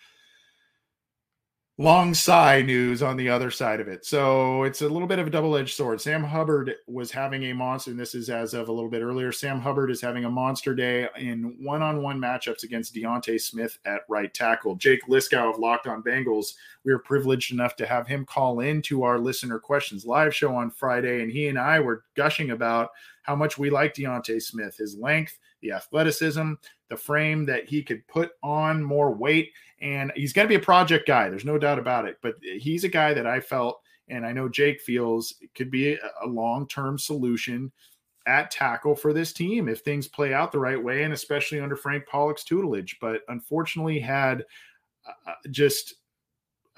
long 1.79 2.13
sigh 2.13 2.61
news 2.61 3.01
on 3.01 3.15
the 3.15 3.29
other 3.29 3.49
side 3.49 3.79
of 3.79 3.87
it. 3.87 4.05
So 4.05 4.63
it's 4.63 4.81
a 4.81 4.89
little 4.89 5.07
bit 5.07 5.17
of 5.17 5.27
a 5.27 5.29
double 5.29 5.55
edged 5.55 5.77
sword. 5.77 6.01
Sam 6.01 6.21
Hubbard 6.21 6.75
was 6.87 7.09
having 7.09 7.45
a 7.45 7.53
monster, 7.53 7.91
and 7.91 7.99
this 7.99 8.13
is 8.13 8.29
as 8.29 8.53
of 8.53 8.67
a 8.67 8.71
little 8.73 8.89
bit 8.89 9.01
earlier. 9.01 9.31
Sam 9.31 9.61
Hubbard 9.61 9.89
is 9.89 10.01
having 10.01 10.25
a 10.25 10.29
monster 10.29 10.75
day 10.75 11.07
in 11.17 11.55
one 11.63 11.81
on 11.81 12.03
one 12.03 12.19
matchups 12.19 12.63
against 12.63 12.93
D'Ante 12.93 13.37
Smith 13.37 13.79
at 13.85 14.01
right 14.09 14.33
tackle. 14.33 14.75
Jake 14.75 15.07
Liskow 15.07 15.53
of 15.53 15.57
Locked 15.57 15.87
on 15.87 16.03
Bengals, 16.03 16.55
we 16.83 16.91
were 16.91 16.99
privileged 16.99 17.53
enough 17.53 17.77
to 17.77 17.85
have 17.85 18.05
him 18.05 18.25
call 18.25 18.59
in 18.59 18.81
to 18.81 19.03
our 19.03 19.17
listener 19.17 19.57
questions 19.57 20.05
live 20.05 20.35
show 20.35 20.53
on 20.53 20.69
Friday, 20.69 21.21
and 21.23 21.31
he 21.31 21.47
and 21.47 21.57
I 21.57 21.79
were 21.79 22.03
gushing 22.13 22.51
about 22.51 22.89
how 23.23 23.37
much 23.37 23.57
we 23.57 23.69
like 23.69 23.93
D'Ante 23.93 24.41
Smith, 24.41 24.75
his 24.75 24.97
length, 24.97 25.37
the 25.61 25.71
athleticism, 25.71 26.53
the 26.89 26.97
frame 26.97 27.45
that 27.45 27.69
he 27.69 27.83
could 27.83 28.05
put 28.07 28.31
on 28.43 28.83
more 28.83 29.13
weight 29.13 29.51
and 29.81 30.11
he's 30.15 30.33
going 30.33 30.45
to 30.45 30.49
be 30.49 30.61
a 30.61 30.65
project 30.65 31.07
guy. 31.07 31.29
There's 31.29 31.45
no 31.45 31.57
doubt 31.57 31.79
about 31.79 32.05
it. 32.05 32.17
But 32.21 32.35
he's 32.41 32.83
a 32.83 32.89
guy 32.89 33.13
that 33.13 33.25
I 33.25 33.39
felt, 33.39 33.81
and 34.09 34.25
I 34.25 34.31
know 34.31 34.49
Jake 34.49 34.81
feels, 34.81 35.35
could 35.55 35.71
be 35.71 35.97
a 36.21 36.27
long 36.27 36.67
term 36.67 36.97
solution 36.97 37.71
at 38.27 38.51
tackle 38.51 38.95
for 38.95 39.13
this 39.13 39.33
team 39.33 39.67
if 39.69 39.79
things 39.79 40.07
play 40.07 40.33
out 40.33 40.51
the 40.51 40.59
right 40.59 40.81
way, 40.81 41.03
and 41.03 41.13
especially 41.13 41.59
under 41.59 41.75
Frank 41.75 42.05
Pollack's 42.07 42.43
tutelage. 42.43 42.97
But 42.99 43.21
unfortunately, 43.29 43.99
had 43.99 44.43
uh, 45.07 45.31
uh 45.31 45.33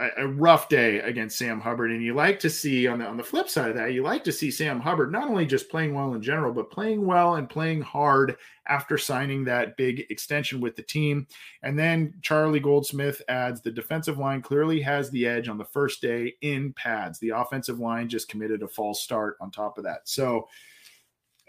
just 0.01 0.13
a, 0.17 0.27
rough 0.27 0.69
day 0.69 0.99
against 0.99 1.37
Sam 1.37 1.59
Hubbard. 1.59 1.91
And 1.91 2.03
you 2.03 2.13
like 2.13 2.39
to 2.39 2.49
see 2.49 2.87
on 2.87 2.99
the 2.99 3.05
on 3.05 3.17
the 3.17 3.23
flip 3.23 3.49
side 3.49 3.69
of 3.69 3.75
that, 3.75 3.93
you 3.93 4.03
like 4.03 4.23
to 4.23 4.31
see 4.31 4.51
Sam 4.51 4.79
Hubbard 4.79 5.11
not 5.11 5.29
only 5.29 5.45
just 5.45 5.69
playing 5.69 5.93
well 5.93 6.13
in 6.13 6.21
general, 6.21 6.53
but 6.53 6.71
playing 6.71 7.05
well 7.05 7.35
and 7.35 7.49
playing 7.49 7.81
hard 7.81 8.37
after 8.67 8.97
signing 8.97 9.43
that 9.45 9.77
big 9.77 10.05
extension 10.09 10.61
with 10.61 10.75
the 10.75 10.83
team. 10.83 11.27
And 11.63 11.77
then 11.77 12.13
Charlie 12.21 12.59
Goldsmith 12.59 13.21
adds 13.27 13.61
the 13.61 13.71
defensive 13.71 14.17
line 14.17 14.41
clearly 14.41 14.81
has 14.81 15.09
the 15.09 15.27
edge 15.27 15.47
on 15.47 15.57
the 15.57 15.65
first 15.65 16.01
day 16.01 16.35
in 16.41 16.73
pads. 16.73 17.19
The 17.19 17.29
offensive 17.29 17.79
line 17.79 18.09
just 18.09 18.29
committed 18.29 18.63
a 18.63 18.67
false 18.67 19.01
start 19.01 19.37
on 19.41 19.51
top 19.51 19.77
of 19.77 19.83
that. 19.83 20.01
So 20.05 20.47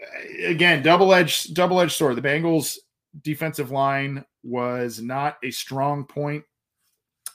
uh, 0.01 0.47
again, 0.47 0.83
double 0.83 1.13
edged 1.13 1.53
double 1.53 1.79
edged 1.79 1.93
sword. 1.93 2.17
The 2.17 2.21
Bengals 2.21 2.77
defensive 3.21 3.71
line 3.71 4.25
was 4.43 4.99
not 4.99 5.37
a 5.43 5.51
strong 5.51 6.03
point 6.03 6.43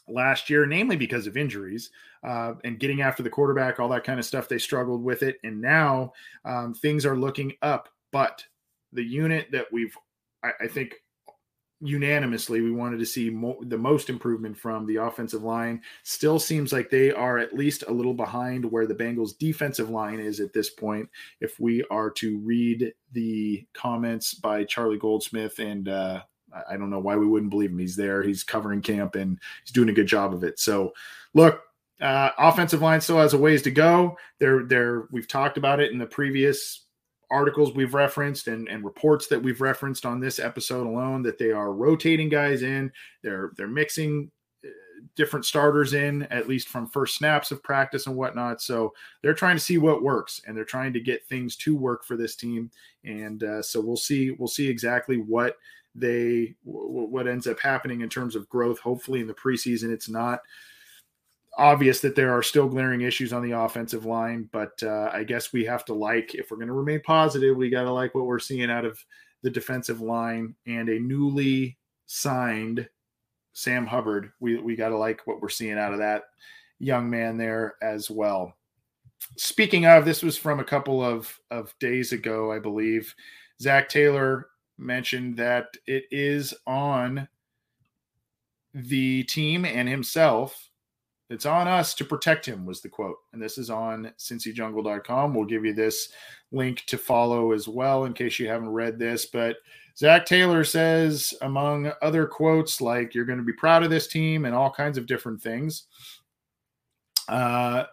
last 0.09 0.51
year, 0.51 0.67
namely 0.67 0.97
because 0.97 1.27
of 1.27 1.37
injuries 1.37 1.91
uh, 2.27 2.55
and 2.65 2.81
getting 2.81 3.03
after 3.03 3.23
the 3.23 3.31
quarterback, 3.31 3.79
all 3.79 3.89
that 3.89 4.05
kind 4.05 4.19
of 4.19 4.27
stuff. 4.27 4.49
They 4.49 4.59
struggled 4.59 5.03
with 5.03 5.23
it, 5.23 5.37
and 5.45 5.61
now 5.61 6.13
um, 6.45 6.75
things 6.75 7.07
are 7.07 7.17
looking 7.17 7.53
up. 7.63 7.89
But 8.13 8.45
the 8.93 9.05
unit 9.05 9.49
that 9.53 9.67
we've, 9.71 9.97
I, 10.43 10.53
I 10.63 10.67
think, 10.67 10.95
unanimously 11.81 12.61
we 12.61 12.73
wanted 12.73 12.99
to 12.99 13.07
see 13.07 13.31
mo- 13.31 13.59
the 13.67 13.79
most 13.79 14.11
improvement 14.11 14.57
from 14.57 14.85
the 14.87 14.97
offensive 14.97 15.45
line 15.45 15.81
still 16.03 16.39
seems 16.39 16.73
like 16.73 16.91
they 16.91 17.13
are 17.13 17.39
at 17.39 17.55
least 17.55 17.85
a 17.87 17.93
little 17.93 18.15
behind 18.15 18.65
where 18.65 18.87
the 18.87 18.95
Bengals 18.95 19.39
defensive 19.39 19.89
line 19.89 20.19
is 20.19 20.41
at 20.41 20.53
this 20.53 20.71
point 20.71 21.09
if 21.41 21.61
we 21.61 21.85
are 21.91 22.11
to 22.11 22.39
read 22.39 22.93
the 23.13 23.65
comments 23.75 24.35
by 24.35 24.65
Charlie 24.65 24.99
Goldsmith 24.99 25.61
and 25.61 25.89
uh, 25.89 26.23
I 26.69 26.77
don't 26.77 26.91
know 26.91 26.99
why 26.99 27.17
we 27.17 27.27
wouldn't 27.27 27.51
believe 27.51 27.71
him 27.71 27.79
he's 27.79 27.97
there 27.97 28.23
he's 28.23 28.43
covering 28.43 28.83
camp 28.83 29.15
and 29.15 29.39
he's 29.65 29.73
doing 29.73 29.89
a 29.89 29.95
good 29.95 30.07
job 30.07 30.33
of 30.33 30.45
it 30.45 30.59
so 30.59 30.93
look 31.35 31.63
uh, 32.01 32.31
offensive 32.39 32.83
line 32.83 33.01
still 33.01 33.19
has 33.19 33.35
a 33.35 33.39
ways 33.39 33.63
to 33.63 33.71
go. 33.71 34.17
They're, 34.39 34.63
they're, 34.63 35.09
we've 35.11 35.27
talked 35.27 35.59
about 35.59 35.81
it 35.81 35.91
in 35.91 35.99
the 35.99 36.07
previous 36.07 36.85
articles 37.31 37.75
we've 37.75 37.95
referenced 37.95 38.49
and, 38.49 38.69
and 38.69 38.85
reports 38.85 39.27
that 39.29 39.43
we've 39.43 39.61
referenced 39.61 40.07
on 40.07 40.21
this 40.21 40.39
episode 40.39 40.87
alone 40.87 41.23
that 41.23 41.39
they 41.39 41.51
are 41.51 41.73
rotating 41.73 42.29
guys 42.29 42.63
in. 42.63 42.91
They're 43.23 43.53
they're 43.57 43.67
mixing 43.67 44.31
uh, 44.65 44.69
different 45.15 45.45
starters 45.45 45.93
in 45.93 46.23
at 46.25 46.49
least 46.49 46.69
from 46.69 46.89
first 46.89 47.17
snaps 47.17 47.51
of 47.51 47.63
practice 47.63 48.07
and 48.07 48.17
whatnot. 48.17 48.63
So 48.63 48.95
they're 49.23 49.35
trying 49.35 49.57
to 49.57 49.63
see 49.63 49.79
what 49.79 50.03
works 50.03 50.41
and 50.47 50.57
they're 50.57 50.65
trying 50.65 50.93
to 50.95 51.01
get 51.01 51.27
things 51.27 51.57
to 51.57 51.77
work 51.77 52.05
for 52.05 52.17
this 52.17 52.35
team. 52.35 52.71
And 53.05 53.43
uh, 53.43 53.63
so 53.63 53.81
we'll 53.81 53.97
see 53.97 54.31
we'll 54.31 54.49
see 54.49 54.69
exactly 54.69 55.19
what 55.19 55.57
they 55.99 56.55
w- 56.65 57.09
what 57.09 57.29
ends 57.29 57.47
up 57.47 57.61
happening 57.61 58.01
in 58.01 58.09
terms 58.09 58.37
of 58.37 58.49
growth. 58.49 58.79
Hopefully 58.79 59.21
in 59.21 59.27
the 59.27 59.35
preseason 59.35 59.91
it's 59.93 60.09
not 60.09 60.41
obvious 61.59 62.01
that 62.01 62.15
there 62.15 62.33
are 62.33 62.43
still 62.43 62.69
glaring 62.69 63.01
issues 63.01 63.33
on 63.33 63.43
the 63.43 63.51
offensive 63.51 64.07
line, 64.07 64.49
but 64.53 64.81
uh, 64.83 65.11
I 65.13 65.25
guess 65.25 65.53
we 65.53 65.65
have 65.65 65.85
to 65.87 65.93
like, 65.93 66.35
if 66.35 66.51
we're 66.51 66.57
going 66.57 66.69
to 66.69 66.73
remain 66.73 67.01
positive, 67.03 67.57
we 67.57 67.69
got 67.69 67.83
to 67.83 67.93
like 67.93 68.15
what 68.15 68.27
we're 68.27 68.39
seeing 68.39 68.71
out 68.71 68.85
of 68.85 69.05
the 69.43 69.51
defensive 69.51 70.01
line 70.01 70.55
and 70.67 70.89
a 70.89 71.01
newly 71.01 71.77
signed 72.07 72.89
Sam 73.55 73.87
Hubbard. 73.87 74.31
We, 74.39 74.59
we 74.59 74.77
got 74.77 74.91
to 74.91 74.97
like 74.97 75.27
what 75.27 75.41
we're 75.41 75.49
seeing 75.49 75.79
out 75.79 75.93
of 75.93 75.99
that 75.99 76.25
young 76.79 77.11
man 77.11 77.37
there 77.37 77.75
as 77.83 78.09
well. 78.09 78.55
Speaking 79.37 79.85
of, 79.85 80.05
this 80.05 80.23
was 80.23 80.37
from 80.37 80.61
a 80.61 80.65
couple 80.65 81.05
of, 81.05 81.37
of 81.51 81.75
days 81.81 82.13
ago, 82.13 82.53
I 82.53 82.61
believe. 82.61 83.13
Zac 83.61 83.89
Taylor 83.89 84.47
mentioned 84.79 85.37
that 85.37 85.77
it 85.87 86.05
is 86.11 86.55
on 86.67 87.29
the 88.75 89.25
team 89.25 89.65
and 89.65 89.89
himself 89.89 90.69
it's 91.31 91.47
on 91.47 91.69
us 91.69 91.95
to 91.95 92.05
protect 92.05 92.47
him, 92.47 92.65
was 92.65 92.81
the 92.81 92.89
quote. 92.89 93.19
And 93.33 93.43
this 93.43 93.59
is 93.59 93.69
on 93.69 94.13
cincyjungle.com. 94.19 95.35
We'll 95.35 95.45
give 95.45 95.65
you 95.65 95.75
this 95.75 96.11
link 96.53 96.85
to 96.87 96.97
follow 96.97 97.53
as 97.53 97.69
well 97.69 98.07
in 98.07 98.15
case 98.15 98.39
you 98.39 98.49
haven't 98.49 98.71
read 98.71 98.99
this. 98.99 99.27
But 99.27 99.57
Zac 99.97 100.25
Taylor 100.25 100.65
says, 100.65 101.35
among 101.43 101.93
other 102.01 102.27
quotes, 102.27 102.81
like, 102.81 103.15
you're 103.15 103.27
going 103.27 103.39
to 103.39 103.45
be 103.45 103.53
proud 103.53 103.83
of 103.83 103.91
this 103.91 104.07
team 104.07 104.47
and 104.47 104.55
all 104.55 104.71
kinds 104.71 104.97
of 104.97 105.07
different 105.07 105.43
things. 105.43 105.85
Uh, 107.29 107.85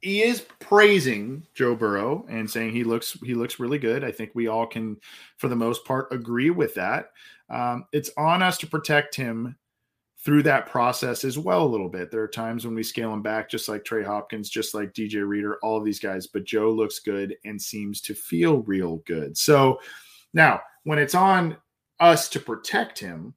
he 0.00 0.22
is 0.22 0.46
praising 0.58 1.46
Joe 1.54 1.74
Burrow 1.74 2.24
and 2.28 2.50
saying 2.50 2.72
he 2.72 2.84
looks 2.84 3.18
he 3.22 3.34
looks 3.34 3.60
really 3.60 3.78
good. 3.78 4.02
I 4.02 4.10
think 4.10 4.30
we 4.34 4.48
all 4.48 4.66
can, 4.66 4.96
for 5.36 5.48
the 5.48 5.56
most 5.56 5.84
part, 5.84 6.12
agree 6.12 6.50
with 6.50 6.74
that. 6.74 7.10
Um, 7.48 7.86
it's 7.92 8.10
on 8.16 8.42
us 8.42 8.58
to 8.58 8.66
protect 8.66 9.14
him 9.14 9.56
through 10.24 10.42
that 10.42 10.66
process 10.66 11.24
as 11.24 11.38
well 11.38 11.64
a 11.64 11.68
little 11.68 11.88
bit. 11.88 12.10
There 12.10 12.22
are 12.22 12.28
times 12.28 12.64
when 12.64 12.74
we 12.74 12.82
scale 12.82 13.12
him 13.12 13.22
back, 13.22 13.48
just 13.48 13.68
like 13.68 13.84
Trey 13.84 14.02
Hopkins, 14.02 14.50
just 14.50 14.74
like 14.74 14.92
DJ 14.92 15.26
Reader, 15.26 15.58
all 15.62 15.78
of 15.78 15.84
these 15.84 16.00
guys. 16.00 16.26
But 16.26 16.44
Joe 16.44 16.70
looks 16.70 16.98
good 16.98 17.36
and 17.44 17.60
seems 17.60 18.00
to 18.02 18.14
feel 18.14 18.58
real 18.62 18.98
good. 19.06 19.36
So 19.36 19.80
now, 20.34 20.60
when 20.84 20.98
it's 20.98 21.14
on 21.14 21.56
us 22.00 22.28
to 22.30 22.40
protect 22.40 22.98
him, 22.98 23.34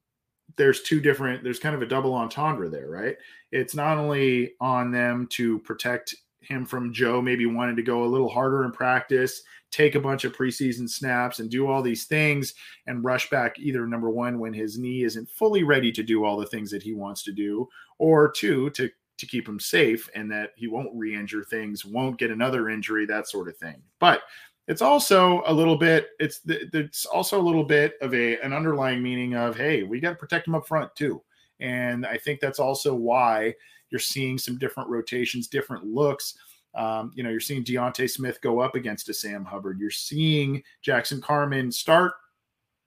there's 0.56 0.82
two 0.82 1.00
different, 1.00 1.42
there's 1.42 1.58
kind 1.58 1.74
of 1.74 1.82
a 1.82 1.86
double 1.86 2.14
entendre 2.14 2.68
there, 2.68 2.88
right? 2.88 3.16
It's 3.50 3.74
not 3.74 3.98
only 3.98 4.52
on 4.60 4.90
them 4.90 5.26
to 5.30 5.58
protect 5.60 6.14
him 6.46 6.64
from 6.64 6.92
Joe 6.92 7.20
maybe 7.20 7.46
wanting 7.46 7.76
to 7.76 7.82
go 7.82 8.04
a 8.04 8.06
little 8.06 8.28
harder 8.28 8.64
in 8.64 8.72
practice, 8.72 9.42
take 9.70 9.94
a 9.94 10.00
bunch 10.00 10.24
of 10.24 10.32
preseason 10.32 10.88
snaps, 10.88 11.38
and 11.38 11.50
do 11.50 11.66
all 11.66 11.82
these 11.82 12.04
things 12.04 12.54
and 12.86 13.04
rush 13.04 13.30
back 13.30 13.58
either 13.58 13.86
number 13.86 14.10
one, 14.10 14.38
when 14.38 14.52
his 14.52 14.78
knee 14.78 15.04
isn't 15.04 15.28
fully 15.28 15.62
ready 15.62 15.90
to 15.92 16.02
do 16.02 16.24
all 16.24 16.36
the 16.36 16.46
things 16.46 16.70
that 16.70 16.82
he 16.82 16.94
wants 16.94 17.22
to 17.24 17.32
do, 17.32 17.68
or 17.98 18.30
two, 18.30 18.70
to 18.70 18.88
to 19.16 19.26
keep 19.26 19.48
him 19.48 19.60
safe 19.60 20.08
and 20.16 20.30
that 20.30 20.50
he 20.56 20.66
won't 20.66 20.90
re-injure 20.92 21.44
things, 21.44 21.84
won't 21.84 22.18
get 22.18 22.32
another 22.32 22.68
injury, 22.68 23.06
that 23.06 23.28
sort 23.28 23.48
of 23.48 23.56
thing. 23.56 23.80
But 24.00 24.22
it's 24.66 24.82
also 24.82 25.42
a 25.46 25.52
little 25.52 25.76
bit 25.76 26.08
it's 26.18 26.40
it's 26.46 27.04
also 27.06 27.40
a 27.40 27.42
little 27.42 27.64
bit 27.64 27.94
of 28.00 28.14
a 28.14 28.38
an 28.40 28.52
underlying 28.52 29.02
meaning 29.02 29.34
of 29.34 29.56
hey 29.56 29.82
we 29.82 30.00
got 30.00 30.10
to 30.10 30.16
protect 30.16 30.48
him 30.48 30.54
up 30.54 30.66
front 30.66 30.94
too 30.96 31.22
and 31.60 32.06
i 32.06 32.16
think 32.16 32.40
that's 32.40 32.58
also 32.58 32.94
why 32.94 33.52
you're 33.94 34.00
seeing 34.00 34.38
some 34.38 34.58
different 34.58 34.90
rotations, 34.90 35.46
different 35.46 35.84
looks. 35.84 36.34
Um, 36.74 37.12
you 37.14 37.22
know, 37.22 37.30
you're 37.30 37.38
seeing 37.38 37.62
D'Ante 37.62 38.08
Smith 38.08 38.40
go 38.40 38.58
up 38.58 38.74
against 38.74 39.08
a 39.08 39.14
Sam 39.14 39.44
Hubbard. 39.44 39.78
You're 39.78 39.92
seeing 39.92 40.64
Jackson 40.82 41.20
Carman 41.20 41.70
start 41.70 42.14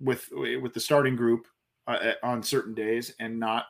with 0.02 0.28
with 0.34 0.74
the 0.74 0.82
starting 0.82 1.16
group 1.16 1.48
uh, 1.88 2.12
on 2.24 2.44
certain 2.44 2.74
days 2.74 3.16
and 3.22 3.40
not 3.40 3.68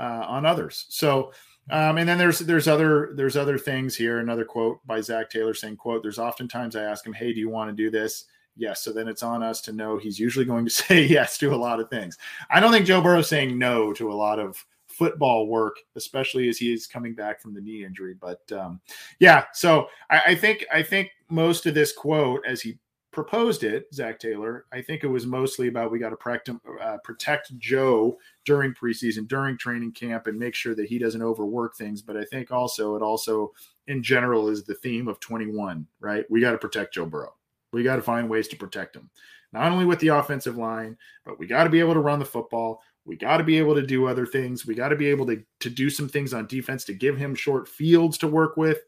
uh, 0.00 0.24
on 0.26 0.44
others. 0.44 0.86
So, 0.88 1.32
um, 1.70 1.98
and 1.98 2.08
then 2.08 2.18
there's 2.18 2.40
there's 2.40 2.66
other 2.66 3.12
there's 3.14 3.36
other 3.36 3.58
things 3.58 3.94
here. 3.94 4.18
Another 4.18 4.44
quote 4.44 4.84
by 4.84 5.00
Zac 5.00 5.30
Taylor 5.30 5.54
saying, 5.54 5.76
"quote 5.76 6.02
There's 6.02 6.18
oftentimes 6.18 6.74
I 6.74 6.82
ask 6.82 7.06
him, 7.06 7.12
hey, 7.12 7.32
do 7.32 7.38
you 7.38 7.48
want 7.48 7.70
to 7.70 7.76
do 7.76 7.92
this?" 7.92 8.24
Yes. 8.56 8.82
So 8.82 8.92
then 8.92 9.06
it's 9.06 9.22
on 9.22 9.44
us 9.44 9.60
to 9.62 9.72
know 9.72 9.98
he's 9.98 10.18
usually 10.18 10.44
going 10.44 10.64
to 10.64 10.70
say 10.82 11.04
yes 11.04 11.38
to 11.38 11.54
a 11.54 11.56
lot 11.56 11.78
of 11.78 11.88
things. 11.88 12.18
I 12.50 12.58
don't 12.58 12.72
think 12.72 12.86
Joe 12.86 13.00
Burrow's 13.00 13.28
saying 13.28 13.56
no 13.56 13.92
to 13.92 14.10
a 14.10 14.12
lot 14.12 14.40
of 14.40 14.66
football 14.92 15.46
work, 15.46 15.76
especially 15.96 16.48
as 16.48 16.58
he 16.58 16.72
is 16.72 16.86
coming 16.86 17.14
back 17.14 17.40
from 17.40 17.54
the 17.54 17.60
knee 17.60 17.84
injury. 17.84 18.14
But 18.20 18.40
um, 18.52 18.80
yeah, 19.18 19.44
so 19.52 19.88
I, 20.10 20.22
I, 20.28 20.34
think 20.34 20.64
I 20.72 20.82
think 20.82 21.10
most 21.28 21.66
of 21.66 21.74
this 21.74 21.92
quote, 21.92 22.42
as 22.46 22.60
he 22.60 22.78
proposed 23.12 23.62
it, 23.62 23.92
Zac 23.94 24.18
Taylor, 24.18 24.64
I 24.72 24.80
think 24.80 25.04
it 25.04 25.08
was 25.08 25.26
mostly 25.26 25.68
about 25.68 25.92
we 25.92 25.98
got 25.98 26.10
to 26.10 26.16
protect, 26.16 26.50
uh, 26.80 26.96
protect 27.04 27.56
Joe 27.58 28.18
during 28.44 28.74
preseason, 28.74 29.28
during 29.28 29.58
training 29.58 29.92
camp, 29.92 30.26
and 30.26 30.38
make 30.38 30.54
sure 30.54 30.74
that 30.74 30.88
he 30.88 30.98
doesn't 30.98 31.22
overwork 31.22 31.76
things. 31.76 32.02
But 32.02 32.16
I 32.16 32.24
think 32.24 32.50
also 32.50 32.96
it 32.96 33.02
also, 33.02 33.52
in 33.86 34.02
general, 34.02 34.48
is 34.48 34.64
the 34.64 34.74
theme 34.74 35.08
of 35.08 35.20
21. 35.20 35.86
Right? 36.00 36.24
We 36.30 36.40
got 36.40 36.52
to 36.52 36.58
protect 36.58 36.94
Joe 36.94 37.06
Burrow. 37.06 37.34
We 37.72 37.82
got 37.82 37.96
to 37.96 38.02
find 38.02 38.28
ways 38.28 38.48
to 38.48 38.56
protect 38.56 38.96
him, 38.96 39.08
not 39.52 39.72
only 39.72 39.86
with 39.86 39.98
the 40.00 40.08
offensive 40.08 40.56
line, 40.56 40.96
but 41.24 41.38
we 41.38 41.46
got 41.46 41.64
to 41.64 41.70
be 41.70 41.80
able 41.80 41.94
to 41.94 42.00
run 42.00 42.18
the 42.18 42.24
football. 42.24 42.82
We 43.04 43.16
got 43.16 43.38
to 43.38 43.44
be 43.44 43.58
able 43.58 43.74
to 43.74 43.86
do 43.86 44.06
other 44.06 44.26
things. 44.26 44.64
We 44.64 44.74
got 44.74 44.88
to 44.88 44.96
be 44.96 45.08
able 45.08 45.26
to, 45.26 45.42
to 45.60 45.70
do 45.70 45.90
some 45.90 46.08
things 46.08 46.32
on 46.32 46.46
defense 46.46 46.84
to 46.84 46.94
give 46.94 47.16
him 47.16 47.34
short 47.34 47.68
fields 47.68 48.16
to 48.18 48.28
work 48.28 48.56
with. 48.56 48.82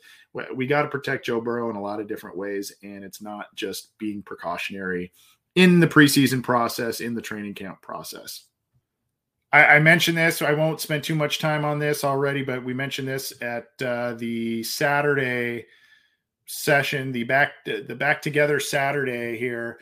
We 0.55 0.67
got 0.67 0.83
to 0.83 0.89
protect 0.89 1.27
Joe 1.27 1.41
Burrow 1.41 1.71
in 1.71 1.77
a 1.77 1.83
lot 1.83 2.01
of 2.01 2.07
different 2.07 2.37
ways. 2.37 2.73
And 2.83 3.05
it's 3.05 3.21
not 3.21 3.47
just 3.55 3.97
being 3.99 4.23
precautionary 4.23 5.13
in 5.55 5.81
the 5.81 5.87
preseason 5.87 6.43
process, 6.43 7.01
in 7.01 7.15
the 7.15 7.23
training 7.23 7.55
camp 7.55 7.83
process. 7.83 8.45
I, 9.53 9.77
I 9.77 9.79
mentioned 9.79 10.19
this. 10.19 10.39
So 10.39 10.47
I 10.47 10.53
won't 10.53 10.81
spend 10.81 11.05
too 11.05 11.15
much 11.15 11.39
time 11.39 11.65
on 11.65 11.79
this 11.79 12.05
already, 12.05 12.43
but 12.43 12.65
we 12.65 12.75
mentioned 12.75 13.09
this 13.09 13.33
at 13.41 13.69
uh, 13.85 14.15
the 14.15 14.63
Saturday 14.65 15.67
session, 16.47 17.13
the 17.13 17.25
back 17.25 17.65
the 17.65 17.95
back 17.95 18.21
together 18.21 18.61
Saturday 18.61 19.39
here. 19.39 19.79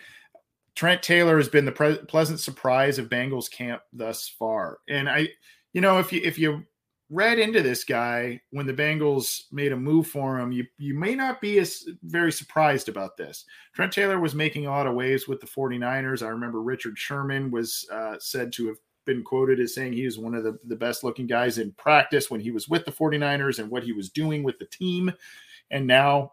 Trent 0.75 1.03
Taylor 1.03 1.37
has 1.37 1.49
been 1.49 1.64
the 1.64 1.73
pre- 1.73 1.99
pleasant 1.99 2.41
surprise 2.41 2.99
of 2.99 3.09
Bengals 3.09 3.51
camp 3.51 3.83
thus 3.93 4.29
far. 4.29 4.79
And 4.89 5.09
I, 5.09 5.29
you 5.73 5.81
know, 5.81 5.99
if 5.99 6.12
you 6.12 6.20
if 6.25 6.39
you 6.39 6.64
read 7.11 7.39
into 7.39 7.62
this 7.62 7.85
guy 7.85 8.41
when 8.51 8.66
the 8.66 8.73
Bengals 8.73 9.43
made 9.53 9.73
a 9.73 9.77
move 9.77 10.07
for 10.07 10.39
him, 10.39 10.51
you 10.51 10.64
you 10.79 10.95
may 10.95 11.14
not 11.14 11.41
be 11.41 11.59
as 11.59 11.85
very 12.05 12.33
surprised 12.33 12.89
about 12.89 13.16
this. 13.16 13.45
Trent 13.75 13.93
Taylor 13.93 14.18
was 14.18 14.35
making 14.35 14.66
a 14.66 14.70
lot 14.70 14.87
of 14.87 14.95
waves 14.95 15.29
with 15.29 15.41
the 15.41 15.47
49ers. 15.47 16.23
I 16.25 16.31
remember 16.31 16.62
Richard 16.62 16.99
Sherman 16.99 17.51
was 17.51 17.87
uh, 17.93 18.16
said 18.18 18.53
to 18.55 18.68
have 18.68 18.79
been 19.05 19.23
quoted 19.23 19.61
as 19.61 19.75
saying 19.75 19.93
he 19.93 20.05
was 20.05 20.18
one 20.18 20.35
of 20.35 20.45
the, 20.45 20.59
the 20.64 20.77
best 20.77 21.05
looking 21.05 21.27
guys 21.27 21.59
in 21.59 21.73
practice 21.73 22.31
when 22.31 22.41
he 22.41 22.51
was 22.51 22.68
with 22.68 22.85
the 22.85 22.93
49ers 22.93 23.59
and 23.59 23.68
what 23.68 23.83
he 23.83 23.93
was 23.93 24.11
doing 24.11 24.43
with 24.43 24.59
the 24.59 24.66
team. 24.66 25.12
And 25.70 25.87
now 25.87 26.33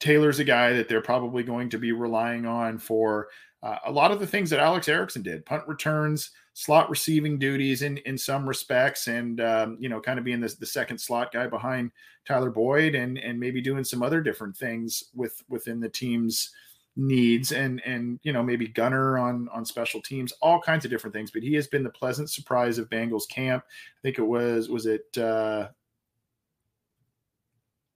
Taylor's 0.00 0.38
a 0.38 0.44
guy 0.44 0.72
that 0.72 0.88
they're 0.88 1.02
probably 1.02 1.42
going 1.42 1.68
to 1.70 1.78
be 1.78 1.92
relying 1.92 2.46
on 2.46 2.78
for 2.78 3.28
uh, 3.62 3.76
a 3.84 3.92
lot 3.92 4.10
of 4.10 4.18
the 4.18 4.26
things 4.26 4.48
that 4.50 4.58
Alex 4.58 4.88
Erickson 4.88 5.22
did 5.22 5.44
punt 5.44 5.62
returns, 5.68 6.30
slot 6.54 6.88
receiving 6.88 7.38
duties 7.38 7.82
in, 7.82 7.98
in 7.98 8.16
some 8.16 8.48
respects, 8.48 9.06
and, 9.06 9.40
um, 9.42 9.76
you 9.78 9.90
know, 9.90 10.00
kind 10.00 10.18
of 10.18 10.24
being 10.24 10.40
the, 10.40 10.54
the 10.58 10.66
second 10.66 10.98
slot 10.98 11.30
guy 11.30 11.46
behind 11.46 11.90
Tyler 12.26 12.50
Boyd 12.50 12.94
and, 12.94 13.18
and 13.18 13.38
maybe 13.38 13.60
doing 13.60 13.84
some 13.84 14.02
other 14.02 14.22
different 14.22 14.56
things 14.56 15.04
with 15.14 15.42
within 15.48 15.78
the 15.78 15.88
team's 15.88 16.50
needs 16.96 17.52
and 17.52 17.80
and 17.86 18.18
you 18.24 18.32
know 18.32 18.42
maybe 18.42 18.66
gunner 18.66 19.16
on 19.16 19.48
on 19.54 19.64
special 19.64 20.02
teams 20.02 20.32
all 20.42 20.60
kinds 20.60 20.84
of 20.84 20.90
different 20.90 21.14
things. 21.14 21.30
But 21.30 21.42
he 21.42 21.54
has 21.54 21.66
been 21.66 21.84
the 21.84 21.90
pleasant 21.90 22.30
surprise 22.30 22.78
of 22.78 22.90
bengals 22.90 23.28
camp. 23.28 23.64
I 23.64 24.00
think 24.02 24.18
it 24.18 24.24
was 24.24 24.68
was 24.68 24.86
it 24.86 25.16
uh 25.16 25.68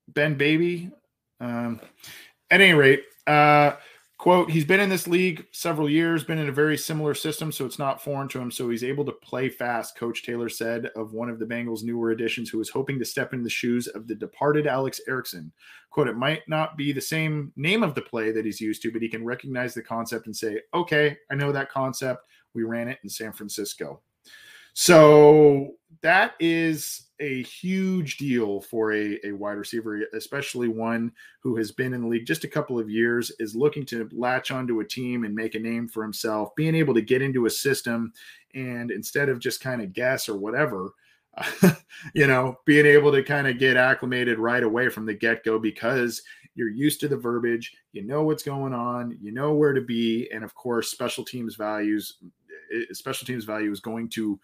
ben 0.08 0.36
baby 0.36 0.90
um, 1.40 1.80
at 2.50 2.60
any 2.60 2.72
rate, 2.72 3.04
uh, 3.26 3.72
quote, 4.18 4.50
he's 4.50 4.64
been 4.64 4.80
in 4.80 4.88
this 4.88 5.06
league 5.06 5.46
several 5.52 5.90
years, 5.90 6.24
been 6.24 6.38
in 6.38 6.48
a 6.48 6.52
very 6.52 6.78
similar 6.78 7.14
system, 7.14 7.52
so 7.52 7.66
it's 7.66 7.78
not 7.78 8.02
foreign 8.02 8.28
to 8.28 8.38
him. 8.38 8.50
So 8.50 8.70
he's 8.70 8.84
able 8.84 9.04
to 9.04 9.12
play 9.12 9.48
fast, 9.48 9.98
Coach 9.98 10.22
Taylor 10.22 10.48
said 10.48 10.86
of 10.96 11.12
one 11.12 11.28
of 11.28 11.38
the 11.38 11.44
Bengals' 11.44 11.82
newer 11.82 12.10
additions 12.10 12.48
who 12.48 12.58
was 12.58 12.70
hoping 12.70 12.98
to 12.98 13.04
step 13.04 13.32
into 13.32 13.44
the 13.44 13.50
shoes 13.50 13.86
of 13.88 14.06
the 14.06 14.14
departed 14.14 14.66
Alex 14.66 15.00
Erickson. 15.08 15.52
Quote, 15.90 16.08
it 16.08 16.16
might 16.16 16.42
not 16.48 16.76
be 16.76 16.92
the 16.92 17.00
same 17.00 17.52
name 17.56 17.82
of 17.82 17.94
the 17.94 18.02
play 18.02 18.32
that 18.32 18.44
he's 18.44 18.60
used 18.60 18.82
to, 18.82 18.92
but 18.92 19.02
he 19.02 19.08
can 19.08 19.24
recognize 19.24 19.74
the 19.74 19.82
concept 19.82 20.26
and 20.26 20.36
say, 20.36 20.60
okay, 20.72 21.16
I 21.30 21.34
know 21.34 21.52
that 21.52 21.70
concept. 21.70 22.24
We 22.54 22.62
ran 22.62 22.88
it 22.88 22.98
in 23.02 23.10
San 23.10 23.32
Francisco. 23.32 24.00
So 24.74 25.74
that 26.02 26.34
is 26.40 27.03
a 27.20 27.42
huge 27.42 28.16
deal 28.16 28.60
for 28.60 28.92
a, 28.92 29.18
a 29.24 29.32
wide 29.32 29.52
receiver, 29.52 30.02
especially 30.14 30.68
one 30.68 31.12
who 31.40 31.56
has 31.56 31.70
been 31.70 31.94
in 31.94 32.02
the 32.02 32.08
league 32.08 32.26
just 32.26 32.44
a 32.44 32.48
couple 32.48 32.78
of 32.78 32.90
years, 32.90 33.30
is 33.38 33.54
looking 33.54 33.86
to 33.86 34.08
latch 34.12 34.50
onto 34.50 34.80
a 34.80 34.84
team 34.84 35.24
and 35.24 35.34
make 35.34 35.54
a 35.54 35.60
name 35.60 35.88
for 35.88 36.02
himself, 36.02 36.54
being 36.56 36.74
able 36.74 36.94
to 36.94 37.02
get 37.02 37.22
into 37.22 37.46
a 37.46 37.50
system 37.50 38.12
and 38.54 38.90
instead 38.90 39.28
of 39.28 39.38
just 39.38 39.60
kind 39.60 39.82
of 39.82 39.92
guess 39.92 40.28
or 40.28 40.36
whatever, 40.36 40.90
you 42.14 42.26
know, 42.26 42.56
being 42.64 42.86
able 42.86 43.12
to 43.12 43.22
kind 43.22 43.46
of 43.46 43.58
get 43.58 43.76
acclimated 43.76 44.38
right 44.38 44.62
away 44.62 44.88
from 44.88 45.06
the 45.06 45.14
get 45.14 45.44
go 45.44 45.58
because 45.58 46.22
you're 46.54 46.70
used 46.70 47.00
to 47.00 47.08
the 47.08 47.16
verbiage, 47.16 47.72
you 47.92 48.02
know 48.02 48.22
what's 48.22 48.42
going 48.42 48.72
on, 48.72 49.16
you 49.20 49.32
know 49.32 49.52
where 49.54 49.72
to 49.72 49.80
be, 49.80 50.28
and 50.32 50.44
of 50.44 50.54
course, 50.54 50.90
special 50.90 51.24
teams 51.24 51.56
values, 51.56 52.18
eh, 52.74 52.84
special 52.92 53.26
teams 53.26 53.44
value 53.44 53.72
is 53.72 53.80
going 53.80 54.08
to 54.10 54.38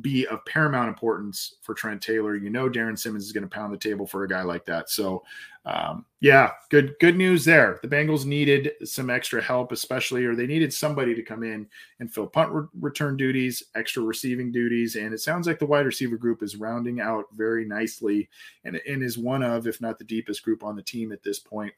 be 0.00 0.26
of 0.26 0.44
paramount 0.44 0.88
importance 0.88 1.56
for 1.62 1.74
Trent 1.74 2.02
Taylor. 2.02 2.36
You 2.36 2.50
know, 2.50 2.68
Darrin 2.68 2.96
Simmons 2.96 3.24
is 3.24 3.32
going 3.32 3.44
to 3.44 3.48
pound 3.48 3.72
the 3.72 3.78
table 3.78 4.06
for 4.06 4.24
a 4.24 4.28
guy 4.28 4.42
like 4.42 4.64
that. 4.66 4.90
So, 4.90 5.24
um, 5.64 6.04
yeah, 6.20 6.50
good 6.70 6.94
good 7.00 7.16
news 7.16 7.44
there. 7.44 7.78
The 7.82 7.88
Bengals 7.88 8.24
needed 8.24 8.72
some 8.84 9.10
extra 9.10 9.42
help, 9.42 9.72
especially, 9.72 10.24
or 10.24 10.34
they 10.34 10.46
needed 10.46 10.72
somebody 10.72 11.14
to 11.14 11.22
come 11.22 11.42
in 11.42 11.66
and 11.98 12.12
fill 12.12 12.26
punt 12.26 12.52
re- 12.52 12.66
return 12.80 13.16
duties, 13.16 13.62
extra 13.74 14.02
receiving 14.02 14.52
duties, 14.52 14.96
and 14.96 15.12
it 15.12 15.20
sounds 15.20 15.46
like 15.46 15.58
the 15.58 15.66
wide 15.66 15.86
receiver 15.86 16.16
group 16.16 16.42
is 16.42 16.56
rounding 16.56 17.00
out 17.00 17.24
very 17.32 17.64
nicely, 17.64 18.28
and, 18.64 18.80
and 18.86 19.02
is 19.02 19.18
one 19.18 19.42
of, 19.42 19.66
if 19.66 19.80
not 19.80 19.98
the 19.98 20.04
deepest 20.04 20.42
group 20.42 20.62
on 20.62 20.76
the 20.76 20.82
team 20.82 21.10
at 21.12 21.22
this 21.22 21.38
point. 21.38 21.72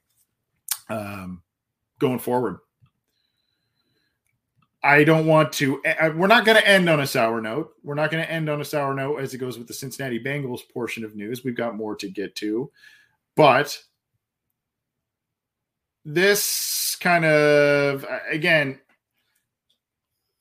Um, 0.90 1.42
going 1.98 2.18
forward. 2.18 2.58
I 4.82 5.02
don't 5.02 5.26
want 5.26 5.52
to. 5.54 5.80
Eh, 5.84 5.94
eh, 5.98 6.08
we're 6.10 6.28
not 6.28 6.44
going 6.44 6.56
to 6.56 6.66
end 6.66 6.88
on 6.88 7.00
a 7.00 7.06
sour 7.06 7.40
note. 7.40 7.74
We're 7.82 7.94
not 7.94 8.10
going 8.10 8.22
to 8.22 8.30
end 8.30 8.48
on 8.48 8.60
a 8.60 8.64
sour 8.64 8.94
note 8.94 9.18
as 9.18 9.34
it 9.34 9.38
goes 9.38 9.58
with 9.58 9.66
the 9.66 9.74
Cincinnati 9.74 10.22
Bengals 10.22 10.60
portion 10.72 11.04
of 11.04 11.16
news. 11.16 11.44
We've 11.44 11.56
got 11.56 11.76
more 11.76 11.96
to 11.96 12.08
get 12.08 12.36
to. 12.36 12.70
But 13.34 13.82
this 16.04 16.96
kind 17.00 17.24
of, 17.24 18.04
again, 18.30 18.78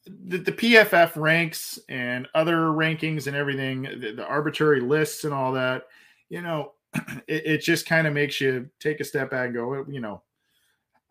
the, 0.06 0.38
the 0.38 0.52
PFF 0.52 1.16
ranks 1.16 1.80
and 1.90 2.28
other 2.34 2.68
rankings 2.68 3.28
and 3.28 3.36
everything, 3.36 3.84
the, 3.84 4.14
the 4.14 4.26
arbitrary 4.26 4.82
lists 4.82 5.24
and 5.24 5.34
all 5.34 5.52
that, 5.54 5.88
you 6.30 6.42
know, 6.42 6.74
it, 7.28 7.46
it 7.46 7.62
just 7.62 7.86
kind 7.86 8.08
of 8.08 8.14
makes 8.14 8.40
you 8.40 8.70
take 8.80 9.00
a 9.00 9.04
step 9.04 9.32
back 9.32 9.48
and 9.48 9.56
go, 9.56 9.86
you 9.90 10.00
know, 10.00 10.22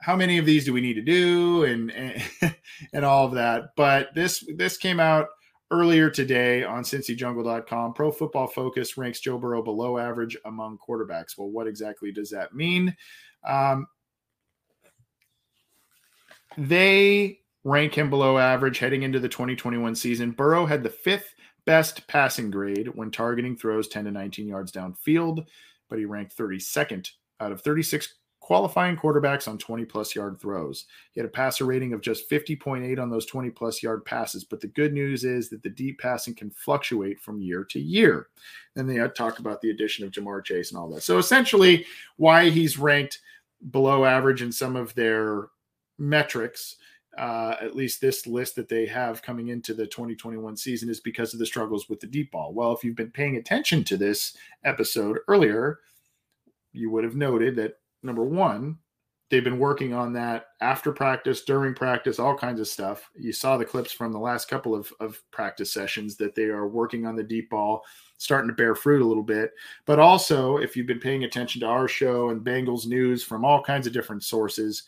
how 0.01 0.17
many 0.17 0.39
of 0.39 0.47
these 0.47 0.65
do 0.65 0.73
we 0.73 0.81
need 0.81 0.95
to 0.95 1.03
do? 1.03 1.65
And, 1.65 1.91
and 1.91 2.23
and, 2.93 3.05
all 3.05 3.27
of 3.27 3.33
that. 3.33 3.71
But 3.77 4.15
this 4.15 4.45
this 4.57 4.77
came 4.77 5.01
out 5.01 5.29
earlier 5.71 6.11
today 6.11 6.63
on 6.63 6.85
cincyjungle.com 6.85 7.93
pro 7.95 8.13
football 8.13 8.47
focus 8.47 8.97
ranks 8.97 9.19
joe 9.19 9.37
burrow 9.37 9.61
below 9.63 9.99
average 9.99 10.37
among 10.45 10.79
quarterbacks. 10.79 11.37
Well 11.37 11.51
what 11.51 11.67
exactly 11.67 12.13
does 12.13 12.31
that 12.31 12.55
mean? 12.55 12.95
Um, 13.45 13.87
they 16.57 17.41
rank 17.65 17.95
him 17.95 18.11
below 18.11 18.39
average 18.39 18.79
heading 18.79 19.03
into 19.03 19.19
the 19.19 19.29
2021 19.29 19.95
season. 19.97 20.31
Burrow 20.31 20.67
had 20.67 20.85
the 20.85 20.91
fifth 20.91 21.35
best 21.65 22.07
passing 22.07 22.49
grade 22.51 22.89
when 22.95 23.11
targeting 23.11 23.57
throws 23.57 23.89
10 23.89 24.05
to 24.05 24.13
19 24.13 24.47
yards 24.47 24.71
downfield 24.71 25.45
but 25.89 25.99
he 25.99 26.05
ranked 26.05 26.37
32nd 26.37 27.11
out 27.41 27.53
of 27.53 27.61
36 27.63 28.15
qualifying 28.47 28.97
quarterbacks 28.97 29.49
on 29.49 29.59
20 29.59 29.85
plus 29.87 30.15
yard 30.15 30.39
throws. 30.39 30.85
He 31.11 31.19
had 31.19 31.27
a 31.27 31.33
passer 31.33 31.65
rating 31.65 31.93
of 31.93 32.01
just 32.01 32.31
50.8 32.31 32.97
on 32.97 33.11
those 33.11 33.27
20 33.27 33.51
plus 33.51 33.83
yard 33.83 34.05
passes. 34.05 34.45
But 34.45 34.61
the 34.61 34.69
good 34.69 34.93
news 34.93 35.25
is 35.25 35.51
that 35.51 35.65
the 35.65 35.69
deep 35.69 35.99
passing 35.99 36.33
can 36.33 36.51
fluctuate 36.51 37.21
from 37.21 37.43
year 37.43 37.65
to 37.65 37.81
year. 37.81 38.29
And 38.77 38.89
they 38.89 39.05
talk 39.09 39.41
about 39.41 39.63
the 39.63 39.71
addition 39.71 40.07
of 40.07 40.13
Ja'Marr 40.13 40.45
Chase 40.45 40.71
and 40.71 40.79
all 40.79 40.89
that. 40.91 41.03
So 41.03 41.19
essentially, 41.19 41.87
why 42.19 42.51
he's 42.51 42.79
ranked 42.79 43.19
below 43.73 44.05
average 44.05 44.43
in 44.43 44.53
some 44.53 44.77
of 44.77 44.95
their 44.95 45.49
metrics. 45.99 46.77
Uh, 47.19 47.57
at 47.61 47.75
least 47.75 48.01
this 48.01 48.29
list 48.29 48.55
that 48.55 48.69
they 48.69 48.87
have 48.87 49.23
coming 49.23 49.49
into 49.49 49.75
the 49.75 49.89
2021 49.89 50.57
season 50.57 50.89
is 50.89 51.01
because 51.01 51.33
of 51.33 51.41
the 51.41 51.47
struggles 51.47 51.89
with 51.89 51.99
the 51.99 52.07
deep 52.07 52.31
ball. 52.31 52.55
Well, 52.55 52.73
if 52.73 52.85
you've 52.85 52.95
been 52.95 53.11
paying 53.11 53.39
attention 53.39 53.83
to 53.85 53.97
this 53.97 54.37
episode 54.65 55.19
earlier, 55.27 55.81
you 56.73 56.93
would 56.93 57.03
have 57.03 57.17
noted 57.17 57.57
that 57.57 57.79
number 58.07 58.25
one, 58.25 58.79
they've 59.31 59.45
been 59.45 59.59
working 59.59 59.93
on 59.93 60.13
that 60.13 60.47
after 60.61 60.93
practice, 60.93 61.43
during 61.43 61.75
practice, 61.75 62.19
all 62.19 62.37
kinds 62.37 62.61
of 62.61 62.69
stuff. 62.69 63.11
You 63.17 63.33
saw 63.33 63.57
the 63.57 63.65
clips 63.65 63.93
from 63.93 64.13
the 64.13 64.19
last 64.19 64.49
couple 64.49 64.75
of, 64.75 64.93
of 65.01 65.21
practice 65.33 65.73
sessions 65.73 66.17
that 66.17 66.35
they 66.35 66.45
are 66.45 66.69
working 66.69 67.07
on 67.07 67.17
the 67.17 67.25
deep 67.25 67.51
ball, 67.51 67.85
starting 68.19 68.49
to 68.49 68.55
bear 68.55 68.75
fruit 68.75 69.03
a 69.03 69.07
little 69.07 69.23
bit. 69.23 69.53
But 69.85 69.99
also, 69.99 70.59
if 70.59 70.77
you've 70.77 70.87
been 70.87 71.01
paying 71.01 71.25
attention 71.25 71.61
to 71.61 71.67
our 71.67 71.89
show 71.89 72.31
and 72.31 72.45
Bengals 72.45 72.87
news 72.87 73.25
from 73.25 73.45
all 73.45 73.63
kinds 73.63 73.87
of 73.87 73.93
different 73.93 74.23
sources, 74.23 74.85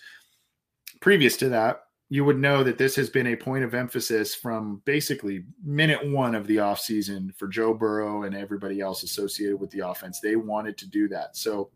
previous 1.01 1.37
to 1.39 1.49
that, 1.49 1.83
you 2.11 2.25
would 2.25 2.39
know 2.39 2.64
that 2.64 2.79
this 2.79 2.97
has 2.97 3.11
been 3.11 3.27
a 3.27 3.37
point 3.37 3.64
of 3.64 3.75
emphasis 3.75 4.35
from 4.35 4.81
basically 4.87 5.45
minute 5.62 6.11
one 6.11 6.35
of 6.35 6.47
the 6.47 6.57
offseason 6.57 7.35
for 7.37 7.49
Joe 7.49 7.75
Burrow 7.75 8.23
and 8.23 8.35
everybody 8.35 8.81
else 8.81 9.03
associated 9.03 9.61
with 9.61 9.71
the 9.71 9.87
offense. 9.87 10.21
They 10.21 10.37
wanted 10.37 10.79
to 10.79 10.87
do 10.89 11.07
that. 11.09 11.37
So 11.37 11.71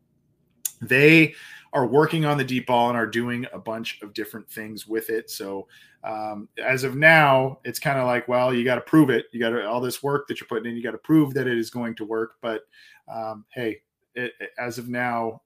they 0.83 1.35
are 1.73 1.87
working 1.87 2.25
on 2.25 2.37
the 2.37 2.45
deep 2.45 2.67
ball 2.67 2.89
and 2.89 2.99
are 2.99 3.07
doing 3.07 3.47
a 3.53 3.59
bunch 3.59 4.01
of 4.03 4.13
different 4.13 4.49
things 4.51 4.87
with 4.87 5.09
it. 5.09 5.31
So 5.31 5.67
um, 6.05 6.49
as 6.63 6.85
of 6.85 6.97
now, 6.97 7.59
it's 7.65 7.79
kind 7.79 7.99
of 7.99 8.07
like, 8.07 8.29
well, 8.29 8.53
you 8.53 8.65
got 8.65 8.75
to 8.75 8.81
prove 8.83 9.09
it. 9.09 9.27
You 9.33 9.41
got 9.41 9.59
all 9.65 9.81
this 9.81 10.03
work 10.03 10.27
that 10.29 10.41
you're 10.41 10.49
putting 10.49 10.71
in. 10.71 10.77
You 10.77 10.83
got 10.83 10.91
to 10.91 10.99
prove 10.99 11.33
that 11.35 11.47
it 11.47 11.57
is 11.57 11.71
going 11.71 11.95
to 11.97 12.05
work. 12.05 12.35
But 12.43 12.63
um, 13.13 13.45
hey, 13.55 13.81
it, 14.15 14.33
it, 14.41 14.51
as 14.59 14.79
of 14.79 14.89
now, 14.89 15.41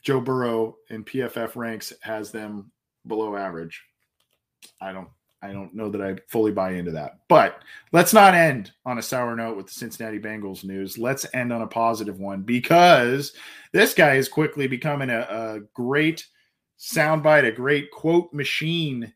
Joe 0.00 0.20
Burrow 0.20 0.76
in 0.90 1.04
PFF 1.04 1.56
ranks 1.56 1.92
has 2.00 2.30
them 2.30 2.70
below 3.06 3.36
average. 3.36 3.82
I 4.80 4.92
don't 4.92 5.08
I 5.44 5.52
don't 5.52 5.74
know 5.74 5.90
that 5.90 6.00
I 6.00 6.16
fully 6.28 6.52
buy 6.52 6.72
into 6.72 6.92
that. 6.92 7.18
But 7.28 7.62
let's 7.92 8.14
not 8.14 8.34
end 8.34 8.72
on 8.86 8.96
a 8.96 9.02
sour 9.02 9.36
note 9.36 9.58
with 9.58 9.66
the 9.66 9.72
Cincinnati 9.72 10.18
Bengals 10.18 10.64
news. 10.64 10.96
Let's 10.96 11.26
end 11.34 11.52
on 11.52 11.60
a 11.60 11.66
positive 11.66 12.18
one 12.18 12.42
because 12.42 13.34
this 13.72 13.92
guy 13.92 14.14
is 14.14 14.28
quickly 14.28 14.66
becoming 14.66 15.10
a, 15.10 15.20
a 15.20 15.60
great 15.74 16.26
soundbite, 16.78 17.46
a 17.46 17.52
great 17.52 17.90
quote 17.90 18.32
machine 18.32 19.12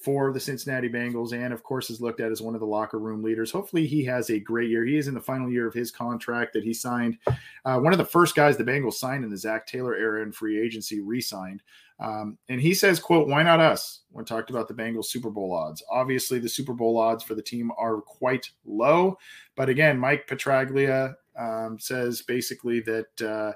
for 0.00 0.32
the 0.32 0.40
Cincinnati 0.40 0.88
Bengals, 0.88 1.32
and 1.32 1.52
of 1.52 1.62
course 1.62 1.90
is 1.90 2.00
looked 2.00 2.20
at 2.20 2.32
as 2.32 2.40
one 2.40 2.54
of 2.54 2.60
the 2.60 2.66
locker 2.66 2.98
room 2.98 3.22
leaders. 3.22 3.50
Hopefully, 3.50 3.86
he 3.86 4.04
has 4.04 4.30
a 4.30 4.40
great 4.40 4.70
year. 4.70 4.84
He 4.84 4.96
is 4.96 5.08
in 5.08 5.14
the 5.14 5.20
final 5.20 5.50
year 5.50 5.66
of 5.66 5.74
his 5.74 5.90
contract 5.90 6.54
that 6.54 6.64
he 6.64 6.72
signed. 6.72 7.18
Uh, 7.64 7.78
one 7.78 7.92
of 7.92 7.98
the 7.98 8.04
first 8.04 8.34
guys 8.34 8.56
the 8.56 8.64
Bengals 8.64 8.94
signed 8.94 9.24
in 9.24 9.30
the 9.30 9.36
Zac 9.36 9.66
Taylor 9.66 9.94
era 9.94 10.22
in 10.22 10.32
free 10.32 10.60
agency, 10.60 11.00
re-signed. 11.00 11.62
Um, 11.98 12.38
and 12.48 12.60
he 12.60 12.72
says, 12.72 12.98
"quote 12.98 13.28
Why 13.28 13.42
not 13.42 13.60
us?" 13.60 14.00
When 14.10 14.24
talked 14.24 14.50
about 14.50 14.68
the 14.68 14.74
Bengals 14.74 15.06
Super 15.06 15.30
Bowl 15.30 15.52
odds, 15.52 15.82
obviously 15.90 16.38
the 16.38 16.48
Super 16.48 16.72
Bowl 16.72 16.98
odds 16.98 17.22
for 17.22 17.34
the 17.34 17.42
team 17.42 17.70
are 17.76 18.00
quite 18.00 18.50
low. 18.64 19.18
But 19.54 19.68
again, 19.68 19.98
Mike 19.98 20.26
Petraglia 20.26 21.14
um, 21.38 21.78
says 21.78 22.22
basically 22.22 22.80
that. 22.80 23.22
Uh, 23.22 23.52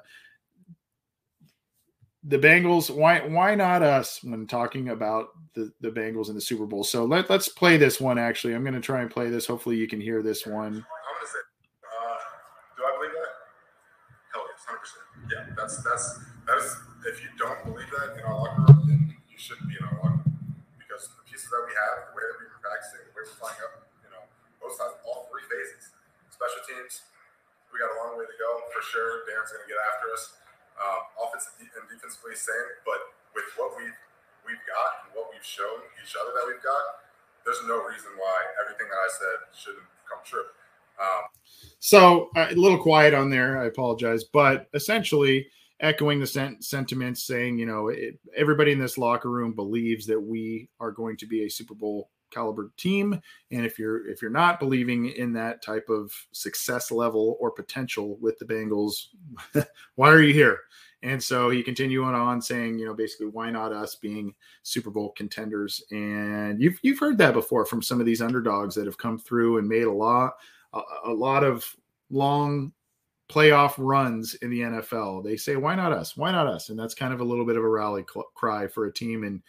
the 2.24 2.38
Bengals. 2.38 2.90
Why 2.90 3.20
why 3.20 3.54
not 3.54 3.82
us 3.82 4.20
when 4.24 4.46
talking 4.46 4.88
about 4.88 5.28
the 5.54 5.70
the 5.80 5.90
Bengals 5.90 6.28
in 6.28 6.34
the 6.34 6.40
Super 6.40 6.66
Bowl? 6.66 6.82
So 6.84 7.04
let 7.04 7.28
let's 7.28 7.48
play 7.48 7.76
this 7.76 8.00
one. 8.00 8.18
Actually, 8.18 8.54
I'm 8.54 8.64
going 8.64 8.74
to 8.74 8.80
try 8.80 9.02
and 9.02 9.10
play 9.10 9.28
this. 9.28 9.46
Hopefully, 9.46 9.76
you 9.76 9.86
can 9.86 10.00
hear 10.00 10.22
this 10.22 10.46
one. 10.46 10.72
I'm 10.72 10.72
gonna 10.72 11.28
say, 11.28 11.44
uh, 11.84 12.16
do 12.76 12.82
I 12.82 12.90
believe 12.96 13.12
that? 13.12 13.32
Hell 14.32 14.44
yes, 14.48 14.64
hundred 14.64 14.80
percent. 14.80 15.04
Yeah, 15.28 15.54
that's 15.56 15.76
that's 15.84 16.06
that 16.48 16.56
is. 16.58 16.76
If 17.04 17.20
you 17.20 17.28
don't 17.36 17.60
believe 17.68 17.92
that 18.00 18.16
in 18.16 18.24
our 18.24 18.32
locker 18.32 18.64
room, 18.64 18.80
then 18.88 19.12
you 19.28 19.36
shouldn't 19.36 19.68
be 19.68 19.76
in 19.76 19.84
our 19.84 19.92
locker 20.00 20.24
room 20.24 20.40
because 20.80 21.12
the 21.12 21.20
pieces 21.28 21.52
that 21.52 21.60
we 21.68 21.76
have, 21.76 22.08
the 22.08 22.16
way 22.16 22.24
that 22.24 22.36
we've 22.40 22.48
been 22.48 22.64
practicing, 22.64 23.04
the 23.04 23.12
way 23.12 23.28
we're 23.28 23.36
flying 23.36 23.60
up, 23.60 23.84
you 24.00 24.08
know, 24.08 24.24
both 24.56 24.72
sides, 24.72 24.96
all 25.04 25.28
three 25.28 25.44
phases. 25.44 25.92
Special 26.32 26.64
teams, 26.64 27.04
we 27.68 27.76
got 27.76 27.92
a 27.92 27.96
long 28.00 28.16
way 28.16 28.24
to 28.24 28.36
go 28.40 28.50
for 28.72 28.80
sure. 28.80 29.28
Dan's 29.28 29.52
going 29.52 29.62
to 29.62 29.68
get 29.68 29.76
after 29.76 30.16
us. 30.16 30.43
Um, 30.74 31.02
offensive 31.22 31.54
and 31.60 31.86
defensively, 31.86 32.34
same. 32.34 32.70
But 32.82 32.98
with 33.34 33.46
what 33.56 33.78
we've 33.78 33.98
we've 34.42 34.64
got 34.66 35.06
and 35.06 35.14
what 35.14 35.30
we've 35.30 35.44
shown 35.44 35.80
each 36.02 36.14
other 36.18 36.34
that 36.34 36.44
we've 36.46 36.62
got, 36.62 37.04
there's 37.46 37.62
no 37.66 37.82
reason 37.86 38.10
why 38.18 38.36
everything 38.60 38.90
that 38.90 39.00
I 39.00 39.10
said 39.10 39.38
shouldn't 39.54 39.86
come 40.08 40.20
true. 40.24 40.50
Um, 41.00 41.24
so 41.78 42.30
uh, 42.36 42.48
a 42.50 42.54
little 42.54 42.78
quiet 42.78 43.14
on 43.14 43.30
there. 43.30 43.58
I 43.58 43.66
apologize, 43.66 44.24
but 44.24 44.68
essentially 44.74 45.46
echoing 45.80 46.20
the 46.20 46.26
sent- 46.26 46.64
sentiments, 46.64 47.24
saying, 47.24 47.58
you 47.58 47.66
know, 47.66 47.88
it, 47.88 48.18
everybody 48.36 48.72
in 48.72 48.78
this 48.78 48.98
locker 48.98 49.30
room 49.30 49.52
believes 49.52 50.06
that 50.06 50.20
we 50.20 50.68
are 50.80 50.90
going 50.90 51.16
to 51.18 51.26
be 51.26 51.44
a 51.44 51.50
Super 51.50 51.74
Bowl 51.74 52.10
caliber 52.34 52.72
team, 52.76 53.20
and 53.50 53.64
if 53.64 53.78
you're 53.78 54.08
if 54.08 54.20
you're 54.20 54.30
not 54.30 54.58
believing 54.58 55.06
in 55.06 55.32
that 55.34 55.62
type 55.62 55.88
of 55.88 56.12
success 56.32 56.90
level 56.90 57.36
or 57.40 57.50
potential 57.50 58.16
with 58.20 58.38
the 58.38 58.44
Bengals, 58.44 59.06
why 59.94 60.10
are 60.10 60.22
you 60.22 60.34
here? 60.34 60.60
And 61.04 61.22
so 61.22 61.50
he 61.50 61.62
continued 61.62 62.02
on 62.02 62.40
saying, 62.40 62.78
you 62.78 62.86
know, 62.86 62.94
basically, 62.94 63.26
why 63.26 63.50
not 63.50 63.74
us 63.74 63.94
being 63.94 64.34
Super 64.62 64.90
Bowl 64.90 65.12
contenders? 65.16 65.84
And 65.90 66.60
you've 66.60 66.78
you've 66.82 66.98
heard 66.98 67.18
that 67.18 67.34
before 67.34 67.66
from 67.66 67.82
some 67.82 68.00
of 68.00 68.06
these 68.06 68.22
underdogs 68.22 68.74
that 68.74 68.86
have 68.86 68.96
come 68.96 69.18
through 69.18 69.58
and 69.58 69.68
made 69.68 69.84
a 69.84 69.92
lot 69.92 70.32
a, 70.72 70.80
a 71.04 71.12
lot 71.12 71.44
of 71.44 71.64
long 72.10 72.72
playoff 73.28 73.74
runs 73.76 74.34
in 74.34 74.50
the 74.50 74.60
NFL. 74.60 75.24
They 75.24 75.36
say, 75.36 75.56
why 75.56 75.74
not 75.74 75.92
us? 75.92 76.16
Why 76.16 76.30
not 76.32 76.46
us? 76.46 76.70
And 76.70 76.78
that's 76.78 76.94
kind 76.94 77.12
of 77.12 77.20
a 77.20 77.24
little 77.24 77.44
bit 77.44 77.56
of 77.56 77.64
a 77.64 77.68
rally 77.68 78.04
cl- 78.10 78.30
cry 78.34 78.66
for 78.66 78.86
a 78.86 78.92
team. 78.92 79.24
And 79.24 79.42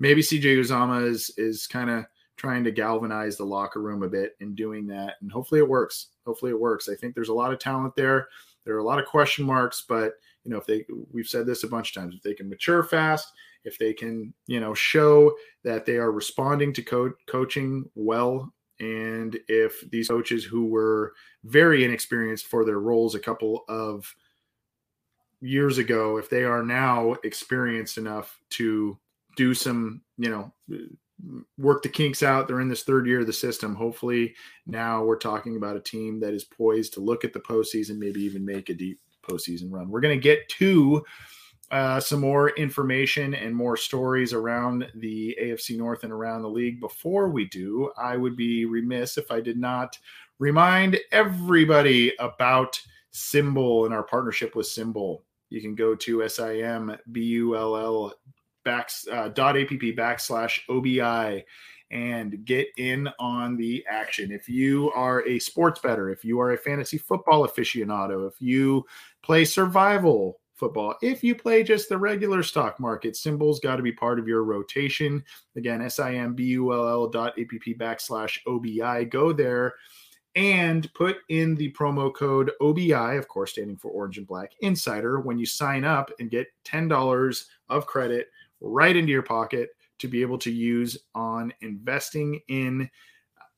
maybe 0.00 0.22
CJ 0.22 0.58
Uzomah 0.58 1.06
is 1.06 1.30
is 1.36 1.66
kind 1.66 1.90
of 1.90 2.06
trying 2.36 2.64
to 2.64 2.72
galvanize 2.72 3.36
the 3.36 3.44
locker 3.44 3.80
room 3.80 4.02
a 4.02 4.08
bit 4.08 4.36
and 4.40 4.56
doing 4.56 4.86
that. 4.88 5.14
And 5.20 5.30
hopefully 5.30 5.60
it 5.60 5.68
works. 5.68 6.08
Hopefully 6.26 6.50
it 6.50 6.60
works. 6.60 6.88
I 6.88 6.94
think 6.94 7.14
there's 7.14 7.28
a 7.28 7.34
lot 7.34 7.52
of 7.52 7.58
talent 7.58 7.94
there. 7.96 8.28
There 8.64 8.74
are 8.74 8.80
a 8.80 8.84
lot 8.84 8.98
of 8.98 9.06
question 9.06 9.44
marks, 9.44 9.84
but 9.88 10.14
you 10.44 10.50
know, 10.50 10.58
if 10.58 10.66
they 10.66 10.84
we've 11.12 11.26
said 11.26 11.46
this 11.46 11.64
a 11.64 11.68
bunch 11.68 11.94
of 11.94 12.02
times, 12.02 12.14
if 12.14 12.22
they 12.22 12.34
can 12.34 12.48
mature 12.48 12.82
fast, 12.82 13.32
if 13.64 13.78
they 13.78 13.92
can, 13.92 14.34
you 14.46 14.60
know, 14.60 14.74
show 14.74 15.34
that 15.62 15.86
they 15.86 15.96
are 15.96 16.12
responding 16.12 16.72
to 16.74 16.82
co- 16.82 17.14
coaching 17.26 17.88
well 17.94 18.52
and 18.80 19.38
if 19.48 19.88
these 19.90 20.08
coaches 20.08 20.44
who 20.44 20.66
were 20.66 21.14
very 21.44 21.84
inexperienced 21.84 22.46
for 22.46 22.64
their 22.64 22.80
roles 22.80 23.14
a 23.14 23.20
couple 23.20 23.64
of 23.68 24.14
years 25.40 25.78
ago, 25.78 26.16
if 26.16 26.28
they 26.28 26.44
are 26.44 26.62
now 26.62 27.12
experienced 27.24 27.98
enough 27.98 28.40
to 28.50 28.98
do 29.36 29.54
some, 29.54 30.00
you 30.18 30.30
know, 30.30 30.52
work 31.58 31.82
the 31.82 31.88
kinks 31.88 32.22
out, 32.22 32.46
they're 32.46 32.60
in 32.60 32.68
this 32.68 32.82
third 32.82 33.06
year 33.06 33.20
of 33.20 33.26
the 33.26 33.32
system. 33.32 33.74
Hopefully, 33.74 34.34
now 34.66 35.04
we're 35.04 35.16
talking 35.16 35.56
about 35.56 35.76
a 35.76 35.80
team 35.80 36.20
that 36.20 36.34
is 36.34 36.44
poised 36.44 36.94
to 36.94 37.00
look 37.00 37.24
at 37.24 37.32
the 37.32 37.40
postseason, 37.40 37.98
maybe 37.98 38.20
even 38.22 38.44
make 38.44 38.68
a 38.68 38.74
deep 38.74 39.00
postseason 39.22 39.70
run. 39.70 39.88
We're 39.88 40.00
going 40.00 40.18
to 40.18 40.22
get 40.22 40.48
to 40.50 41.04
uh, 41.70 41.98
some 41.98 42.20
more 42.20 42.50
information 42.50 43.34
and 43.34 43.54
more 43.54 43.76
stories 43.76 44.32
around 44.32 44.86
the 44.96 45.36
AFC 45.42 45.76
North 45.76 46.04
and 46.04 46.12
around 46.12 46.42
the 46.42 46.48
league. 46.48 46.80
Before 46.80 47.28
we 47.28 47.46
do, 47.46 47.90
I 47.96 48.16
would 48.16 48.36
be 48.36 48.64
remiss 48.64 49.16
if 49.18 49.30
I 49.30 49.40
did 49.40 49.58
not 49.58 49.98
remind 50.38 50.98
everybody 51.10 52.12
about 52.18 52.80
SimBull 53.12 53.86
and 53.86 53.94
our 53.94 54.02
partnership 54.02 54.54
with 54.54 54.66
SimBull. 54.66 55.22
You 55.50 55.60
can 55.60 55.74
go 55.74 55.94
to 55.94 56.22
simbull 56.22 58.12
back 58.64 58.90
uh, 59.10 59.28
dot 59.28 59.56
app 59.56 59.68
backslash 59.68 60.60
obi 60.68 61.44
and 61.90 62.44
get 62.44 62.66
in 62.76 63.08
on 63.18 63.56
the 63.56 63.84
action. 63.88 64.32
If 64.32 64.48
you 64.48 64.90
are 64.92 65.26
a 65.28 65.38
sports 65.38 65.80
better, 65.80 66.10
if 66.10 66.24
you 66.24 66.40
are 66.40 66.52
a 66.52 66.58
fantasy 66.58 66.98
football 66.98 67.46
aficionado, 67.46 68.26
if 68.26 68.40
you 68.40 68.84
play 69.22 69.44
survival 69.44 70.40
football. 70.54 70.94
If 71.02 71.22
you 71.22 71.34
play 71.34 71.62
just 71.62 71.88
the 71.88 71.98
regular 71.98 72.42
stock 72.42 72.80
market, 72.80 73.14
SimBull's 73.14 73.60
got 73.60 73.76
to 73.76 73.82
be 73.82 73.92
part 73.92 74.18
of 74.18 74.28
your 74.28 74.44
rotation. 74.44 75.22
Again, 75.56 75.82
S-I-M-B-U-L-L 75.82 77.08
dot 77.08 77.34
app 77.38 77.78
backslash 77.78 78.38
OBI. 78.46 79.04
Go 79.06 79.32
there 79.32 79.74
and 80.36 80.92
put 80.94 81.16
in 81.28 81.54
the 81.54 81.72
promo 81.72 82.12
code 82.14 82.50
OBI, 82.60 83.16
of 83.16 83.28
course, 83.28 83.52
standing 83.52 83.76
for 83.76 83.90
Orange 83.90 84.18
and 84.18 84.26
Black 84.26 84.52
Insider, 84.60 85.20
when 85.20 85.38
you 85.38 85.46
sign 85.46 85.84
up 85.84 86.10
and 86.18 86.30
get 86.30 86.48
$10 86.64 87.44
of 87.68 87.86
credit 87.86 88.28
right 88.64 88.96
into 88.96 89.12
your 89.12 89.22
pocket 89.22 89.70
to 89.98 90.08
be 90.08 90.22
able 90.22 90.38
to 90.38 90.50
use 90.50 90.98
on 91.14 91.52
investing 91.60 92.40
in 92.48 92.88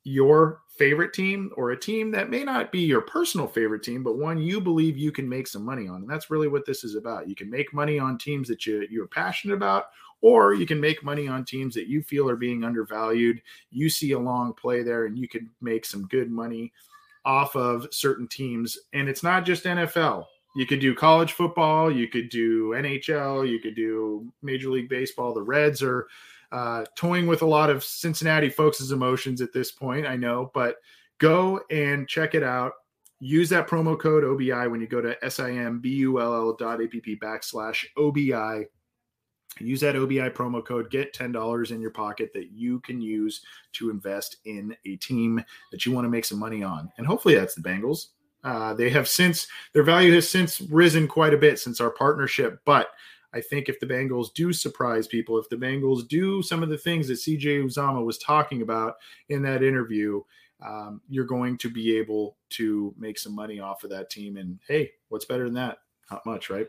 your 0.05 0.61
favorite 0.79 1.13
team 1.13 1.51
or 1.57 1.71
a 1.71 1.79
team 1.79 2.13
that 2.13 2.31
may 2.31 2.45
not 2.45 2.71
be 2.71 2.81
your 2.81 3.01
personal 3.01 3.49
favorite 3.49 3.83
team, 3.83 4.05
but 4.05 4.19
one 4.19 4.39
you 4.39 4.61
believe 4.61 4.97
you 4.97 5.11
can 5.11 5.29
make 5.29 5.49
some 5.49 5.65
money 5.65 5.89
on. 5.89 6.03
And 6.03 6.11
that's 6.11 6.31
really 6.31 6.49
what 6.49 6.65
this 6.65 6.85
is 6.85 6.95
about. 6.95 7.29
You 7.29 7.35
can 7.35 7.51
make 7.51 7.75
money 7.75 7.99
on 7.99 8.19
teams 8.19 8.47
that 8.49 8.67
you, 8.67 8.87
you're 8.91 9.09
passionate 9.09 9.55
about, 9.55 9.87
or 10.21 10.55
you 10.55 10.67
can 10.67 10.81
make 10.81 11.03
money 11.03 11.27
on 11.27 11.45
teams 11.45 11.75
that 11.75 11.89
you 11.89 12.03
feel 12.03 12.31
are 12.31 12.37
being 12.37 12.63
undervalued. 12.63 13.41
You 13.71 13.91
see 13.91 14.13
a 14.13 14.19
long 14.19 14.53
play 14.55 14.83
there 14.83 15.07
and 15.07 15.19
you 15.19 15.29
can 15.29 15.51
make 15.61 15.85
some 15.85 16.07
good 16.07 16.31
money 16.31 16.73
off 17.25 17.57
of 17.57 17.89
certain 17.91 18.29
teams. 18.29 18.79
And 18.93 19.09
it's 19.09 19.25
not 19.25 19.45
just 19.45 19.65
NFL. 19.65 20.27
You 20.57 20.65
could 20.65 20.81
do 20.81 20.95
college 20.95 21.33
football, 21.33 21.93
you 21.93 22.09
could 22.09 22.31
do 22.31 22.71
NHL, 22.71 23.47
you 23.47 23.61
could 23.61 23.75
do 23.75 24.33
Major 24.41 24.71
League 24.71 24.89
Baseball. 24.89 25.35
The 25.35 25.43
Reds 25.43 25.83
are 25.83 26.09
uh, 26.51 26.87
toying 26.97 27.27
with 27.27 27.43
a 27.43 27.47
lot 27.47 27.69
of 27.69 27.85
Cincinnati 27.85 28.49
folks' 28.49 28.91
emotions 28.91 29.43
at 29.43 29.53
this 29.53 29.71
point, 29.71 30.07
I 30.07 30.17
know, 30.17 30.51
but 30.55 30.77
go 31.19 31.61
and 31.71 32.09
check 32.09 32.35
it 32.35 32.43
out. 32.43 32.73
Use 33.21 33.51
that 33.51 33.69
promo 33.69 34.01
code 34.01 34.25
OBI 34.25 34.67
when 34.69 34.81
you 34.81 34.87
go 34.87 35.03
to 35.03 35.15
simbull.app 35.23 36.59
backslash 37.21 37.85
OBI. 37.99 38.67
Use 39.61 39.81
that 39.83 39.97
OBI 39.97 40.31
promo 40.31 40.65
code, 40.65 40.91
get 40.91 41.13
$10 41.13 41.71
in 41.71 41.83
your 41.83 41.91
pocket 41.91 42.31
that 42.33 42.51
you 42.51 42.81
can 42.81 43.03
use 43.03 43.43
to 43.73 43.91
invest 43.91 44.39
in 44.47 44.75
a 44.87 44.97
team 44.97 45.45
that 45.71 45.85
you 45.85 45.93
want 45.93 46.07
to 46.07 46.11
make 46.11 46.25
some 46.25 46.39
money 46.39 46.63
on. 46.63 46.91
And 46.97 47.07
hopefully 47.07 47.35
that's 47.35 47.55
the 47.55 47.61
Bengals. 47.61 48.09
Uh, 48.47 48.73
they 48.73 48.89
have 48.89 49.09
since, 49.09 49.49
their 49.73 49.83
value 49.83 50.15
has 50.15 50.31
since 50.31 50.61
risen 50.61 51.09
quite 51.09 51.35
a 51.35 51.37
bit 51.37 51.59
since 51.59 51.81
our 51.81 51.91
partnership, 51.91 52.61
but 52.65 52.91
I 53.35 53.41
think 53.41 53.69
if 53.69 53.81
the 53.81 53.87
Bengals 53.87 54.33
do 54.33 54.53
surprise 54.53 55.09
people, 55.09 55.37
if 55.37 55.49
the 55.49 55.57
Bengals 55.57 56.07
do 56.07 56.41
some 56.43 56.63
of 56.63 56.69
the 56.69 56.79
things 56.79 57.09
that 57.09 57.15
CJ 57.15 57.65
Uzomah 57.65 58.07
was 58.07 58.19
talking 58.19 58.63
about 58.63 58.95
in 59.31 59.43
that 59.43 59.65
interview, 59.65 60.23
um, 60.65 61.01
you're 61.09 61.25
going 61.25 61.59
to 61.59 61.69
be 61.69 61.97
able 61.99 62.37
to 62.51 62.95
make 62.97 63.19
some 63.19 63.35
money 63.35 63.59
off 63.59 63.83
of 63.83 63.91
that 63.91 64.11
team. 64.11 64.37
And 64.37 64.61
hey, 64.69 64.93
what's 65.09 65.25
better 65.25 65.45
than 65.45 65.55
that? 65.55 65.79
Not 66.09 66.25
much, 66.25 66.49
right? 66.49 66.69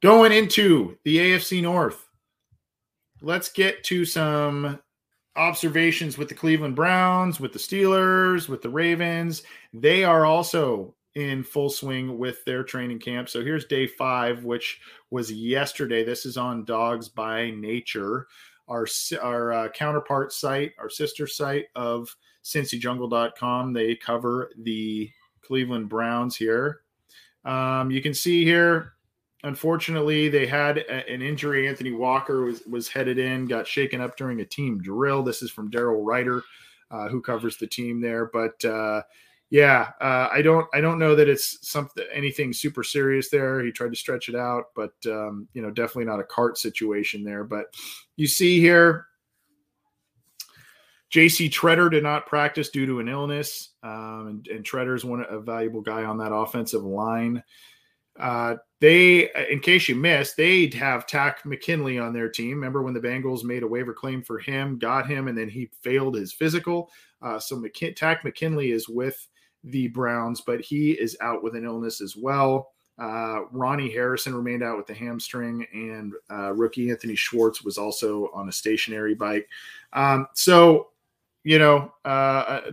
Going 0.00 0.30
into 0.30 0.96
the 1.04 1.16
AFC 1.16 1.60
North, 1.60 2.08
let's 3.20 3.48
get 3.48 3.82
to 3.84 4.04
some 4.04 4.78
observations 5.34 6.16
with 6.16 6.28
the 6.28 6.36
Cleveland 6.36 6.76
Browns, 6.76 7.40
with 7.40 7.52
the 7.52 7.58
Steelers, 7.58 8.48
with 8.48 8.62
the 8.62 8.68
Ravens. 8.68 9.42
They 9.72 10.04
are 10.04 10.24
also 10.24 10.94
in 11.16 11.42
full 11.42 11.68
swing 11.68 12.16
with 12.16 12.44
their 12.44 12.62
training 12.62 13.00
camp. 13.00 13.28
So 13.28 13.42
here's 13.42 13.64
day 13.64 13.88
five, 13.88 14.44
which 14.44 14.80
was 15.10 15.32
yesterday. 15.32 16.04
This 16.04 16.26
is 16.26 16.36
on 16.36 16.64
Dawgs 16.64 17.08
by 17.08 17.50
Nature, 17.50 18.28
our 18.68 18.86
our 19.20 19.52
uh, 19.52 19.68
counterpart 19.70 20.32
site, 20.32 20.74
our 20.78 20.90
sister 20.90 21.26
site 21.26 21.66
of 21.74 22.14
CincyJungle.com. 22.44 23.72
They 23.72 23.96
cover 23.96 24.52
the 24.58 25.10
Cleveland 25.42 25.88
Browns 25.88 26.36
here. 26.36 26.82
Um, 27.44 27.90
you 27.90 28.00
can 28.00 28.14
see 28.14 28.44
here 28.44 28.92
unfortunately, 29.44 30.28
they 30.28 30.46
had 30.46 30.78
a, 30.78 31.08
an 31.08 31.22
injury. 31.22 31.68
Anthony 31.68 31.92
Walker 31.92 32.44
was, 32.44 32.62
was 32.66 32.88
headed 32.88 33.18
in, 33.18 33.46
got 33.46 33.66
shaken 33.66 34.00
up 34.00 34.16
during 34.16 34.40
a 34.40 34.44
team 34.44 34.80
drill. 34.80 35.22
This 35.22 35.42
is 35.42 35.50
from 35.50 35.70
Daryl 35.70 36.04
Ruiter, 36.04 36.42
uh, 36.90 37.08
who 37.08 37.20
covers 37.20 37.56
the 37.56 37.66
team 37.66 38.00
there. 38.00 38.26
But 38.26 38.64
uh, 38.64 39.02
yeah, 39.50 39.90
uh, 40.00 40.28
I 40.30 40.42
don't 40.42 40.66
I 40.74 40.80
don't 40.80 40.98
know 40.98 41.14
that 41.14 41.28
it's 41.28 41.66
something 41.66 42.04
anything 42.12 42.52
super 42.52 42.82
serious 42.82 43.30
there. 43.30 43.64
He 43.64 43.72
tried 43.72 43.90
to 43.90 43.96
stretch 43.96 44.28
it 44.28 44.34
out, 44.34 44.66
but 44.74 44.92
um, 45.06 45.48
you 45.54 45.62
know, 45.62 45.70
definitely 45.70 46.04
not 46.04 46.20
a 46.20 46.24
cart 46.24 46.58
situation 46.58 47.24
there. 47.24 47.44
But 47.44 47.74
you 48.16 48.26
see 48.26 48.60
here, 48.60 49.06
JC 51.10 51.50
Tretter 51.50 51.90
did 51.90 52.02
not 52.02 52.26
practice 52.26 52.68
due 52.68 52.84
to 52.84 53.00
an 53.00 53.08
illness, 53.08 53.70
um, 53.82 54.26
and, 54.28 54.48
and 54.48 54.64
Tretter 54.64 54.94
is 54.94 55.04
one 55.04 55.24
a 55.28 55.40
valuable 55.40 55.80
guy 55.80 56.04
on 56.04 56.18
that 56.18 56.34
offensive 56.34 56.84
line. 56.84 57.42
Uh, 58.20 58.56
they, 58.80 59.30
in 59.50 59.58
case 59.60 59.88
you 59.88 59.96
missed, 59.96 60.36
they'd 60.36 60.74
have 60.74 61.06
Takk 61.06 61.44
McKinley 61.44 61.98
on 61.98 62.12
their 62.12 62.28
team. 62.28 62.56
Remember 62.56 62.82
when 62.82 62.94
the 62.94 63.00
Bengals 63.00 63.42
made 63.42 63.64
a 63.64 63.68
waiver 63.68 63.92
claim 63.92 64.22
for 64.22 64.38
him, 64.38 64.78
got 64.78 65.08
him, 65.08 65.26
and 65.26 65.36
then 65.36 65.48
he 65.48 65.70
failed 65.82 66.14
his 66.14 66.32
physical. 66.32 66.90
Uh, 67.20 67.38
so 67.40 67.56
McK- 67.56 67.96
Takk 67.96 68.24
McKinley 68.24 68.70
is 68.70 68.88
with 68.88 69.28
the 69.64 69.88
Browns, 69.88 70.40
but 70.40 70.60
he 70.60 70.92
is 70.92 71.16
out 71.20 71.42
with 71.42 71.56
an 71.56 71.64
illness 71.64 72.00
as 72.00 72.16
well. 72.16 72.70
Uh, 73.00 73.42
Ronnie 73.50 73.90
Harrison 73.90 74.34
remained 74.34 74.62
out 74.62 74.76
with 74.76 74.86
the 74.86 74.94
hamstring, 74.94 75.66
and 75.72 76.14
uh, 76.30 76.52
rookie 76.52 76.90
Anthony 76.90 77.16
Schwartz 77.16 77.62
was 77.62 77.78
also 77.78 78.30
on 78.32 78.48
a 78.48 78.52
stationary 78.52 79.14
bike. 79.14 79.48
Um, 79.92 80.26
so, 80.34 80.88
you 81.42 81.58
know, 81.58 81.92
uh, 82.04 82.08
uh 82.08 82.70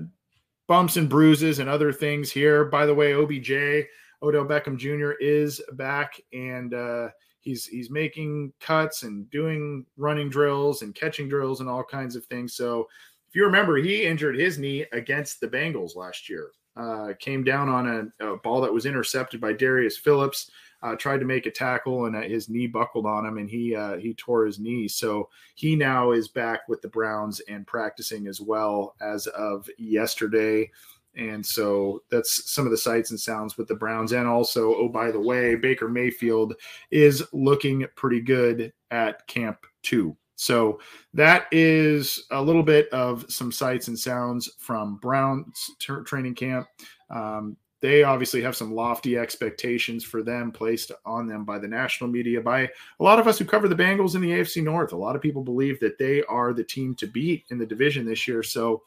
bumps 0.68 0.98
and 0.98 1.08
bruises 1.08 1.60
and 1.60 1.70
other 1.70 1.94
things 1.94 2.32
here. 2.32 2.66
By 2.66 2.88
the 2.88 2.96
way, 2.96 3.14
OBJ 3.14 3.88
Odell 4.22 4.46
Beckham 4.46 4.78
Jr. 4.78 5.12
is 5.20 5.62
back 5.74 6.20
and 6.34 6.74
uh, 6.74 7.10
he's 7.46 7.66
he's 7.66 7.90
making 7.90 8.52
cuts 8.60 9.04
and 9.04 9.30
doing 9.30 9.86
running 9.98 10.30
drills 10.30 10.82
and 10.82 10.94
catching 10.96 11.30
drills 11.30 11.62
and 11.62 11.70
all 11.70 11.84
kinds 11.84 12.16
of 12.16 12.26
things. 12.26 12.56
So 12.56 12.88
if 13.30 13.36
you 13.36 13.46
remember, 13.46 13.78
he 13.78 14.06
injured 14.06 14.38
his 14.38 14.58
knee 14.58 14.86
against 14.92 15.40
the 15.40 15.48
Bengals 15.48 15.96
last 15.96 16.30
year. 16.30 16.52
Uh, 16.78 17.14
came 17.20 17.44
down 17.44 17.70
on 17.70 18.12
a, 18.20 18.26
a, 18.34 18.38
ball 18.38 18.60
that 18.60 18.74
was 18.74 18.86
intercepted 18.86 19.40
by 19.40 19.54
Darius 19.54 19.98
Phillips. 19.98 20.52
Uh, 20.84 20.94
tried 20.96 21.20
to 21.20 21.26
make 21.26 21.46
a 21.46 21.52
tackle 21.52 22.06
and 22.06 22.16
uh, 22.18 22.22
his 22.22 22.50
knee 22.50 22.68
buckled 22.68 23.06
on 23.06 23.26
him 23.26 23.38
and 23.38 23.50
he 23.50 23.74
uh, 23.74 23.96
he 23.96 24.14
tore 24.16 24.46
his 24.46 24.60
knee. 24.60 24.88
So 24.88 25.30
he 25.56 25.76
now 25.76 26.12
is 26.12 26.28
back 26.28 26.68
with 26.68 26.82
the 26.82 26.90
Browns 26.90 27.40
and 27.48 27.66
practicing 27.66 28.28
as 28.28 28.42
well 28.42 28.96
as 29.02 29.26
of 29.28 29.70
yesterday. 29.78 30.70
And 31.18 31.46
so 31.46 32.04
that's 32.10 32.52
some 32.52 32.66
of 32.66 32.72
the 32.72 32.78
sights 32.78 33.12
and 33.12 33.20
sounds 33.20 33.58
with 33.58 33.68
the 33.68 33.76
Browns. 33.76 34.12
And 34.12 34.28
also, 34.28 34.76
oh, 34.76 34.90
by 34.90 35.12
the 35.12 35.20
way, 35.20 35.56
Baker 35.56 35.88
Mayfield 35.88 36.54
is 36.92 37.24
looking 37.32 37.86
pretty 37.96 38.22
good 38.22 38.74
at 38.92 39.26
camp 39.28 39.66
two. 39.82 40.16
So 40.36 40.80
that 41.14 41.48
is 41.52 42.26
a 42.32 42.42
little 42.42 42.64
bit 42.64 42.90
of 42.90 43.26
some 43.30 43.52
sights 43.52 43.88
and 43.88 43.98
sounds 43.98 44.50
from 44.58 44.98
Browns 44.98 45.72
training 45.80 46.36
camp. 46.36 46.68
Um, 47.10 47.56
they 47.82 48.04
obviously 48.04 48.42
have 48.42 48.56
some 48.56 48.74
lofty 48.74 49.18
expectations 49.18 50.04
for 50.04 50.24
them 50.24 50.52
placed 50.52 50.92
on 51.06 51.28
them 51.28 51.46
by 51.46 51.60
the 51.60 51.68
national 51.68 52.10
media, 52.10 52.42
by 52.42 52.62
a 52.62 53.04
lot 53.04 53.20
of 53.20 53.28
us 53.28 53.38
who 53.38 53.46
cover 53.46 53.68
the 53.68 53.76
Bengals 53.76 54.16
in 54.16 54.22
the 54.22 54.32
AFC 54.32 54.64
North. 54.64 54.92
A 54.92 54.98
lot 54.98 55.16
of 55.16 55.22
people 55.22 55.44
believe 55.44 55.80
that 55.82 56.00
they 56.00 56.24
are 56.24 56.52
the 56.52 56.64
team 56.64 56.96
to 56.96 57.06
beat 57.06 57.46
in 57.52 57.60
the 57.60 57.66
division 57.66 58.06
this 58.06 58.28
year. 58.28 58.42
So 58.42 58.82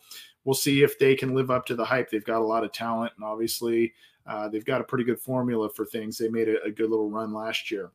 we'll 0.44 0.54
see 0.54 0.82
if 0.82 0.98
they 0.98 1.14
can 1.14 1.34
live 1.34 1.50
up 1.50 1.66
to 1.66 1.74
the 1.74 1.84
hype. 1.84 2.10
They've 2.10 2.24
got 2.24 2.40
a 2.40 2.44
lot 2.44 2.64
of 2.64 2.72
talent, 2.72 3.12
and 3.16 3.24
obviously, 3.24 3.92
uh, 4.26 4.48
they've 4.48 4.64
got 4.64 4.80
a 4.80 4.84
pretty 4.84 5.04
good 5.04 5.20
formula 5.20 5.68
for 5.70 5.84
things. 5.84 6.18
They 6.18 6.28
made 6.28 6.48
a, 6.48 6.62
a, 6.62 6.70
good 6.70 6.90
little 6.90 7.10
run 7.10 7.32
last 7.32 7.70
year. 7.70 7.90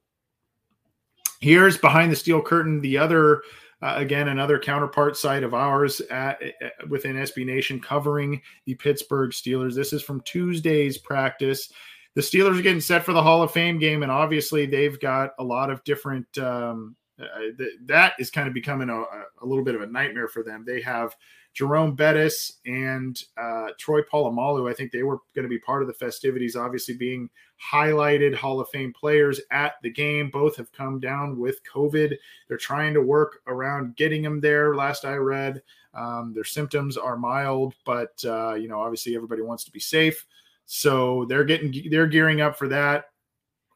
Here's 1.40 1.78
behind 1.78 2.12
the 2.12 2.16
steel 2.16 2.42
curtain, 2.42 2.82
the 2.82 2.98
other, 2.98 3.44
uh, 3.82 3.96
again, 3.98 4.30
another 4.30 4.58
counterpart 4.58 5.16
site 5.16 5.44
of 5.44 5.54
ours 5.54 6.02
at, 6.10 6.42
at, 6.42 6.90
within 6.90 7.18
SB 7.18 7.46
Nation 7.46 7.80
covering 7.80 8.42
the 8.66 8.76
Pittsburgh 8.76 9.32
Steelers. 9.32 9.76
This 9.76 9.94
is 9.94 10.02
from 10.02 10.22
Tuesday's 10.22 10.98
practice. 10.98 11.72
The 12.16 12.22
Steelers 12.22 12.60
are 12.60 12.64
getting 12.64 12.82
set 12.82 13.04
for 13.04 13.14
the 13.14 13.22
Hall 13.22 13.44
of 13.44 13.52
Fame 13.52 13.80
game, 13.80 14.04
and 14.04 14.12
obviously, 14.12 14.66
they've 14.66 15.00
got 15.00 15.32
a 15.40 15.44
lot 15.44 15.70
of 15.70 15.84
different. 15.84 16.38
Um, 16.38 16.96
uh, 17.20 17.26
th- 17.58 17.78
that 17.86 18.14
is 18.18 18.32
kind 18.32 18.48
of 18.48 18.56
becoming 18.56 18.90
a, 18.90 18.96
a 18.96 19.46
little 19.46 19.64
bit 19.64 19.76
of 19.76 19.82
a 19.82 19.88
nightmare 19.88 20.28
for 20.28 20.44
them. 20.44 20.64
They 20.66 20.82
have 20.82 21.16
Jerome 21.54 21.94
Bettis 21.94 22.60
and 22.66 23.22
uh, 23.38 23.68
Troy 23.78 24.02
Polamalu, 24.02 24.70
I 24.70 24.74
think 24.74 24.92
they 24.92 25.04
were 25.04 25.20
going 25.36 25.44
to 25.44 25.50
be 25.50 25.60
part 25.60 25.84
of 25.84 25.88
the 25.88 25.94
festivities, 25.94 26.56
obviously 26.56 26.96
being 26.96 27.30
highlighted 27.64 28.34
Hall 28.34 28.60
of 28.60 28.70
Fame 28.70 28.92
players 28.92 29.40
at 29.52 29.74
the 29.84 29.92
game. 29.92 30.32
Both 30.32 30.56
have 30.58 30.72
come 30.72 31.00
down 31.00 31.38
with 31.38 31.60
COVID. 31.72 32.16
They're 32.48 32.58
trying 32.58 32.96
to 32.96 33.02
work 33.02 33.42
around 33.46 33.96
getting 33.96 34.24
them 34.24 34.42
there. 34.42 34.76
Last 34.76 35.06
I 35.06 35.16
read, 35.16 35.62
um, 35.94 36.34
their 36.34 36.44
symptoms 36.44 36.98
are 36.98 37.18
mild, 37.18 37.76
but 37.86 38.24
uh, 38.26 38.56
you 38.56 38.68
know, 38.68 38.82
obviously 38.82 39.16
everybody 39.16 39.44
wants 39.44 39.64
to 39.66 39.72
be 39.72 39.80
safe, 39.80 40.26
so 40.66 41.26
they're 41.26 41.44
getting 41.44 41.90
they're 41.92 42.08
gearing 42.08 42.42
up 42.42 42.58
for 42.58 42.68
that. 42.70 43.12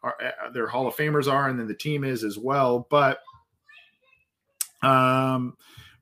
Our, 0.02 0.16
uh, 0.20 0.50
their 0.50 0.68
Hall 0.68 0.88
of 0.88 0.96
Famers 0.96 1.32
are, 1.32 1.48
and 1.48 1.60
then 1.60 1.68
the 1.68 1.76
team 1.76 2.04
is 2.04 2.24
as 2.24 2.40
well, 2.40 2.88
but. 2.90 3.20
Um, 4.84 5.58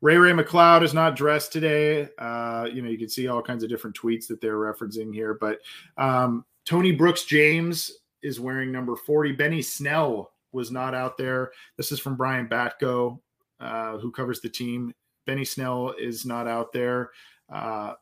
Ray 0.06 0.18
Ray 0.18 0.34
McCloud 0.34 0.84
is 0.84 0.94
not 0.94 1.16
dressed 1.16 1.52
today. 1.52 2.08
Uh, 2.20 2.70
you 2.72 2.84
know, 2.84 2.90
you 2.92 2.98
can 3.00 3.10
see 3.10 3.28
all 3.28 3.42
kinds 3.42 3.64
of 3.64 3.72
different 3.72 3.98
tweets 4.00 4.28
that 4.28 4.40
they're 4.40 4.60
referencing 4.60 5.12
here. 5.12 5.34
But 5.34 5.62
um, 5.98 6.46
Tony 6.64 6.92
Brooks 6.92 7.26
James 7.26 7.92
is 8.22 8.40
wearing 8.40 8.72
number 8.72 8.96
40. 8.96 9.32
Benny 9.32 9.64
Snell 9.64 10.32
was 10.52 10.70
not 10.70 10.94
out 10.94 11.18
there. 11.18 11.54
This 11.76 11.92
is 11.92 12.00
from 12.00 12.16
Brian 12.16 12.48
Batko, 12.48 13.18
uh, 13.60 13.98
who 13.98 14.12
covers 14.12 14.42
the 14.42 14.50
team. 14.50 14.94
Benny 15.26 15.44
Snell 15.44 15.96
is 16.00 16.24
not 16.24 16.48
out 16.48 16.72
there. 16.72 17.10
Uh, 17.52 17.94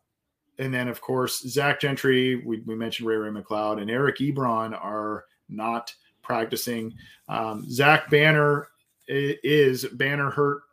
and 0.60 0.74
then, 0.74 0.90
of 0.90 1.00
course, 1.00 1.40
Zach 1.48 1.80
Gentry, 1.80 2.36
we, 2.46 2.60
we 2.66 2.76
mentioned 2.76 3.08
Ray 3.08 3.16
Ray 3.16 3.30
McLeod, 3.30 3.82
and 3.82 3.90
Eric 3.90 4.18
Ebron 4.18 4.74
are 4.74 5.24
not 5.48 5.94
practicing. 6.22 6.96
Um, 7.30 7.66
Zach 7.70 8.10
Banner 8.10 8.68
is 9.08 9.86
Banner 9.86 10.30
hurt 10.30 10.64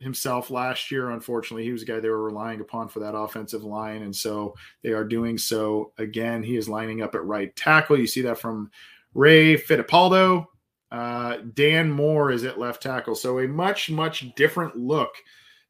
himself 0.00 0.50
last 0.50 0.90
year. 0.90 1.10
Unfortunately, 1.10 1.64
he 1.64 1.72
was 1.72 1.82
a 1.82 1.86
guy 1.86 2.00
they 2.00 2.08
were 2.08 2.24
relying 2.24 2.60
upon 2.60 2.88
for 2.88 3.00
that 3.00 3.16
offensive 3.16 3.64
line, 3.64 4.02
and 4.02 4.14
so 4.14 4.54
they 4.82 4.90
are 4.90 5.04
doing 5.04 5.38
so 5.38 5.92
again. 5.98 6.42
He 6.42 6.56
is 6.56 6.68
lining 6.68 7.02
up 7.02 7.14
at 7.14 7.24
right 7.24 7.54
tackle. 7.56 7.98
You 7.98 8.06
see 8.06 8.22
that 8.22 8.38
from 8.38 8.70
Ray 9.14 9.56
Fittipaldo. 9.56 10.46
Uh, 10.90 11.38
Dan 11.54 11.90
Moore 11.90 12.30
is 12.30 12.44
at 12.44 12.58
left 12.58 12.82
tackle. 12.82 13.14
So 13.14 13.40
a 13.40 13.48
much 13.48 13.90
much 13.90 14.34
different 14.34 14.76
look. 14.76 15.10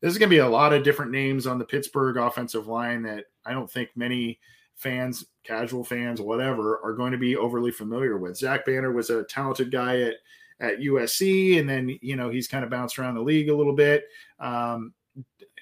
This 0.00 0.12
is 0.12 0.18
going 0.18 0.28
to 0.28 0.34
be 0.34 0.38
a 0.38 0.48
lot 0.48 0.72
of 0.72 0.84
different 0.84 1.10
names 1.10 1.46
on 1.46 1.58
the 1.58 1.64
Pittsburgh 1.64 2.16
offensive 2.16 2.68
line 2.68 3.02
that 3.02 3.24
I 3.44 3.52
don't 3.52 3.70
think 3.70 3.90
many 3.96 4.38
fans, 4.76 5.26
casual 5.42 5.82
fans, 5.82 6.20
whatever, 6.20 6.80
are 6.84 6.92
going 6.92 7.10
to 7.10 7.18
be 7.18 7.36
overly 7.36 7.72
familiar 7.72 8.16
with. 8.16 8.36
Zach 8.36 8.64
Banner 8.64 8.92
was 8.92 9.10
a 9.10 9.24
talented 9.24 9.72
guy 9.72 10.02
at 10.02 10.14
at 10.60 10.78
USC, 10.78 11.58
and 11.60 11.68
then 11.68 11.96
you 12.00 12.16
know 12.16 12.30
he's 12.30 12.48
kind 12.48 12.64
of 12.64 12.70
bounced 12.70 12.98
around 12.98 13.14
the 13.14 13.22
league 13.22 13.48
a 13.48 13.56
little 13.56 13.74
bit. 13.74 14.04
Um, 14.40 14.92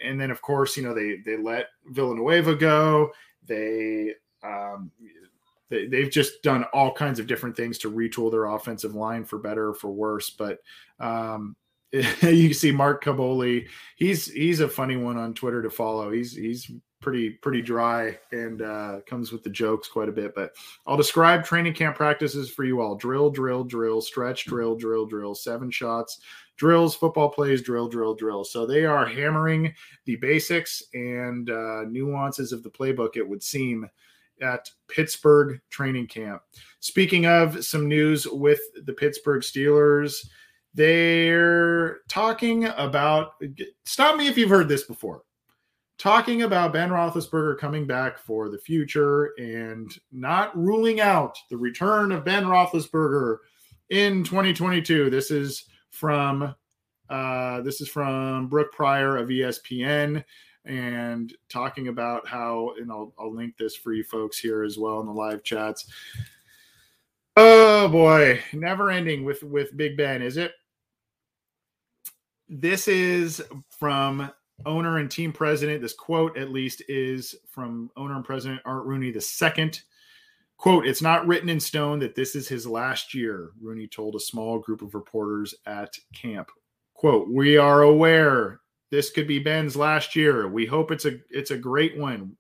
and 0.03 0.21
then 0.21 0.31
of 0.31 0.43
course 0.43 0.77
you 0.77 0.83
know 0.83 0.95
they 0.95 1.19
they 1.25 1.37
let 1.37 1.67
Villanueva 1.87 2.55
go. 2.55 3.11
They 3.47 4.15
um, 4.43 4.91
they, 5.69 5.87
they've 5.87 6.11
just 6.11 6.43
done 6.43 6.65
all 6.73 6.93
kinds 6.93 7.19
of 7.19 7.27
different 7.27 7.57
things 7.57 7.79
to 7.79 7.91
retool 7.91 8.31
their 8.31 8.47
offensive 8.47 8.95
line 8.95 9.25
for 9.25 9.39
better 9.39 9.71
or 9.71 9.75
for 9.75 9.91
worse. 9.91 10.31
But 10.31 10.59
um, 11.01 11.57
you 11.93 12.55
see 12.55 12.73
Mark 12.73 13.05
Kaboly. 13.05 13.69
He's 13.97 14.27
he's 14.31 14.61
a 14.61 14.69
funny 14.69 14.97
one 14.97 15.17
on 15.17 15.35
Twitter 15.35 15.63
to 15.63 15.71
follow. 15.71 16.11
He's 16.11 16.35
he's 16.35 16.71
pretty 17.01 17.31
pretty 17.31 17.63
dry 17.63 18.19
and 18.33 18.63
uh, 18.63 19.01
comes 19.07 19.33
with 19.33 19.43
the 19.43 19.51
jokes 19.51 19.89
quite 19.89 20.09
a 20.09 20.13
bit. 20.13 20.35
But 20.35 20.53
I'll 20.87 20.97
describe 20.97 21.45
training 21.45 21.75
camp 21.75 21.97
practices 21.97 22.51
for 22.51 22.65
you 22.65 22.81
all: 22.81 22.97
drill, 22.97 23.31
drill, 23.31 23.65
drill, 23.65 24.01
stretch, 24.01 24.47
drill, 24.47 24.77
drill, 24.77 25.07
drill, 25.07 25.35
seven 25.35 25.71
shots, 25.71 26.21
drills, 26.57 26.95
football 26.95 27.29
plays, 27.29 27.63
drill, 27.63 27.89
drill, 27.89 28.15
drill. 28.15 28.45
So 28.45 28.67
they 28.67 28.85
are 28.85 29.07
hammering 29.07 29.75
the 30.05 30.17
basics 30.17 30.83
and 30.95 31.51
uh, 31.51 31.85
nuances 31.89 32.53
of 32.53 32.63
the 32.63 32.71
playbook. 32.71 33.17
It 33.17 33.29
would 33.29 33.43
seem 33.43 33.89
at 34.43 34.69
Pittsburgh 34.89 35.61
training 35.71 36.09
camp. 36.09 36.43
Speaking 36.81 37.27
of 37.27 37.65
some 37.65 37.89
news 37.89 38.27
with 38.27 38.61
the 38.85 38.93
Pittsburgh 38.93 39.43
Steelers. 39.43 40.27
They're 40.75 42.01
talking 42.07 42.67
about. 42.67 43.31
Stop 43.87 44.19
me 44.19 44.29
if 44.29 44.37
you've 44.37 44.51
heard 44.51 44.69
this 44.69 44.83
before 44.83 45.23
talking 45.99 46.43
about 46.43 46.73
Ben 46.73 46.91
Roethlisberger 46.91 47.59
coming 47.59 47.87
back 47.87 48.19
for 48.19 48.49
the 48.49 48.59
future 48.59 49.33
and 49.39 49.91
not 50.13 50.57
ruling 50.57 51.01
out 51.01 51.39
the 51.51 51.57
return 51.57 52.13
of 52.13 52.25
Ben 52.25 52.45
Roethlisberger 52.45 53.39
in 53.91 54.25
2022. 54.25 55.11
This 55.11 55.31
is 55.31 55.65
from 55.91 56.55
uh, 57.09 57.61
this 57.61 57.81
is 57.81 57.89
from 57.89 58.49
Brooke 58.49 58.73
Pryor 58.73 59.17
of 59.17 59.29
ESPN 59.29 60.25
and 60.65 61.33
talking 61.49 61.89
about 61.89 62.27
how, 62.27 62.73
and 62.81 62.91
I'll, 62.91 63.15
I'll 63.19 63.33
link 63.33 63.57
this 63.57 63.77
for 63.77 63.93
you 63.93 64.03
folks 64.03 64.39
here 64.39 64.65
as 64.65 64.77
well 64.77 65.01
in 65.01 65.07
the 65.07 65.13
live 65.13 65.45
chats. 65.45 65.89
Oh 67.37 67.89
boy, 67.89 68.41
never 68.53 68.91
ending 68.91 69.25
with 69.25 69.43
with 69.43 69.77
Big 69.77 69.97
Ben, 69.97 70.23
is 70.23 70.37
it? 70.37 70.53
This 72.49 72.89
is 72.89 73.43
from 73.69 74.31
owner 74.65 74.99
and 74.99 75.11
team 75.11 75.33
president. 75.33 75.83
This 75.83 75.93
quote, 75.93 76.37
at 76.39 76.51
least, 76.51 76.83
is 76.89 77.35
from 77.51 77.91
owner 77.97 78.17
and 78.17 78.25
president 78.25 78.63
Art 78.65 78.85
Rooney 78.85 79.11
the 79.11 79.21
second. 79.21 79.83
Quote, 80.57 80.87
it's 80.87 81.03
not 81.03 81.27
written 81.27 81.51
in 81.51 81.61
stone 81.61 81.99
that 81.99 82.15
this 82.15 82.35
is 82.35 82.49
his 82.49 82.67
last 82.67 83.13
year, 83.13 83.51
Rooney 83.61 83.87
told 83.87 84.15
a 84.15 84.21
small 84.21 84.59
group 84.59 84.81
of 84.81 84.95
reporters 84.95 85.55
at 85.67 85.95
camp. 86.15 86.51
Quote, 86.95 87.29
we 87.29 87.59
are 87.59 87.83
aware 87.83 88.61
this 88.91 89.11
could 89.11 89.27
be 89.27 89.39
Ben's 89.39 89.77
last 89.77 90.17
year. 90.17 90.49
We 90.49 90.65
hope 90.65 90.91
it's 90.91 91.05
a 91.05 91.19
it's 91.31 91.51
a 91.51 91.59
great 91.59 91.99
one. 91.99 92.37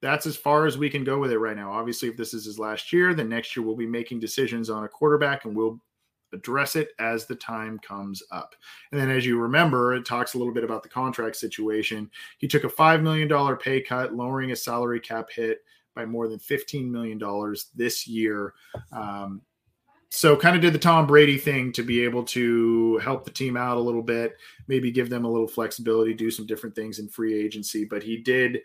That's 0.00 0.26
as 0.26 0.36
far 0.36 0.66
as 0.66 0.78
we 0.78 0.88
can 0.88 1.04
go 1.04 1.18
with 1.18 1.30
it 1.30 1.38
right 1.38 1.56
now. 1.56 1.72
Obviously, 1.72 2.08
if 2.08 2.16
this 2.16 2.34
is 2.34 2.44
his 2.44 2.58
last 2.58 2.92
year, 2.92 3.14
then 3.14 3.28
next 3.28 3.54
year 3.54 3.64
we'll 3.64 3.76
be 3.76 3.86
making 3.86 4.18
decisions 4.18 4.70
on 4.70 4.84
a 4.84 4.88
quarterback 4.88 5.44
and 5.44 5.54
we'll 5.54 5.80
address 6.32 6.76
it 6.76 6.90
as 6.98 7.26
the 7.26 7.34
time 7.34 7.78
comes 7.78 8.22
up. 8.30 8.54
And 8.90 9.00
then, 9.00 9.10
as 9.10 9.26
you 9.26 9.38
remember, 9.38 9.94
it 9.94 10.04
talks 10.04 10.34
a 10.34 10.38
little 10.38 10.52
bit 10.52 10.64
about 10.64 10.82
the 10.82 10.88
contract 10.88 11.36
situation. 11.36 12.10
He 12.38 12.48
took 12.48 12.64
a 12.64 12.68
$5 12.68 13.02
million 13.02 13.56
pay 13.56 13.80
cut, 13.80 14.14
lowering 14.14 14.50
his 14.50 14.62
salary 14.62 15.00
cap 15.00 15.28
hit 15.30 15.58
by 15.94 16.06
more 16.06 16.28
than 16.28 16.38
$15 16.38 16.90
million 16.90 17.20
this 17.74 18.06
year. 18.06 18.54
Um, 18.92 19.42
so, 20.10 20.36
kind 20.36 20.54
of 20.54 20.60
did 20.62 20.74
the 20.74 20.78
Tom 20.78 21.06
Brady 21.06 21.38
thing 21.38 21.72
to 21.72 21.82
be 21.82 22.04
able 22.04 22.24
to 22.24 22.98
help 22.98 23.24
the 23.24 23.30
team 23.30 23.56
out 23.56 23.78
a 23.78 23.80
little 23.80 24.02
bit, 24.02 24.36
maybe 24.68 24.90
give 24.90 25.08
them 25.08 25.24
a 25.24 25.30
little 25.30 25.48
flexibility, 25.48 26.12
do 26.12 26.30
some 26.30 26.46
different 26.46 26.74
things 26.74 26.98
in 26.98 27.08
free 27.08 27.34
agency. 27.34 27.86
But 27.86 28.02
he 28.02 28.18
did 28.18 28.60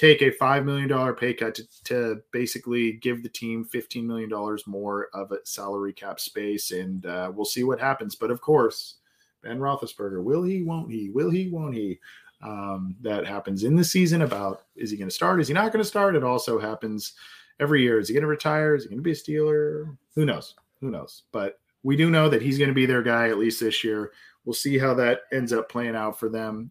take 0.00 0.22
a 0.22 0.30
$5 0.30 0.64
million 0.64 1.14
pay 1.14 1.34
cut 1.34 1.54
to, 1.56 1.68
to 1.84 2.22
basically 2.32 2.92
give 2.92 3.22
the 3.22 3.28
team 3.28 3.68
$15 3.70 4.04
million 4.04 4.30
more 4.66 5.08
of 5.12 5.30
a 5.30 5.44
salary 5.44 5.92
cap 5.92 6.18
space. 6.18 6.70
And 6.70 7.04
uh, 7.04 7.30
we'll 7.34 7.44
see 7.44 7.64
what 7.64 7.78
happens. 7.78 8.14
But 8.14 8.30
of 8.30 8.40
course, 8.40 8.96
Ben 9.42 9.58
Roethlisberger, 9.58 10.24
will 10.24 10.42
he, 10.42 10.62
won't 10.62 10.90
he? 10.90 11.10
Will 11.10 11.30
he, 11.30 11.50
won't 11.50 11.74
he? 11.74 12.00
Um, 12.42 12.96
that 13.02 13.26
happens 13.26 13.64
in 13.64 13.76
the 13.76 13.84
season 13.84 14.22
about 14.22 14.62
is 14.74 14.90
he 14.90 14.96
going 14.96 15.10
to 15.10 15.14
start? 15.14 15.42
Is 15.42 15.48
he 15.48 15.52
not 15.52 15.72
going 15.72 15.82
to 15.82 15.88
start? 15.88 16.16
It 16.16 16.24
also 16.24 16.58
happens 16.58 17.12
every 17.60 17.82
year. 17.82 17.98
Is 17.98 18.08
he 18.08 18.14
going 18.14 18.22
to 18.22 18.28
retire? 18.28 18.74
Is 18.74 18.84
he 18.84 18.88
going 18.88 18.98
to 18.98 19.02
be 19.02 19.12
a 19.12 19.14
Steeler? 19.14 19.94
Who 20.14 20.24
knows? 20.24 20.54
Who 20.80 20.90
knows? 20.90 21.24
But 21.32 21.60
we 21.82 21.98
do 21.98 22.08
know 22.08 22.30
that 22.30 22.40
he's 22.40 22.56
going 22.56 22.68
to 22.68 22.74
be 22.74 22.86
their 22.86 23.02
guy 23.02 23.28
at 23.28 23.36
least 23.36 23.60
this 23.60 23.84
year. 23.84 24.12
We'll 24.46 24.54
see 24.54 24.78
how 24.78 24.94
that 24.94 25.24
ends 25.30 25.52
up 25.52 25.68
playing 25.68 25.96
out 25.96 26.18
for 26.18 26.30
them. 26.30 26.70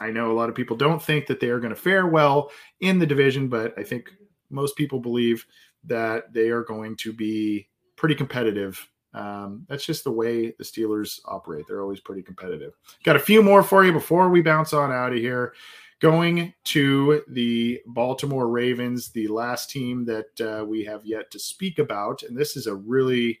I 0.00 0.10
know 0.10 0.30
a 0.30 0.34
lot 0.34 0.48
of 0.48 0.54
people 0.54 0.76
don't 0.76 1.02
think 1.02 1.26
that 1.26 1.40
they 1.40 1.48
are 1.48 1.60
going 1.60 1.74
to 1.74 1.80
fare 1.80 2.06
well 2.06 2.50
in 2.80 2.98
the 2.98 3.06
division, 3.06 3.48
but 3.48 3.72
I 3.78 3.82
think 3.82 4.10
most 4.50 4.76
people 4.76 5.00
believe 5.00 5.46
that 5.84 6.32
they 6.32 6.48
are 6.48 6.62
going 6.62 6.96
to 6.96 7.12
be 7.12 7.68
pretty 7.96 8.14
competitive. 8.14 8.88
Um, 9.14 9.64
that's 9.68 9.86
just 9.86 10.04
the 10.04 10.10
way 10.10 10.52
the 10.58 10.64
Steelers 10.64 11.20
operate. 11.24 11.64
They're 11.66 11.82
always 11.82 12.00
pretty 12.00 12.22
competitive. 12.22 12.74
Got 13.04 13.16
a 13.16 13.20
few 13.20 13.42
more 13.42 13.62
for 13.62 13.84
you 13.84 13.92
before 13.92 14.28
we 14.28 14.42
bounce 14.42 14.72
on 14.72 14.92
out 14.92 15.12
of 15.12 15.18
here. 15.18 15.54
Going 16.00 16.52
to 16.64 17.22
the 17.28 17.80
Baltimore 17.86 18.48
Ravens, 18.48 19.08
the 19.08 19.28
last 19.28 19.70
team 19.70 20.04
that 20.04 20.40
uh, 20.40 20.64
we 20.66 20.84
have 20.84 21.06
yet 21.06 21.30
to 21.30 21.38
speak 21.38 21.78
about. 21.78 22.22
And 22.22 22.36
this 22.36 22.54
is 22.54 22.66
a 22.66 22.74
really 22.74 23.40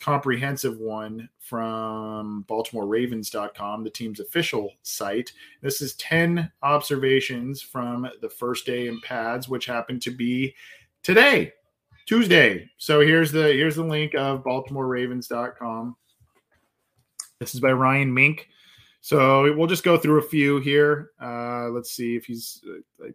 comprehensive 0.00 0.78
one 0.78 1.28
from 1.40 2.44
BaltimoreRavens.com, 2.48 3.84
the 3.84 3.90
team's 3.90 4.20
official 4.20 4.72
site. 4.82 5.32
This 5.62 5.80
is 5.80 5.94
10 5.94 6.50
observations 6.62 7.60
from 7.62 8.08
the 8.20 8.28
first 8.28 8.66
day 8.66 8.86
in 8.86 9.00
pads, 9.00 9.48
which 9.48 9.66
happened 9.66 10.02
to 10.02 10.10
be 10.10 10.54
today, 11.02 11.52
Tuesday. 12.06 12.70
So 12.78 13.00
here's 13.00 13.32
the 13.32 13.44
here's 13.44 13.76
the 13.76 13.84
link 13.84 14.14
of 14.14 14.44
BaltimoreRavens.com. 14.44 15.96
This 17.40 17.54
is 17.54 17.60
by 17.60 17.72
Ryan 17.72 18.12
Mink. 18.12 18.48
So 19.00 19.54
we'll 19.54 19.68
just 19.68 19.84
go 19.84 19.96
through 19.96 20.18
a 20.18 20.28
few 20.28 20.58
here. 20.60 21.10
Uh, 21.22 21.68
let's 21.70 21.90
see 21.90 22.16
if 22.16 22.24
he's. 22.26 22.62
Uh, 22.68 23.06
I 23.06 23.10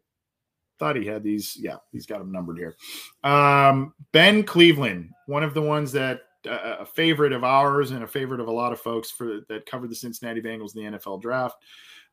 thought 0.79 0.95
he 0.95 1.05
had 1.05 1.23
these. 1.23 1.57
Yeah, 1.59 1.77
he's 1.91 2.05
got 2.05 2.19
them 2.19 2.31
numbered 2.31 2.57
here. 2.57 2.75
Um, 3.23 3.93
ben 4.11 4.43
Cleveland, 4.43 5.11
one 5.27 5.43
of 5.43 5.53
the 5.53 5.61
ones 5.61 5.91
that 5.91 6.21
a 6.45 6.85
favorite 6.85 7.33
of 7.33 7.43
ours 7.43 7.91
and 7.91 8.03
a 8.03 8.07
favorite 8.07 8.39
of 8.39 8.47
a 8.47 8.51
lot 8.51 8.73
of 8.73 8.79
folks 8.79 9.11
for 9.11 9.41
that 9.49 9.65
covered 9.65 9.89
the 9.89 9.95
Cincinnati 9.95 10.41
Bengals 10.41 10.75
in 10.75 10.93
the 10.93 10.97
NFL 10.97 11.21
draft. 11.21 11.57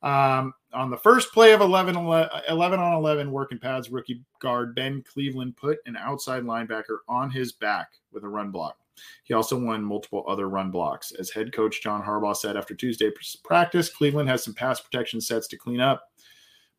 Um, 0.02 0.54
on 0.72 0.90
the 0.90 0.96
first 0.96 1.32
play 1.32 1.52
of 1.52 1.60
11, 1.60 1.94
11 1.96 2.80
on 2.80 2.92
11 2.94 3.30
working 3.30 3.58
pads, 3.58 3.90
rookie 3.90 4.22
guard 4.40 4.74
Ben 4.74 5.02
Cleveland 5.02 5.56
put 5.56 5.78
an 5.86 5.96
outside 5.96 6.42
linebacker 6.44 6.98
on 7.08 7.30
his 7.30 7.52
back 7.52 7.90
with 8.12 8.24
a 8.24 8.28
run 8.28 8.50
block. 8.50 8.76
He 9.24 9.34
also 9.34 9.58
won 9.58 9.84
multiple 9.84 10.24
other 10.28 10.48
run 10.48 10.70
blocks. 10.70 11.12
As 11.12 11.30
head 11.30 11.52
coach 11.52 11.82
John 11.82 12.02
Harbaugh 12.02 12.36
said 12.36 12.56
after 12.56 12.74
Tuesday 12.74 13.10
practice, 13.44 13.88
Cleveland 13.88 14.28
has 14.28 14.44
some 14.44 14.54
pass 14.54 14.80
protection 14.80 15.20
sets 15.20 15.48
to 15.48 15.56
clean 15.56 15.80
up 15.80 16.09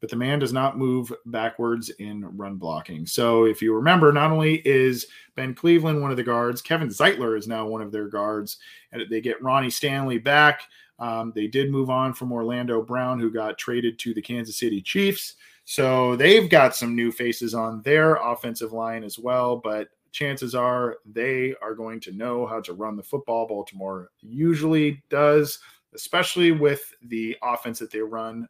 but 0.01 0.09
the 0.09 0.15
man 0.15 0.39
does 0.39 0.51
not 0.51 0.77
move 0.77 1.13
backwards 1.27 1.89
in 1.99 2.25
run 2.35 2.55
blocking. 2.55 3.05
So 3.05 3.45
if 3.45 3.61
you 3.61 3.73
remember, 3.73 4.11
not 4.11 4.31
only 4.31 4.55
is 4.67 5.05
Ben 5.35 5.53
Cleveland 5.53 6.01
one 6.01 6.11
of 6.11 6.17
the 6.17 6.23
guards, 6.23 6.61
Kevin 6.61 6.89
Zeitler 6.89 7.37
is 7.37 7.47
now 7.47 7.67
one 7.67 7.81
of 7.81 7.91
their 7.91 8.07
guards, 8.07 8.57
and 8.91 9.03
they 9.09 9.21
get 9.21 9.41
Ronnie 9.41 9.69
Stanley 9.69 10.17
back. 10.17 10.63
Um, 10.99 11.31
they 11.35 11.47
did 11.47 11.71
move 11.71 11.89
on 11.89 12.13
from 12.13 12.31
Orlando 12.31 12.81
Brown, 12.81 13.19
who 13.19 13.31
got 13.31 13.57
traded 13.57 13.97
to 13.99 14.13
the 14.13 14.21
Kansas 14.21 14.57
City 14.57 14.81
Chiefs. 14.81 15.35
So 15.65 16.15
they've 16.15 16.49
got 16.49 16.75
some 16.75 16.95
new 16.95 17.11
faces 17.11 17.53
on 17.53 17.81
their 17.83 18.15
offensive 18.15 18.73
line 18.73 19.03
as 19.03 19.17
well, 19.19 19.55
but 19.55 19.89
chances 20.11 20.53
are 20.53 20.97
they 21.05 21.55
are 21.61 21.75
going 21.75 21.99
to 22.01 22.11
know 22.11 22.45
how 22.45 22.59
to 22.61 22.73
run 22.73 22.97
the 22.97 23.03
football. 23.03 23.47
Baltimore 23.47 24.09
usually 24.19 25.01
does, 25.09 25.59
especially 25.93 26.51
with 26.51 26.93
the 27.03 27.37
offense 27.41 27.79
that 27.79 27.91
they 27.91 27.99
run 27.99 28.47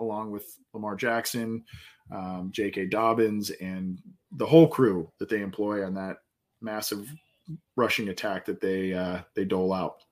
along 0.00 0.30
with 0.30 0.58
Lamar 0.72 0.96
Jackson, 0.96 1.64
um, 2.12 2.50
J.K. 2.52 2.86
Dobbins, 2.86 3.50
and 3.50 3.98
the 4.32 4.46
whole 4.46 4.66
crew 4.66 5.10
that 5.18 5.28
they 5.28 5.42
employ 5.42 5.84
on 5.84 5.94
that 5.94 6.16
massive 6.60 7.08
rushing 7.76 8.08
attack 8.08 8.44
that 8.46 8.60
they 8.60 8.92
uh, 8.92 9.20
they 9.34 9.44
dole 9.44 9.72
out. 9.72 10.02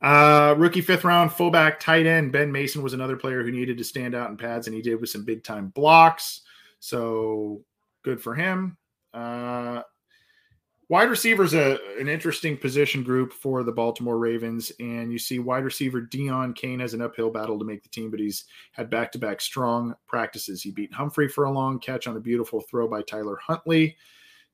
Uh, 0.00 0.54
rookie 0.58 0.80
fifth 0.80 1.04
round 1.04 1.32
fullback 1.32 1.78
tight 1.78 2.06
end 2.06 2.32
Ben 2.32 2.50
Mason 2.50 2.82
was 2.82 2.92
another 2.92 3.16
player 3.16 3.44
who 3.44 3.52
needed 3.52 3.78
to 3.78 3.84
stand 3.84 4.14
out 4.14 4.30
in 4.30 4.36
pads, 4.36 4.66
and 4.66 4.74
he 4.74 4.82
did 4.82 5.00
with 5.00 5.10
some 5.10 5.24
big 5.24 5.44
time 5.44 5.68
blocks. 5.68 6.42
So 6.80 7.62
good 8.02 8.20
for 8.20 8.34
him. 8.34 8.76
Uh, 9.14 9.82
Wide 10.92 11.08
receiver 11.08 11.44
is 11.44 11.54
a, 11.54 11.78
an 11.98 12.06
interesting 12.06 12.54
position 12.54 13.02
group 13.02 13.32
for 13.32 13.62
the 13.62 13.72
Baltimore 13.72 14.18
Ravens. 14.18 14.70
And 14.78 15.10
you 15.10 15.18
see 15.18 15.38
wide 15.38 15.64
receiver 15.64 16.02
Deon 16.02 16.54
Cain 16.54 16.80
has 16.80 16.92
an 16.92 17.00
uphill 17.00 17.30
battle 17.30 17.58
to 17.58 17.64
make 17.64 17.82
the 17.82 17.88
team, 17.88 18.10
but 18.10 18.20
he's 18.20 18.44
had 18.72 18.90
back 18.90 19.10
to 19.12 19.18
back 19.18 19.40
strong 19.40 19.94
practices. 20.06 20.60
He 20.60 20.70
beat 20.70 20.92
Humphrey 20.92 21.28
for 21.28 21.44
a 21.44 21.50
long 21.50 21.78
catch 21.78 22.06
on 22.06 22.18
a 22.18 22.20
beautiful 22.20 22.60
throw 22.60 22.86
by 22.86 23.00
Tyler 23.00 23.38
Huntley 23.42 23.96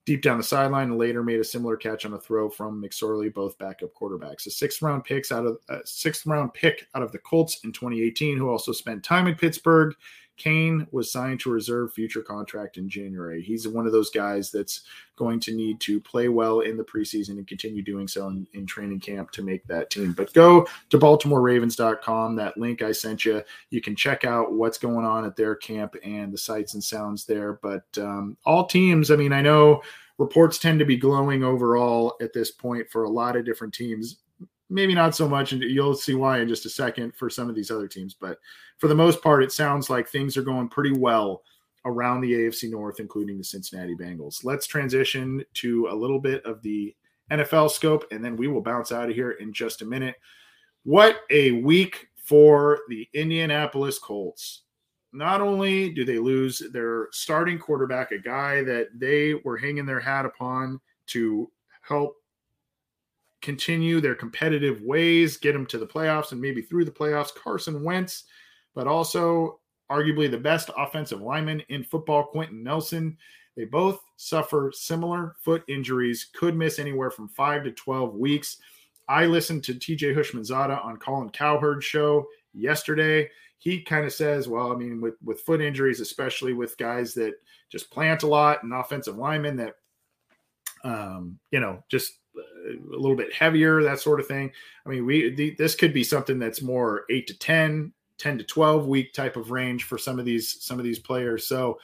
deep 0.05 0.21
down 0.21 0.37
the 0.37 0.43
sideline 0.43 0.91
and 0.91 0.97
later 0.97 1.23
made 1.23 1.41
a 1.41 1.43
similar 1.43 1.75
catch 1.75 2.05
on 2.05 2.13
a 2.13 2.19
throw 2.19 2.49
from 2.49 2.81
McSorley, 2.81 3.33
both 3.33 3.57
backup 3.57 3.93
quarterbacks. 3.93 4.47
A 4.47 4.49
sixth 4.49 4.81
round 4.81 5.03
picks 5.03 5.33
out 5.33 5.45
of 5.45 5.57
a 5.67 5.79
sixth 5.83 6.25
round 6.25 6.53
pick 6.53 6.87
out 6.95 7.03
of 7.03 7.11
the 7.11 7.19
Colts 7.19 7.65
in 7.65 7.73
2018, 7.73 8.37
who 8.37 8.49
also 8.49 8.71
spent 8.71 9.03
time 9.03 9.27
in 9.27 9.35
Pittsburgh 9.35 9.93
Cain 10.39 10.87
was 10.91 11.11
signed 11.11 11.39
to 11.41 11.51
reserve 11.51 11.93
future 11.93 12.21
contract 12.21 12.77
in 12.77 12.89
January. 12.89 13.41
He's 13.41 13.67
one 13.67 13.85
of 13.85 13.91
those 13.91 14.09
guys 14.09 14.49
that's 14.49 14.81
going 15.15 15.39
to 15.41 15.53
need 15.53 15.79
to 15.81 15.99
play 15.99 16.29
well 16.29 16.61
in 16.61 16.77
the 16.77 16.83
preseason 16.83 17.31
and 17.31 17.45
continue 17.45 17.83
doing 17.83 18.07
so 18.07 18.27
in, 18.27 18.47
in 18.53 18.65
training 18.65 19.01
camp 19.01 19.31
to 19.31 19.43
make 19.43 19.67
that 19.67 19.89
team. 19.89 20.13
But 20.13 20.33
go 20.33 20.65
to 20.89 20.97
BaltimoreRavens.com. 20.97 22.35
That 22.37 22.57
link 22.57 22.81
I 22.81 22.93
sent 22.93 23.25
you, 23.25 23.43
you 23.69 23.81
can 23.81 23.95
check 23.95 24.25
out 24.25 24.53
what's 24.53 24.77
going 24.77 25.05
on 25.05 25.25
at 25.25 25.35
their 25.35 25.55
camp 25.55 25.95
and 26.03 26.33
the 26.33 26.37
sights 26.37 26.73
and 26.73 26.83
sounds 26.83 27.25
there. 27.25 27.59
But 27.61 27.85
um, 27.97 28.37
all 28.45 28.65
teams, 28.65 29.11
I 29.11 29.17
mean, 29.17 29.33
I 29.33 29.41
know 29.41 29.83
reports 30.17 30.57
tend 30.57 30.79
to 30.79 30.85
be 30.85 30.97
glowing 30.97 31.43
overall 31.43 32.15
at 32.21 32.33
this 32.33 32.49
point 32.49 32.89
for 32.89 33.03
a 33.03 33.09
lot 33.09 33.35
of 33.35 33.45
different 33.45 33.73
teams 33.73 34.17
maybe 34.69 34.93
not 34.93 35.15
so 35.15 35.27
much, 35.27 35.51
and 35.51 35.61
you'll 35.61 35.95
see 35.95 36.13
why 36.13 36.39
in 36.39 36.47
just 36.47 36.65
a 36.65 36.69
second 36.69 37.15
for 37.15 37.29
some 37.29 37.49
of 37.49 37.55
these 37.55 37.71
other 37.71 37.87
teams. 37.87 38.13
But 38.13 38.39
for 38.77 38.87
the 38.87 38.95
most 38.95 39.21
part, 39.21 39.43
it 39.43 39.51
sounds 39.51 39.89
like 39.89 40.07
things 40.07 40.37
are 40.37 40.43
going 40.43 40.69
pretty 40.69 40.91
well 40.91 41.43
around 41.85 42.21
the 42.21 42.33
AFC 42.33 42.69
North, 42.69 42.99
including 42.99 43.37
the 43.37 43.43
Cincinnati 43.43 43.95
Bengals. 43.95 44.43
Let's 44.43 44.67
transition 44.67 45.43
to 45.55 45.87
a 45.89 45.95
little 45.95 46.19
bit 46.19 46.45
of 46.45 46.61
the 46.61 46.95
NFL 47.31 47.71
scope, 47.71 48.05
and 48.11 48.23
then 48.23 48.35
we 48.35 48.47
will 48.47 48.61
bounce 48.61 48.91
out 48.91 49.09
of 49.09 49.15
here 49.15 49.31
in 49.31 49.53
just 49.53 49.81
a 49.81 49.85
minute. 49.85 50.15
What 50.83 51.21
a 51.29 51.51
week 51.51 52.07
for 52.15 52.79
the 52.89 53.07
Indianapolis 53.13 53.99
Colts. 53.99 54.63
Not 55.11 55.41
only 55.41 55.91
do 55.91 56.05
they 56.05 56.19
lose 56.19 56.61
their 56.71 57.07
starting 57.11 57.57
quarterback, 57.57 58.11
a 58.11 58.19
guy 58.19 58.63
that 58.63 58.87
they 58.93 59.33
were 59.33 59.57
hanging 59.57 59.85
their 59.85 59.99
hat 59.99 60.25
upon 60.25 60.79
to 61.07 61.49
help 61.81 62.15
continue 63.41 64.01
their 64.01 64.15
competitive 64.15 64.81
ways, 64.81 65.37
get 65.37 65.53
them 65.53 65.65
to 65.67 65.77
the 65.77 65.87
playoffs 65.87 66.31
and 66.31 66.41
maybe 66.41 66.61
through 66.61 66.85
the 66.85 66.91
playoffs. 66.91 67.33
Carson 67.33 67.83
Wentz, 67.83 68.25
but 68.75 68.87
also 68.87 69.59
arguably 69.89 70.29
the 70.29 70.37
best 70.37 70.69
offensive 70.77 71.21
lineman 71.21 71.61
in 71.69 71.83
football, 71.83 72.25
Quenton 72.25 72.63
Nelson. 72.63 73.17
They 73.55 73.65
both 73.65 73.99
suffer 74.17 74.71
similar 74.73 75.35
foot 75.39 75.63
injuries, 75.67 76.29
could 76.33 76.55
miss 76.55 76.79
anywhere 76.79 77.11
from 77.11 77.27
five 77.29 77.63
to 77.63 77.71
12 77.71 78.15
weeks. 78.15 78.57
I 79.07 79.25
listened 79.25 79.63
to 79.65 79.73
TJ 79.73 80.15
Houshmandzadeh 80.15 80.85
on 80.85 80.97
Colin 80.97 81.29
Cowherd's 81.31 81.83
show 81.83 82.27
yesterday. 82.53 83.29
He 83.57 83.81
kind 83.81 84.05
of 84.05 84.13
says, 84.13 84.47
well, 84.47 84.71
I 84.71 84.75
mean, 84.75 85.01
with, 85.01 85.15
with 85.23 85.41
foot 85.41 85.61
injuries, 85.61 85.99
especially 85.99 86.53
with 86.53 86.77
guys 86.77 87.13
that 87.15 87.33
just 87.69 87.91
plant 87.91 88.23
a 88.23 88.27
lot 88.27 88.63
and 88.63 88.73
offensive 88.73 89.17
linemen 89.17 89.57
that, 89.57 89.73
um, 90.83 91.39
you 91.51 91.59
know, 91.59 91.83
just 91.89 92.18
a 92.67 92.97
little 92.97 93.15
bit 93.15 93.33
heavier, 93.33 93.81
that 93.83 93.99
sort 93.99 94.19
of 94.19 94.27
thing. 94.27 94.51
I 94.85 94.89
mean, 94.89 95.05
we 95.05 95.33
the, 95.33 95.55
this 95.57 95.75
could 95.75 95.93
be 95.93 96.03
something 96.03 96.39
that's 96.39 96.61
more 96.61 97.05
eight 97.09 97.27
to 97.27 97.37
10, 97.37 97.91
10 98.17 98.37
to 98.37 98.43
12 98.43 98.87
week 98.87 99.13
type 99.13 99.37
of 99.37 99.51
range 99.51 99.83
for 99.83 99.97
some 99.97 100.19
of 100.19 100.25
these 100.25 100.61
some 100.63 100.79
of 100.79 100.85
these 100.85 100.99
players. 100.99 101.47
So 101.47 101.79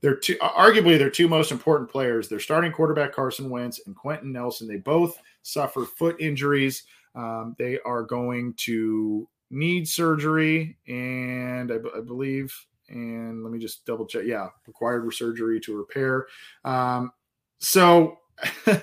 they're 0.00 0.16
two 0.16 0.36
arguably 0.36 0.98
their 0.98 1.10
two 1.10 1.28
most 1.28 1.52
important 1.52 1.90
players. 1.90 2.28
Their 2.28 2.40
starting 2.40 2.72
quarterback 2.72 3.12
Carson 3.12 3.50
Wentz 3.50 3.80
and 3.86 3.94
Quenton 3.94 4.32
Nelson. 4.32 4.68
They 4.68 4.76
both 4.76 5.18
suffer 5.42 5.84
foot 5.84 6.16
injuries. 6.20 6.84
Um, 7.14 7.56
they 7.58 7.78
are 7.80 8.02
going 8.02 8.54
to 8.58 9.28
need 9.50 9.88
surgery, 9.88 10.78
and 10.86 11.72
I, 11.72 11.78
b- 11.78 11.90
I 11.96 12.00
believe, 12.00 12.54
and 12.88 13.42
let 13.42 13.52
me 13.52 13.58
just 13.58 13.84
double 13.84 14.06
check. 14.06 14.22
Yeah, 14.24 14.48
required 14.66 15.12
surgery 15.12 15.60
to 15.60 15.76
repair. 15.76 16.26
Um, 16.64 17.12
so. 17.58 18.18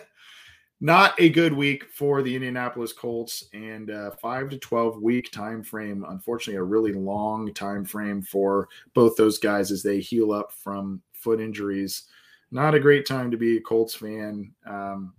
not 0.79 1.19
a 1.19 1.29
good 1.29 1.53
week 1.53 1.85
for 1.91 2.21
the 2.21 2.35
Indianapolis 2.35 2.93
Colts 2.93 3.45
and 3.53 3.89
uh, 3.89 4.11
five 4.11 4.49
to 4.49 4.57
twelve 4.59 5.01
week 5.01 5.31
time 5.31 5.63
frame. 5.63 6.05
Unfortunately, 6.07 6.59
a 6.59 6.63
really 6.63 6.93
long 6.93 7.51
time 7.53 7.83
frame 7.83 8.21
for 8.21 8.69
both 8.93 9.15
those 9.15 9.39
guys 9.39 9.71
as 9.71 9.81
they 9.81 9.99
heal 9.99 10.31
up 10.31 10.51
from 10.51 11.01
foot 11.13 11.41
injuries. 11.41 12.03
Not 12.51 12.75
a 12.75 12.79
great 12.79 13.05
time 13.05 13.31
to 13.31 13.37
be 13.37 13.57
a 13.57 13.61
Colts 13.61 13.95
fan. 13.95 14.53
Um, 14.67 15.13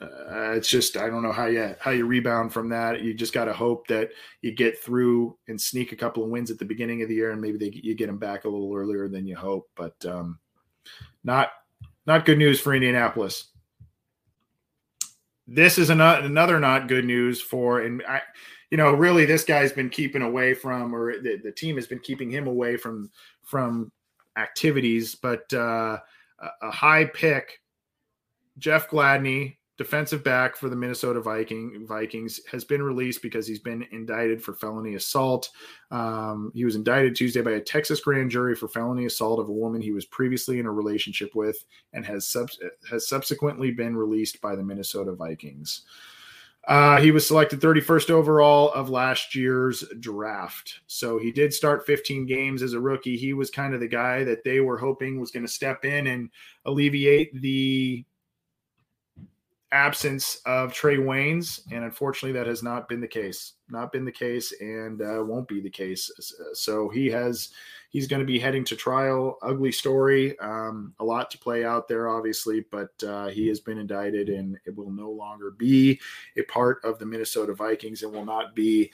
uh, 0.00 0.52
it's 0.52 0.68
just 0.68 0.96
I 0.96 1.08
don't 1.08 1.22
know 1.22 1.32
how 1.32 1.46
you 1.46 1.74
how 1.80 1.90
you 1.90 2.06
rebound 2.06 2.52
from 2.52 2.68
that. 2.68 3.02
You 3.02 3.14
just 3.14 3.32
got 3.32 3.46
to 3.46 3.52
hope 3.52 3.88
that 3.88 4.10
you 4.42 4.52
get 4.52 4.78
through 4.78 5.36
and 5.48 5.60
sneak 5.60 5.90
a 5.90 5.96
couple 5.96 6.22
of 6.22 6.30
wins 6.30 6.52
at 6.52 6.58
the 6.58 6.64
beginning 6.64 7.02
of 7.02 7.08
the 7.08 7.16
year, 7.16 7.32
and 7.32 7.40
maybe 7.40 7.58
they, 7.58 7.70
you 7.72 7.94
get 7.94 8.06
them 8.06 8.18
back 8.18 8.44
a 8.44 8.48
little 8.48 8.72
earlier 8.74 9.08
than 9.08 9.26
you 9.26 9.34
hope. 9.34 9.68
But 9.74 9.96
um, 10.06 10.38
not 11.24 11.48
not 12.06 12.26
good 12.26 12.38
news 12.38 12.60
for 12.60 12.74
Indianapolis 12.74 13.48
this 15.46 15.78
is 15.78 15.90
another 15.90 16.26
another 16.26 16.58
not 16.58 16.88
good 16.88 17.04
news 17.04 17.40
for 17.40 17.80
and 17.80 18.02
I 18.08 18.22
you 18.70 18.76
know 18.76 18.92
really 18.92 19.24
this 19.24 19.44
guy's 19.44 19.72
been 19.72 19.90
keeping 19.90 20.22
away 20.22 20.54
from 20.54 20.94
or 20.94 21.20
the, 21.20 21.36
the 21.36 21.52
team 21.52 21.76
has 21.76 21.86
been 21.86 22.00
keeping 22.00 22.30
him 22.30 22.46
away 22.46 22.76
from 22.76 23.10
from 23.42 23.92
activities 24.36 25.14
but 25.14 25.52
uh 25.52 25.98
a 26.62 26.70
high 26.70 27.04
pick 27.04 27.60
Jeff 28.58 28.88
Gladney 28.88 29.56
defensive 29.78 30.24
back 30.24 30.56
for 30.56 30.68
the 30.68 30.76
Minnesota 30.76 31.20
Viking 31.20 31.86
Vikings 31.86 32.40
has 32.50 32.64
been 32.64 32.82
released 32.82 33.22
because 33.22 33.46
he's 33.46 33.58
been 33.58 33.86
indicted 33.92 34.42
for 34.42 34.54
felony 34.54 34.94
assault. 34.94 35.50
Um, 35.90 36.50
he 36.54 36.64
was 36.64 36.76
indicted 36.76 37.14
Tuesday 37.14 37.42
by 37.42 37.52
a 37.52 37.60
Texas 37.60 38.00
grand 38.00 38.30
jury 38.30 38.54
for 38.54 38.68
felony 38.68 39.06
assault 39.06 39.38
of 39.38 39.48
a 39.48 39.52
woman 39.52 39.82
he 39.82 39.92
was 39.92 40.06
previously 40.06 40.58
in 40.58 40.66
a 40.66 40.72
relationship 40.72 41.34
with, 41.34 41.64
and 41.92 42.06
has 42.06 42.26
sub- 42.26 42.50
has 42.90 43.08
subsequently 43.08 43.70
been 43.70 43.96
released 43.96 44.40
by 44.40 44.56
the 44.56 44.64
Minnesota 44.64 45.12
Vikings. 45.12 45.82
Uh, 46.66 47.00
he 47.00 47.12
was 47.12 47.24
selected 47.24 47.60
31st 47.60 48.10
overall 48.10 48.72
of 48.72 48.90
last 48.90 49.36
year's 49.36 49.84
draft. 50.00 50.80
So 50.88 51.16
he 51.16 51.30
did 51.30 51.54
start 51.54 51.86
15 51.86 52.26
games 52.26 52.60
as 52.60 52.72
a 52.72 52.80
rookie. 52.80 53.16
He 53.16 53.34
was 53.34 53.50
kind 53.50 53.72
of 53.72 53.78
the 53.78 53.86
guy 53.86 54.24
that 54.24 54.42
they 54.42 54.58
were 54.58 54.76
hoping 54.76 55.20
was 55.20 55.30
going 55.30 55.46
to 55.46 55.52
step 55.52 55.84
in 55.84 56.08
and 56.08 56.28
alleviate 56.64 57.40
the 57.40 58.04
absence 59.72 60.40
of 60.46 60.72
Trae 60.72 60.98
Waynes, 60.98 61.60
and 61.72 61.84
unfortunately, 61.84 62.38
that 62.38 62.46
has 62.46 62.62
not 62.62 62.88
been 62.88 63.00
the 63.00 63.08
case. 63.08 63.54
Not 63.68 63.92
been 63.92 64.04
the 64.04 64.12
case, 64.12 64.52
and 64.60 65.02
uh, 65.02 65.24
won't 65.24 65.48
be 65.48 65.60
the 65.60 65.70
case. 65.70 66.10
So 66.52 66.88
he 66.88 67.08
has. 67.10 67.50
He's 67.90 68.08
going 68.08 68.20
to 68.20 68.26
be 68.26 68.38
heading 68.38 68.64
to 68.64 68.76
trial. 68.76 69.38
Ugly 69.42 69.72
story. 69.72 70.38
Um, 70.40 70.92
a 70.98 71.04
lot 71.04 71.30
to 71.30 71.38
play 71.38 71.64
out 71.64 71.88
there, 71.88 72.08
obviously, 72.08 72.64
but 72.70 72.90
uh, 73.02 73.28
he 73.28 73.48
has 73.48 73.60
been 73.60 73.78
indicted, 73.78 74.28
and 74.28 74.58
it 74.66 74.76
will 74.76 74.90
no 74.90 75.10
longer 75.10 75.52
be 75.52 76.00
a 76.36 76.42
part 76.42 76.84
of 76.84 76.98
the 76.98 77.06
Minnesota 77.06 77.54
Vikings, 77.54 78.02
and 78.02 78.12
will 78.12 78.26
not 78.26 78.54
be 78.54 78.90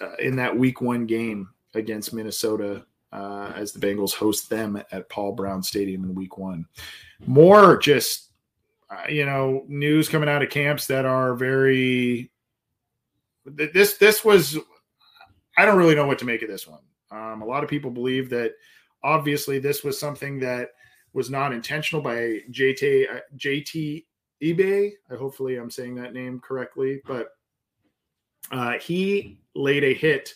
uh, 0.00 0.16
in 0.16 0.36
that 0.36 0.56
Week 0.56 0.80
One 0.80 1.06
game 1.06 1.48
against 1.74 2.12
Minnesota 2.12 2.84
uh, 3.12 3.52
as 3.54 3.72
the 3.72 3.80
Bengals 3.80 4.14
host 4.14 4.50
them 4.50 4.80
at 4.92 5.08
Paul 5.08 5.32
Brown 5.32 5.62
Stadium 5.62 6.04
in 6.04 6.14
Week 6.14 6.36
One. 6.38 6.66
More 7.26 7.76
just 7.78 8.24
uh, 8.24 8.27
you 9.08 9.26
know, 9.26 9.64
news 9.68 10.08
coming 10.08 10.28
out 10.28 10.42
of 10.42 10.50
camps 10.50 10.86
that 10.86 11.04
are 11.04 11.34
very. 11.34 12.30
This 13.44 13.96
this 13.96 14.24
was, 14.24 14.58
I 15.56 15.64
don't 15.64 15.78
really 15.78 15.94
know 15.94 16.06
what 16.06 16.18
to 16.18 16.26
make 16.26 16.42
of 16.42 16.48
this 16.48 16.66
one. 16.66 16.80
Um, 17.10 17.42
a 17.42 17.46
lot 17.46 17.64
of 17.64 17.70
people 17.70 17.90
believe 17.90 18.28
that 18.30 18.52
obviously 19.02 19.58
this 19.58 19.82
was 19.82 19.98
something 19.98 20.38
that 20.40 20.70
was 21.12 21.30
not 21.30 21.52
intentional 21.52 22.02
by 22.02 22.40
JT 22.50 23.14
uh, 23.14 23.20
JT 23.36 24.04
Ibe. 24.42 24.92
I 25.10 25.14
hopefully 25.14 25.56
I'm 25.56 25.70
saying 25.70 25.94
that 25.96 26.12
name 26.12 26.40
correctly, 26.40 27.00
but 27.06 27.28
uh, 28.50 28.78
he 28.78 29.38
laid 29.54 29.84
a 29.84 29.94
hit 29.94 30.34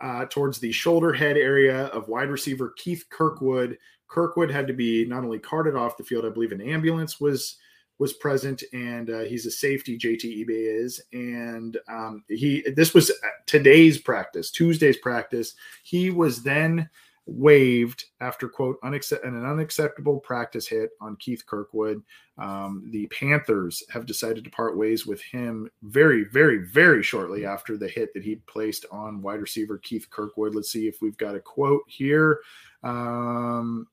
uh, 0.00 0.24
towards 0.26 0.58
the 0.58 0.72
shoulder 0.72 1.12
head 1.12 1.36
area 1.36 1.86
of 1.86 2.08
wide 2.08 2.30
receiver 2.30 2.72
Keith 2.76 3.04
Kirkwood. 3.10 3.78
Kirkwood 4.06 4.50
had 4.50 4.66
to 4.66 4.72
be 4.72 5.04
not 5.04 5.24
only 5.24 5.38
carted 5.38 5.76
off 5.76 5.96
the 5.96 6.04
field, 6.04 6.24
I 6.24 6.30
believe 6.30 6.52
an 6.52 6.62
ambulance 6.62 7.20
was 7.20 7.56
was 7.98 8.12
present, 8.12 8.62
and 8.72 9.10
uh, 9.10 9.20
he's 9.20 9.46
a 9.46 9.50
safety. 9.50 9.98
JT 9.98 10.44
Ibe 10.44 10.84
is, 10.84 11.00
and 11.12 11.76
um, 11.88 12.24
he 12.28 12.64
this 12.74 12.94
was 12.94 13.10
today's 13.46 13.98
practice, 13.98 14.50
Tuesday's 14.50 14.98
practice. 14.98 15.54
He 15.82 16.10
was 16.10 16.42
then 16.42 16.88
waived 17.28 18.06
after 18.20 18.48
quote 18.48 18.80
unaccept- 18.80 19.26
an 19.26 19.44
unacceptable 19.44 20.18
practice 20.18 20.66
hit 20.66 20.90
on 21.00 21.16
Keith 21.16 21.44
Kirkwood. 21.46 22.02
Um, 22.38 22.88
the 22.90 23.06
Panthers 23.08 23.82
have 23.90 24.06
decided 24.06 24.44
to 24.44 24.50
part 24.50 24.78
ways 24.78 25.06
with 25.06 25.20
him 25.20 25.70
very, 25.82 26.24
very, 26.24 26.58
very 26.58 27.02
shortly 27.02 27.44
after 27.44 27.76
the 27.76 27.88
hit 27.88 28.14
that 28.14 28.24
he 28.24 28.36
placed 28.46 28.86
on 28.90 29.20
wide 29.20 29.40
receiver 29.40 29.78
Keith 29.78 30.08
Kirkwood. 30.08 30.54
Let's 30.54 30.70
see 30.70 30.88
if 30.88 31.02
we've 31.02 31.18
got 31.18 31.34
a 31.34 31.40
quote 31.40 31.82
here. 31.86 32.40
Um, 32.82 33.88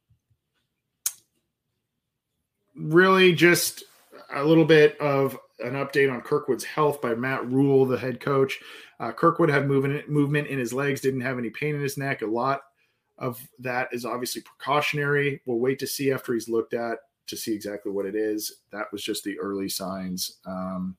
really, 2.76 3.34
just 3.34 3.84
a 4.34 4.44
little 4.44 4.66
bit 4.66 5.00
of 5.00 5.38
an 5.60 5.74
update 5.74 6.12
on 6.12 6.22
Kirkwood's 6.22 6.64
health 6.64 7.02
by 7.02 7.16
Matt 7.16 7.46
Rhule, 7.50 7.86
the 7.86 7.98
head 7.98 8.20
coach. 8.20 8.60
Uh, 9.00 9.12
Kirkwood 9.12 9.50
had 9.50 9.68
movement 9.68 10.10
movement 10.10 10.48
in 10.48 10.60
his 10.60 10.74
legs, 10.74 11.02
didn't 11.02 11.22
have 11.22 11.38
any 11.38 11.50
pain 11.50 11.76
in 11.76 11.82
his 11.82 11.98
neck. 11.98 12.22
A 12.22 12.26
lot 12.26 12.62
of 13.18 13.40
that 13.60 13.90
is 13.92 14.06
obviously 14.06 14.42
precautionary. 14.42 15.42
We'll 15.46 15.60
wait 15.60 15.80
to 15.80 15.88
see 15.88 16.12
after 16.12 16.34
he's 16.34 16.50
looked 16.50 16.74
at 16.74 17.00
to 17.28 17.38
see 17.38 17.54
exactly 17.54 17.92
what 17.92 18.06
it 18.06 18.16
is. 18.16 18.62
That 18.72 18.92
was 18.92 19.04
just 19.04 19.24
the 19.24 19.40
early 19.40 19.70
signs. 19.70 20.38
Um, 20.46 20.96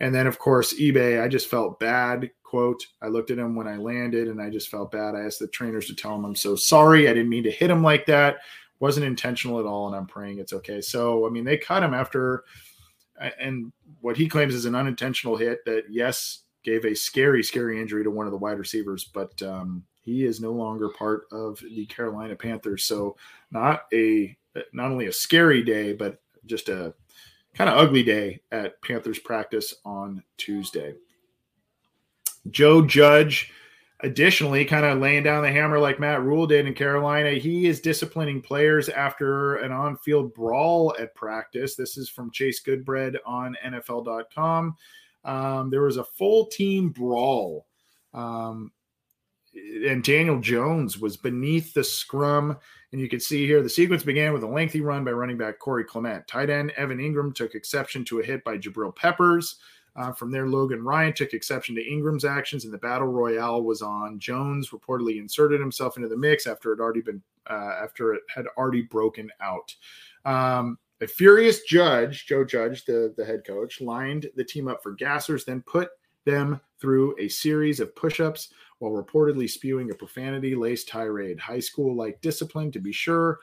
and 0.00 0.14
then, 0.14 0.26
of 0.26 0.38
course, 0.38 0.74
Ibe. 0.74 1.22
I 1.22 1.28
just 1.28 1.48
felt 1.48 1.78
bad. 1.78 2.30
Quote: 2.42 2.84
I 3.02 3.08
looked 3.08 3.30
at 3.30 3.38
him 3.38 3.54
when 3.54 3.68
I 3.68 3.76
landed, 3.76 4.28
and 4.28 4.40
I 4.40 4.50
just 4.50 4.70
felt 4.70 4.90
bad. 4.90 5.14
I 5.14 5.20
asked 5.20 5.38
the 5.38 5.48
trainers 5.48 5.86
to 5.86 5.94
tell 5.94 6.14
him 6.14 6.24
I'm 6.24 6.34
so 6.34 6.56
sorry. 6.56 7.08
I 7.08 7.12
didn't 7.12 7.28
mean 7.28 7.44
to 7.44 7.50
hit 7.50 7.70
him 7.70 7.82
like 7.82 8.06
that. 8.06 8.38
Wasn't 8.80 9.06
intentional 9.06 9.58
at 9.58 9.66
all, 9.66 9.88
and 9.88 9.96
I'm 9.96 10.06
praying 10.06 10.38
it's 10.38 10.52
okay. 10.52 10.80
So, 10.80 11.26
I 11.26 11.30
mean, 11.30 11.44
they 11.44 11.56
cut 11.56 11.82
him 11.82 11.94
after 11.94 12.44
and 13.40 13.72
what 14.00 14.16
he 14.16 14.28
claims 14.28 14.54
is 14.54 14.64
an 14.64 14.74
unintentional 14.74 15.36
hit 15.36 15.64
that 15.64 15.84
yes 15.90 16.42
gave 16.64 16.84
a 16.84 16.94
scary 16.94 17.42
scary 17.42 17.80
injury 17.80 18.04
to 18.04 18.10
one 18.10 18.26
of 18.26 18.32
the 18.32 18.38
wide 18.38 18.58
receivers 18.58 19.04
but 19.04 19.40
um, 19.42 19.82
he 20.02 20.24
is 20.24 20.40
no 20.40 20.52
longer 20.52 20.88
part 20.90 21.22
of 21.32 21.58
the 21.60 21.86
carolina 21.86 22.34
panthers 22.34 22.84
so 22.84 23.16
not 23.50 23.82
a 23.92 24.36
not 24.72 24.90
only 24.90 25.06
a 25.06 25.12
scary 25.12 25.62
day 25.62 25.92
but 25.92 26.20
just 26.46 26.68
a 26.68 26.94
kind 27.54 27.70
of 27.70 27.76
ugly 27.76 28.02
day 28.02 28.40
at 28.52 28.80
panthers 28.82 29.18
practice 29.18 29.74
on 29.84 30.22
tuesday 30.36 30.94
joe 32.50 32.84
judge 32.84 33.52
Additionally, 34.00 34.64
kind 34.64 34.86
of 34.86 35.00
laying 35.00 35.24
down 35.24 35.42
the 35.42 35.50
hammer 35.50 35.78
like 35.78 35.98
Matt 35.98 36.22
Rhule 36.22 36.46
did 36.46 36.66
in 36.66 36.74
Carolina, 36.74 37.32
he 37.32 37.66
is 37.66 37.80
disciplining 37.80 38.40
players 38.40 38.88
after 38.88 39.56
an 39.56 39.72
on 39.72 39.96
field 39.96 40.32
brawl 40.34 40.94
at 41.00 41.14
practice. 41.16 41.74
This 41.74 41.96
is 41.96 42.08
from 42.08 42.30
Chase 42.30 42.62
Goodbread 42.62 43.16
on 43.26 43.56
NFL.com. 43.66 44.76
Um, 45.24 45.70
there 45.70 45.82
was 45.82 45.96
a 45.96 46.04
full 46.04 46.46
team 46.46 46.90
brawl. 46.90 47.66
Um, 48.14 48.70
and 49.54 50.04
Daniel 50.04 50.40
Jones 50.40 50.98
was 50.98 51.16
beneath 51.16 51.74
the 51.74 51.84
scrum. 51.84 52.56
And 52.92 53.00
you 53.00 53.08
can 53.08 53.20
see 53.20 53.46
here 53.46 53.62
the 53.62 53.68
sequence 53.68 54.02
began 54.02 54.32
with 54.32 54.42
a 54.42 54.48
lengthy 54.48 54.80
run 54.80 55.04
by 55.04 55.10
running 55.10 55.36
back 55.36 55.58
Corey 55.58 55.84
Clement. 55.84 56.26
Tight 56.26 56.50
end 56.50 56.70
Evan 56.72 56.98
Engram 56.98 57.34
took 57.34 57.54
exception 57.54 58.04
to 58.06 58.20
a 58.20 58.24
hit 58.24 58.44
by 58.44 58.56
Jabril 58.56 58.94
Peppers. 58.94 59.56
Uh, 59.98 60.12
from 60.12 60.30
there, 60.30 60.46
Logan 60.46 60.84
Ryan 60.84 61.12
took 61.12 61.32
exception 61.32 61.74
to 61.74 61.82
Engram's 61.82 62.24
actions, 62.24 62.64
and 62.64 62.72
the 62.72 62.78
battle 62.78 63.08
royale 63.08 63.62
was 63.62 63.82
on. 63.82 64.20
Jones 64.20 64.70
reportedly 64.70 65.18
inserted 65.18 65.60
himself 65.60 65.96
into 65.96 66.08
the 66.08 66.16
mix 66.16 66.46
after 66.46 66.72
it 66.72 66.78
already 66.78 67.00
been 67.00 67.20
uh, 67.50 67.74
after 67.82 68.14
it 68.14 68.22
had 68.32 68.46
already 68.56 68.82
broken 68.82 69.28
out. 69.40 69.74
Um, 70.24 70.78
a 71.00 71.06
furious 71.06 71.62
judge, 71.62 72.26
Joe 72.26 72.44
Judge, 72.44 72.84
the, 72.84 73.12
the 73.16 73.24
head 73.24 73.44
coach, 73.44 73.80
lined 73.80 74.30
the 74.36 74.44
team 74.44 74.68
up 74.68 74.82
for 74.82 74.94
gassers, 74.94 75.44
then 75.44 75.62
put 75.62 75.90
them 76.24 76.60
through 76.80 77.16
a 77.18 77.28
series 77.28 77.80
of 77.80 77.94
push 77.96 78.20
ups 78.20 78.52
while 78.78 78.92
reportedly 78.92 79.50
spewing 79.50 79.90
a 79.90 79.94
profanity 79.94 80.54
laced 80.54 80.88
tirade. 80.88 81.40
High 81.40 81.60
school 81.60 81.96
like 81.96 82.20
discipline, 82.20 82.70
to 82.72 82.78
be 82.78 82.92
sure. 82.92 83.40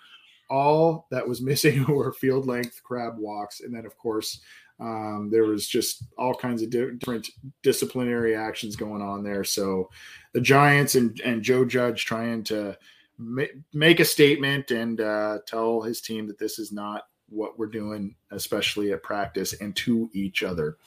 All 0.50 1.08
that 1.12 1.28
was 1.28 1.42
missing 1.42 1.84
were 1.86 2.14
field 2.14 2.46
length 2.46 2.82
crab 2.84 3.18
walks. 3.18 3.62
And 3.62 3.74
then, 3.74 3.86
of 3.86 3.98
course, 3.98 4.42
um, 4.80 5.30
there 5.32 5.46
was 5.46 5.68
just 5.68 6.04
all 6.18 6.34
kinds 6.34 6.62
of 6.62 6.70
di- 6.70 6.92
different 6.92 7.30
disciplinary 7.64 8.36
actions 8.36 8.76
going 8.76 9.02
on 9.02 9.24
there. 9.24 9.44
So 9.44 9.90
the 10.34 10.42
Giants 10.42 10.96
and, 10.96 11.20
and 11.22 11.42
Joe 11.42 11.66
Judge 11.66 12.06
trying 12.06 12.44
to 12.46 12.78
ma- 13.18 13.44
make 13.74 14.00
a 14.00 14.06
statement 14.06 14.72
and 14.72 15.00
uh, 15.00 15.40
tell 15.48 15.82
his 15.82 16.02
team 16.02 16.28
that 16.28 16.38
this 16.38 16.60
is 16.60 16.72
not 16.72 17.04
what 17.30 17.58
we're 17.58 17.66
doing, 17.68 18.16
especially 18.32 18.92
at 18.92 19.02
practice 19.02 19.54
and 19.54 19.76
to 19.76 20.10
each 20.14 20.44
other. 20.44 20.78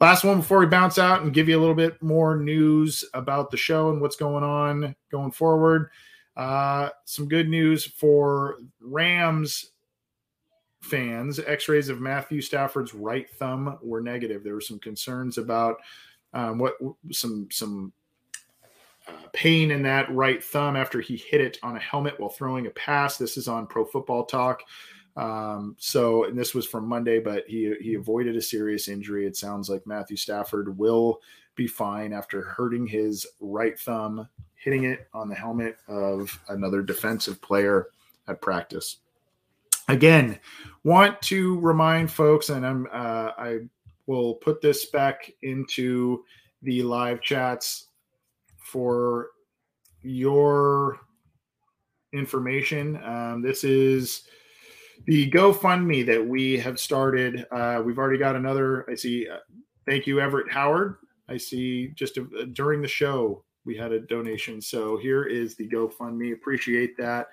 Last 0.00 0.24
one 0.24 0.38
before 0.38 0.58
we 0.58 0.66
bounce 0.66 0.98
out 0.98 1.22
and 1.22 1.34
give 1.34 1.48
you 1.48 1.58
a 1.58 1.60
little 1.60 1.74
bit 1.74 2.00
more 2.02 2.36
news 2.36 3.04
about 3.14 3.50
the 3.50 3.56
show 3.56 3.90
and 3.90 4.00
what's 4.00 4.16
going 4.16 4.44
on 4.44 4.94
going 5.10 5.32
forward. 5.32 5.90
Uh, 6.36 6.90
some 7.04 7.26
good 7.26 7.48
news 7.48 7.84
for 7.84 8.58
Rams 8.80 9.72
fans. 10.88 11.38
X 11.38 11.68
rays 11.68 11.88
of 11.88 12.00
Matthew 12.00 12.40
Stafford's 12.40 12.94
right 12.94 13.28
thumb 13.30 13.78
were 13.82 14.00
negative. 14.00 14.42
There 14.42 14.54
were 14.54 14.60
some 14.60 14.78
concerns 14.78 15.38
about 15.38 15.76
um, 16.32 16.58
what 16.58 16.74
some 17.10 17.48
some 17.50 17.92
uh, 19.06 19.12
pain 19.32 19.70
in 19.70 19.82
that 19.82 20.12
right 20.12 20.42
thumb 20.42 20.76
after 20.76 21.00
he 21.00 21.16
hit 21.16 21.40
it 21.40 21.58
on 21.62 21.76
a 21.76 21.80
helmet 21.80 22.18
while 22.18 22.30
throwing 22.30 22.66
a 22.66 22.70
pass. 22.70 23.16
This 23.16 23.36
is 23.36 23.48
on 23.48 23.66
Pro 23.66 23.84
Football 23.84 24.24
Talk. 24.24 24.62
Um, 25.16 25.74
so, 25.78 26.24
and 26.24 26.38
this 26.38 26.54
was 26.54 26.66
from 26.66 26.86
Monday, 26.86 27.18
but 27.18 27.44
he 27.46 27.74
he 27.80 27.94
avoided 27.94 28.36
a 28.36 28.42
serious 28.42 28.88
injury. 28.88 29.26
It 29.26 29.36
sounds 29.36 29.68
like 29.68 29.86
Matthew 29.86 30.16
Stafford 30.16 30.78
will 30.78 31.20
be 31.54 31.66
fine 31.66 32.12
after 32.12 32.42
hurting 32.42 32.86
his 32.86 33.26
right 33.40 33.78
thumb, 33.78 34.28
hitting 34.54 34.84
it 34.84 35.08
on 35.12 35.28
the 35.28 35.34
helmet 35.34 35.76
of 35.88 36.38
another 36.48 36.82
defensive 36.82 37.42
player 37.42 37.88
at 38.28 38.40
practice. 38.40 38.98
Again, 39.88 40.38
want 40.84 41.20
to 41.22 41.58
remind 41.60 42.10
folks, 42.10 42.50
and 42.50 42.66
I'm 42.66 42.86
uh, 42.92 43.30
I 43.38 43.58
will 44.06 44.34
put 44.34 44.60
this 44.60 44.86
back 44.86 45.30
into 45.42 46.24
the 46.62 46.82
live 46.82 47.22
chats 47.22 47.88
for 48.58 49.28
your 50.02 50.98
information. 52.12 53.02
Um, 53.02 53.42
this 53.42 53.64
is 53.64 54.22
the 55.06 55.30
GoFundMe 55.30 56.04
that 56.06 56.24
we 56.24 56.58
have 56.58 56.78
started. 56.78 57.46
Uh, 57.50 57.82
we've 57.84 57.98
already 57.98 58.18
got 58.18 58.36
another. 58.36 58.88
I 58.90 58.94
see. 58.94 59.28
Uh, 59.28 59.38
thank 59.86 60.06
you, 60.06 60.20
Everett 60.20 60.52
Howard. 60.52 60.96
I 61.28 61.36
see 61.36 61.88
just 61.94 62.16
a, 62.18 62.22
uh, 62.22 62.44
during 62.52 62.82
the 62.82 62.88
show 62.88 63.44
we 63.64 63.76
had 63.76 63.92
a 63.92 64.00
donation. 64.00 64.60
So 64.60 64.96
here 64.96 65.24
is 65.24 65.54
the 65.54 65.68
GoFundMe. 65.68 66.32
Appreciate 66.32 66.96
that. 66.96 67.28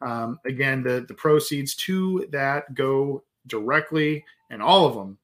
Um, 0.00 0.38
again, 0.44 0.82
the 0.82 1.04
the 1.06 1.14
proceeds 1.14 1.74
to 1.76 2.26
that 2.30 2.74
go 2.74 3.24
directly, 3.46 4.24
and 4.50 4.62
all 4.62 4.86
of 4.86 4.94
them. 4.94 5.18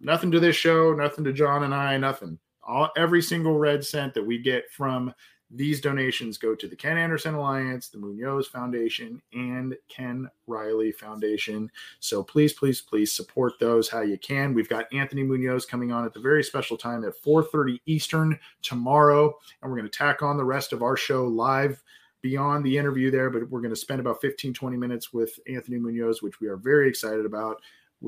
Nothing 0.00 0.32
to 0.32 0.40
this 0.40 0.56
show. 0.56 0.92
Nothing 0.92 1.24
to 1.24 1.32
John 1.32 1.62
and 1.62 1.74
I. 1.74 1.96
Nothing. 1.96 2.38
All 2.66 2.90
every 2.96 3.22
single 3.22 3.58
red 3.58 3.84
cent 3.84 4.14
that 4.14 4.26
we 4.26 4.38
get 4.38 4.70
from 4.70 5.14
these 5.50 5.80
donations 5.80 6.38
go 6.38 6.54
to 6.54 6.66
the 6.66 6.74
Ken 6.74 6.98
Anderson 6.98 7.34
Alliance, 7.34 7.88
the 7.88 7.98
Munoz 7.98 8.48
Foundation, 8.48 9.22
and 9.32 9.76
Ken 9.88 10.28
Riley 10.46 10.90
Foundation. 10.90 11.70
So 12.00 12.22
please, 12.22 12.52
please, 12.52 12.80
please 12.80 13.12
support 13.12 13.52
those 13.60 13.88
how 13.88 14.00
you 14.00 14.18
can. 14.18 14.54
We've 14.54 14.68
got 14.68 14.92
Anthony 14.92 15.22
Munoz 15.22 15.64
coming 15.64 15.92
on 15.92 16.04
at 16.04 16.12
the 16.12 16.20
very 16.20 16.42
special 16.42 16.76
time 16.76 17.04
at 17.04 17.14
4:30 17.22 17.80
Eastern 17.86 18.38
tomorrow, 18.62 19.36
and 19.62 19.70
we're 19.70 19.78
going 19.78 19.90
to 19.90 19.98
tack 19.98 20.22
on 20.22 20.36
the 20.36 20.44
rest 20.44 20.72
of 20.72 20.82
our 20.82 20.96
show 20.96 21.26
live 21.26 21.82
beyond 22.26 22.64
the 22.64 22.76
interview 22.76 23.08
there, 23.08 23.30
but 23.30 23.48
we're 23.50 23.60
going 23.60 23.70
to 23.70 23.76
spend 23.76 24.00
about 24.00 24.20
15, 24.20 24.52
20 24.52 24.76
minutes 24.76 25.12
with 25.12 25.38
Anthony 25.46 25.78
Munoz, 25.78 26.22
which 26.22 26.40
we 26.40 26.48
are 26.48 26.56
very 26.56 26.88
excited 26.88 27.24
about. 27.24 27.62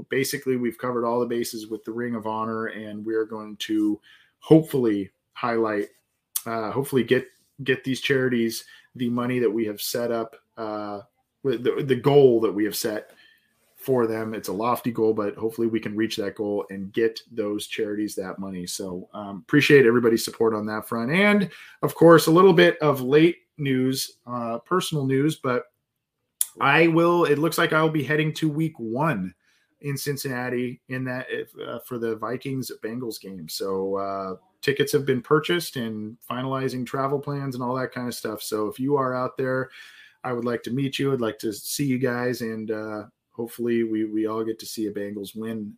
Basically, 0.08 0.56
we've 0.56 0.76
covered 0.76 1.06
all 1.06 1.20
the 1.20 1.26
bases 1.26 1.68
with 1.68 1.84
the 1.84 1.92
Ring 1.92 2.16
of 2.16 2.26
Honor, 2.26 2.66
and 2.66 3.06
we're 3.06 3.24
going 3.24 3.56
to 3.58 4.00
hopefully 4.40 5.10
highlight 5.34 5.90
uh, 6.46 6.72
hopefully 6.72 7.04
get 7.04 7.28
get 7.62 7.84
these 7.84 8.00
charities 8.00 8.64
the 8.96 9.08
money 9.08 9.38
that 9.38 9.50
we 9.50 9.64
have 9.64 9.80
set 9.80 10.10
up 10.10 10.34
uh, 10.56 11.00
the, 11.44 11.84
the 11.86 11.94
goal 11.94 12.40
that 12.40 12.52
we 12.52 12.64
have 12.64 12.74
set 12.74 13.12
for 13.76 14.08
them. 14.08 14.34
It's 14.34 14.48
a 14.48 14.52
lofty 14.52 14.90
goal, 14.90 15.14
but 15.14 15.36
hopefully 15.36 15.68
we 15.68 15.78
can 15.78 15.94
reach 15.94 16.16
that 16.16 16.34
goal 16.34 16.66
and 16.70 16.92
get 16.92 17.20
those 17.30 17.68
charities 17.68 18.16
that 18.16 18.40
money. 18.40 18.66
So 18.66 19.08
um, 19.14 19.44
appreciate 19.46 19.86
everybody's 19.86 20.24
support 20.24 20.54
on 20.54 20.66
that 20.66 20.88
front. 20.88 21.12
And 21.12 21.48
of 21.82 21.94
course, 21.94 22.26
a 22.26 22.32
little 22.32 22.52
bit 22.52 22.76
of 22.78 23.00
late 23.00 23.36
news, 23.58 24.18
uh, 24.26 24.58
personal 24.58 25.06
news, 25.06 25.36
but 25.36 25.64
I 26.60 26.88
will. 26.88 27.24
It 27.24 27.38
looks 27.38 27.58
like 27.58 27.72
I'll 27.72 27.88
be 27.88 28.02
heading 28.02 28.32
to 28.34 28.48
week 28.48 28.78
one 28.78 29.34
in 29.80 29.96
Cincinnati 29.96 30.80
in 30.88 31.04
that 31.04 31.26
if, 31.30 31.50
uh, 31.58 31.78
for 31.80 31.98
the 31.98 32.16
Vikings 32.16 32.72
Bengals 32.82 33.20
game. 33.20 33.48
So 33.48 33.96
uh, 33.96 34.34
tickets 34.60 34.92
have 34.92 35.06
been 35.06 35.22
purchased 35.22 35.76
and 35.76 36.16
finalizing 36.28 36.84
travel 36.84 37.20
plans 37.20 37.54
and 37.54 37.62
all 37.62 37.76
that 37.76 37.92
kind 37.92 38.08
of 38.08 38.14
stuff. 38.14 38.42
So 38.42 38.66
if 38.66 38.80
you 38.80 38.96
are 38.96 39.14
out 39.14 39.36
there, 39.36 39.70
I 40.24 40.32
would 40.32 40.44
like 40.44 40.62
to 40.64 40.72
meet 40.72 40.98
you. 40.98 41.12
I'd 41.12 41.20
like 41.20 41.38
to 41.40 41.52
see 41.52 41.86
you 41.86 41.98
guys, 41.98 42.40
and 42.40 42.70
uh, 42.70 43.04
hopefully 43.30 43.84
we 43.84 44.04
we 44.04 44.26
all 44.26 44.44
get 44.44 44.58
to 44.58 44.66
see 44.66 44.86
a 44.86 44.92
Bengals 44.92 45.36
win 45.36 45.74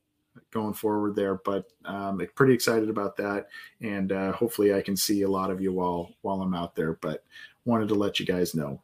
going 0.50 0.74
forward 0.74 1.14
there. 1.14 1.36
But 1.44 1.66
um, 1.84 2.26
pretty 2.34 2.54
excited 2.54 2.88
about 2.88 3.16
that, 3.18 3.48
and 3.82 4.12
uh, 4.12 4.32
hopefully 4.32 4.72
I 4.72 4.80
can 4.80 4.96
see 4.96 5.22
a 5.22 5.28
lot 5.28 5.50
of 5.50 5.60
you 5.60 5.72
while 5.72 6.10
while 6.22 6.40
I'm 6.40 6.54
out 6.54 6.74
there. 6.74 6.94
But 6.94 7.22
wanted 7.64 7.88
to 7.88 7.94
let 7.94 8.20
you 8.20 8.26
guys 8.26 8.54
know. 8.54 8.82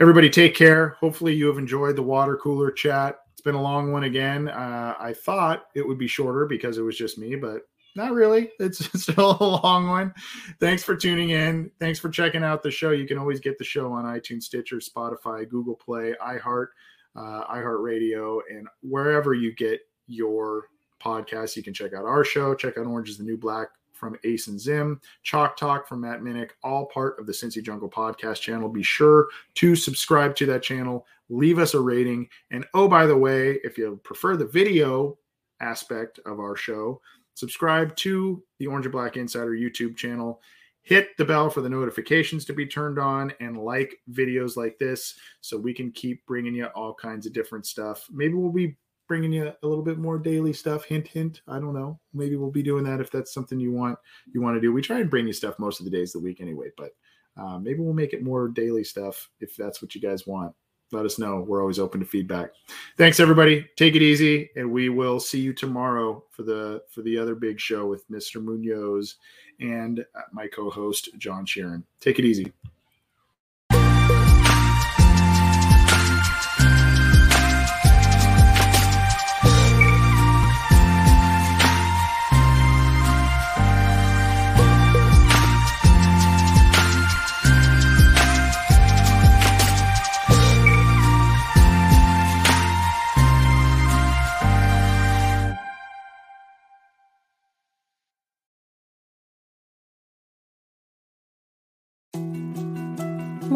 Everybody, 0.00 0.28
take 0.28 0.54
care. 0.54 0.90
Hopefully 1.00 1.34
you 1.34 1.46
have 1.46 1.58
enjoyed 1.58 1.96
the 1.96 2.02
water 2.02 2.36
cooler 2.36 2.70
chat. 2.70 3.18
It's 3.32 3.40
been 3.40 3.54
a 3.54 3.62
long 3.62 3.92
one 3.92 4.04
again. 4.04 4.48
Uh, 4.48 4.94
I 4.98 5.12
thought 5.12 5.66
it 5.74 5.86
would 5.86 5.98
be 5.98 6.06
shorter 6.06 6.46
because 6.46 6.78
it 6.78 6.82
was 6.82 6.98
just 6.98 7.18
me, 7.18 7.34
but 7.34 7.62
not 7.94 8.12
really. 8.12 8.50
It's 8.60 9.02
still 9.02 9.38
a 9.40 9.60
long 9.62 9.88
one. 9.88 10.14
Thanks 10.60 10.82
for 10.82 10.96
tuning 10.96 11.30
in. 11.30 11.70
Thanks 11.80 11.98
for 11.98 12.10
checking 12.10 12.44
out 12.44 12.62
the 12.62 12.70
show. 12.70 12.90
You 12.90 13.06
can 13.06 13.18
always 13.18 13.40
get 13.40 13.58
the 13.58 13.64
show 13.64 13.92
on 13.92 14.04
iTunes, 14.04 14.42
Stitcher, 14.42 14.76
Spotify, 14.76 15.48
Google 15.48 15.76
Play, 15.76 16.14
iHeart, 16.22 16.68
uh, 17.16 17.46
iHeartRadio, 17.54 18.40
and 18.50 18.68
wherever 18.82 19.32
you 19.32 19.54
get 19.54 19.80
your 20.06 20.68
podcasts. 21.02 21.56
You 21.56 21.62
can 21.62 21.74
check 21.74 21.94
out 21.94 22.04
our 22.04 22.24
show. 22.24 22.54
Check 22.54 22.78
out 22.78 22.86
Orange 22.86 23.10
is 23.10 23.18
the 23.18 23.24
New 23.24 23.36
Black 23.36 23.68
from 23.96 24.16
Ace 24.24 24.46
and 24.48 24.60
Zim, 24.60 25.00
Chalk 25.22 25.56
Talk 25.56 25.88
from 25.88 26.02
Matt 26.02 26.20
Minich, 26.20 26.50
all 26.62 26.86
part 26.86 27.18
of 27.18 27.26
the 27.26 27.32
Cincy 27.32 27.62
Jungle 27.62 27.88
podcast 27.88 28.40
channel. 28.40 28.68
Be 28.68 28.82
sure 28.82 29.28
to 29.54 29.74
subscribe 29.74 30.36
to 30.36 30.46
that 30.46 30.62
channel, 30.62 31.06
leave 31.28 31.58
us 31.58 31.74
a 31.74 31.80
rating. 31.80 32.28
And 32.50 32.66
oh, 32.74 32.88
by 32.88 33.06
the 33.06 33.16
way, 33.16 33.58
if 33.64 33.78
you 33.78 34.00
prefer 34.04 34.36
the 34.36 34.46
video 34.46 35.18
aspect 35.60 36.20
of 36.26 36.38
our 36.38 36.56
show, 36.56 37.00
subscribe 37.34 37.96
to 37.96 38.42
the 38.58 38.66
Orange 38.66 38.86
and 38.86 38.92
Black 38.92 39.16
Insider 39.16 39.52
YouTube 39.52 39.96
channel. 39.96 40.40
Hit 40.82 41.16
the 41.16 41.24
bell 41.24 41.50
for 41.50 41.62
the 41.62 41.68
notifications 41.68 42.44
to 42.44 42.52
be 42.52 42.64
turned 42.64 42.98
on 43.00 43.32
and 43.40 43.58
like 43.58 43.98
videos 44.12 44.56
like 44.56 44.78
this 44.78 45.18
so 45.40 45.58
we 45.58 45.74
can 45.74 45.90
keep 45.90 46.24
bringing 46.26 46.54
you 46.54 46.66
all 46.66 46.94
kinds 46.94 47.26
of 47.26 47.32
different 47.32 47.66
stuff. 47.66 48.06
Maybe 48.12 48.34
we'll 48.34 48.52
be 48.52 48.76
bringing 49.06 49.32
you 49.32 49.52
a 49.62 49.66
little 49.66 49.84
bit 49.84 49.98
more 49.98 50.18
daily 50.18 50.52
stuff. 50.52 50.84
Hint, 50.84 51.06
hint. 51.06 51.42
I 51.48 51.58
don't 51.58 51.74
know. 51.74 51.98
Maybe 52.12 52.36
we'll 52.36 52.50
be 52.50 52.62
doing 52.62 52.84
that 52.84 53.00
if 53.00 53.10
that's 53.10 53.32
something 53.32 53.60
you 53.60 53.72
want 53.72 53.98
you 54.32 54.40
want 54.40 54.56
to 54.56 54.60
do. 54.60 54.72
We 54.72 54.82
try 54.82 55.00
and 55.00 55.10
bring 55.10 55.26
you 55.26 55.32
stuff 55.32 55.58
most 55.58 55.80
of 55.80 55.84
the 55.84 55.90
days 55.90 56.14
of 56.14 56.22
the 56.22 56.26
week 56.26 56.40
anyway, 56.40 56.68
but 56.76 56.90
uh, 57.36 57.58
maybe 57.58 57.80
we'll 57.80 57.94
make 57.94 58.12
it 58.12 58.22
more 58.22 58.48
daily 58.48 58.84
stuff 58.84 59.28
if 59.40 59.56
that's 59.56 59.82
what 59.82 59.94
you 59.94 60.00
guys 60.00 60.26
want 60.26 60.54
let 60.92 61.04
us 61.04 61.18
know. 61.18 61.40
We're 61.40 61.60
always 61.60 61.78
open 61.78 62.00
to 62.00 62.06
feedback. 62.06 62.50
Thanks 62.96 63.20
everybody. 63.20 63.66
Take 63.76 63.94
it 63.94 64.02
easy 64.02 64.50
and 64.56 64.70
we 64.70 64.88
will 64.88 65.18
see 65.18 65.40
you 65.40 65.52
tomorrow 65.52 66.22
for 66.30 66.42
the 66.42 66.82
for 66.90 67.02
the 67.02 67.18
other 67.18 67.34
big 67.34 67.58
show 67.58 67.86
with 67.86 68.08
Mr. 68.10 68.42
Munoz 68.42 69.16
and 69.60 70.00
uh, 70.00 70.20
my 70.32 70.46
co-host 70.46 71.10
John 71.18 71.44
Sheeran. 71.44 71.82
Take 72.00 72.18
it 72.18 72.24
easy. 72.24 72.52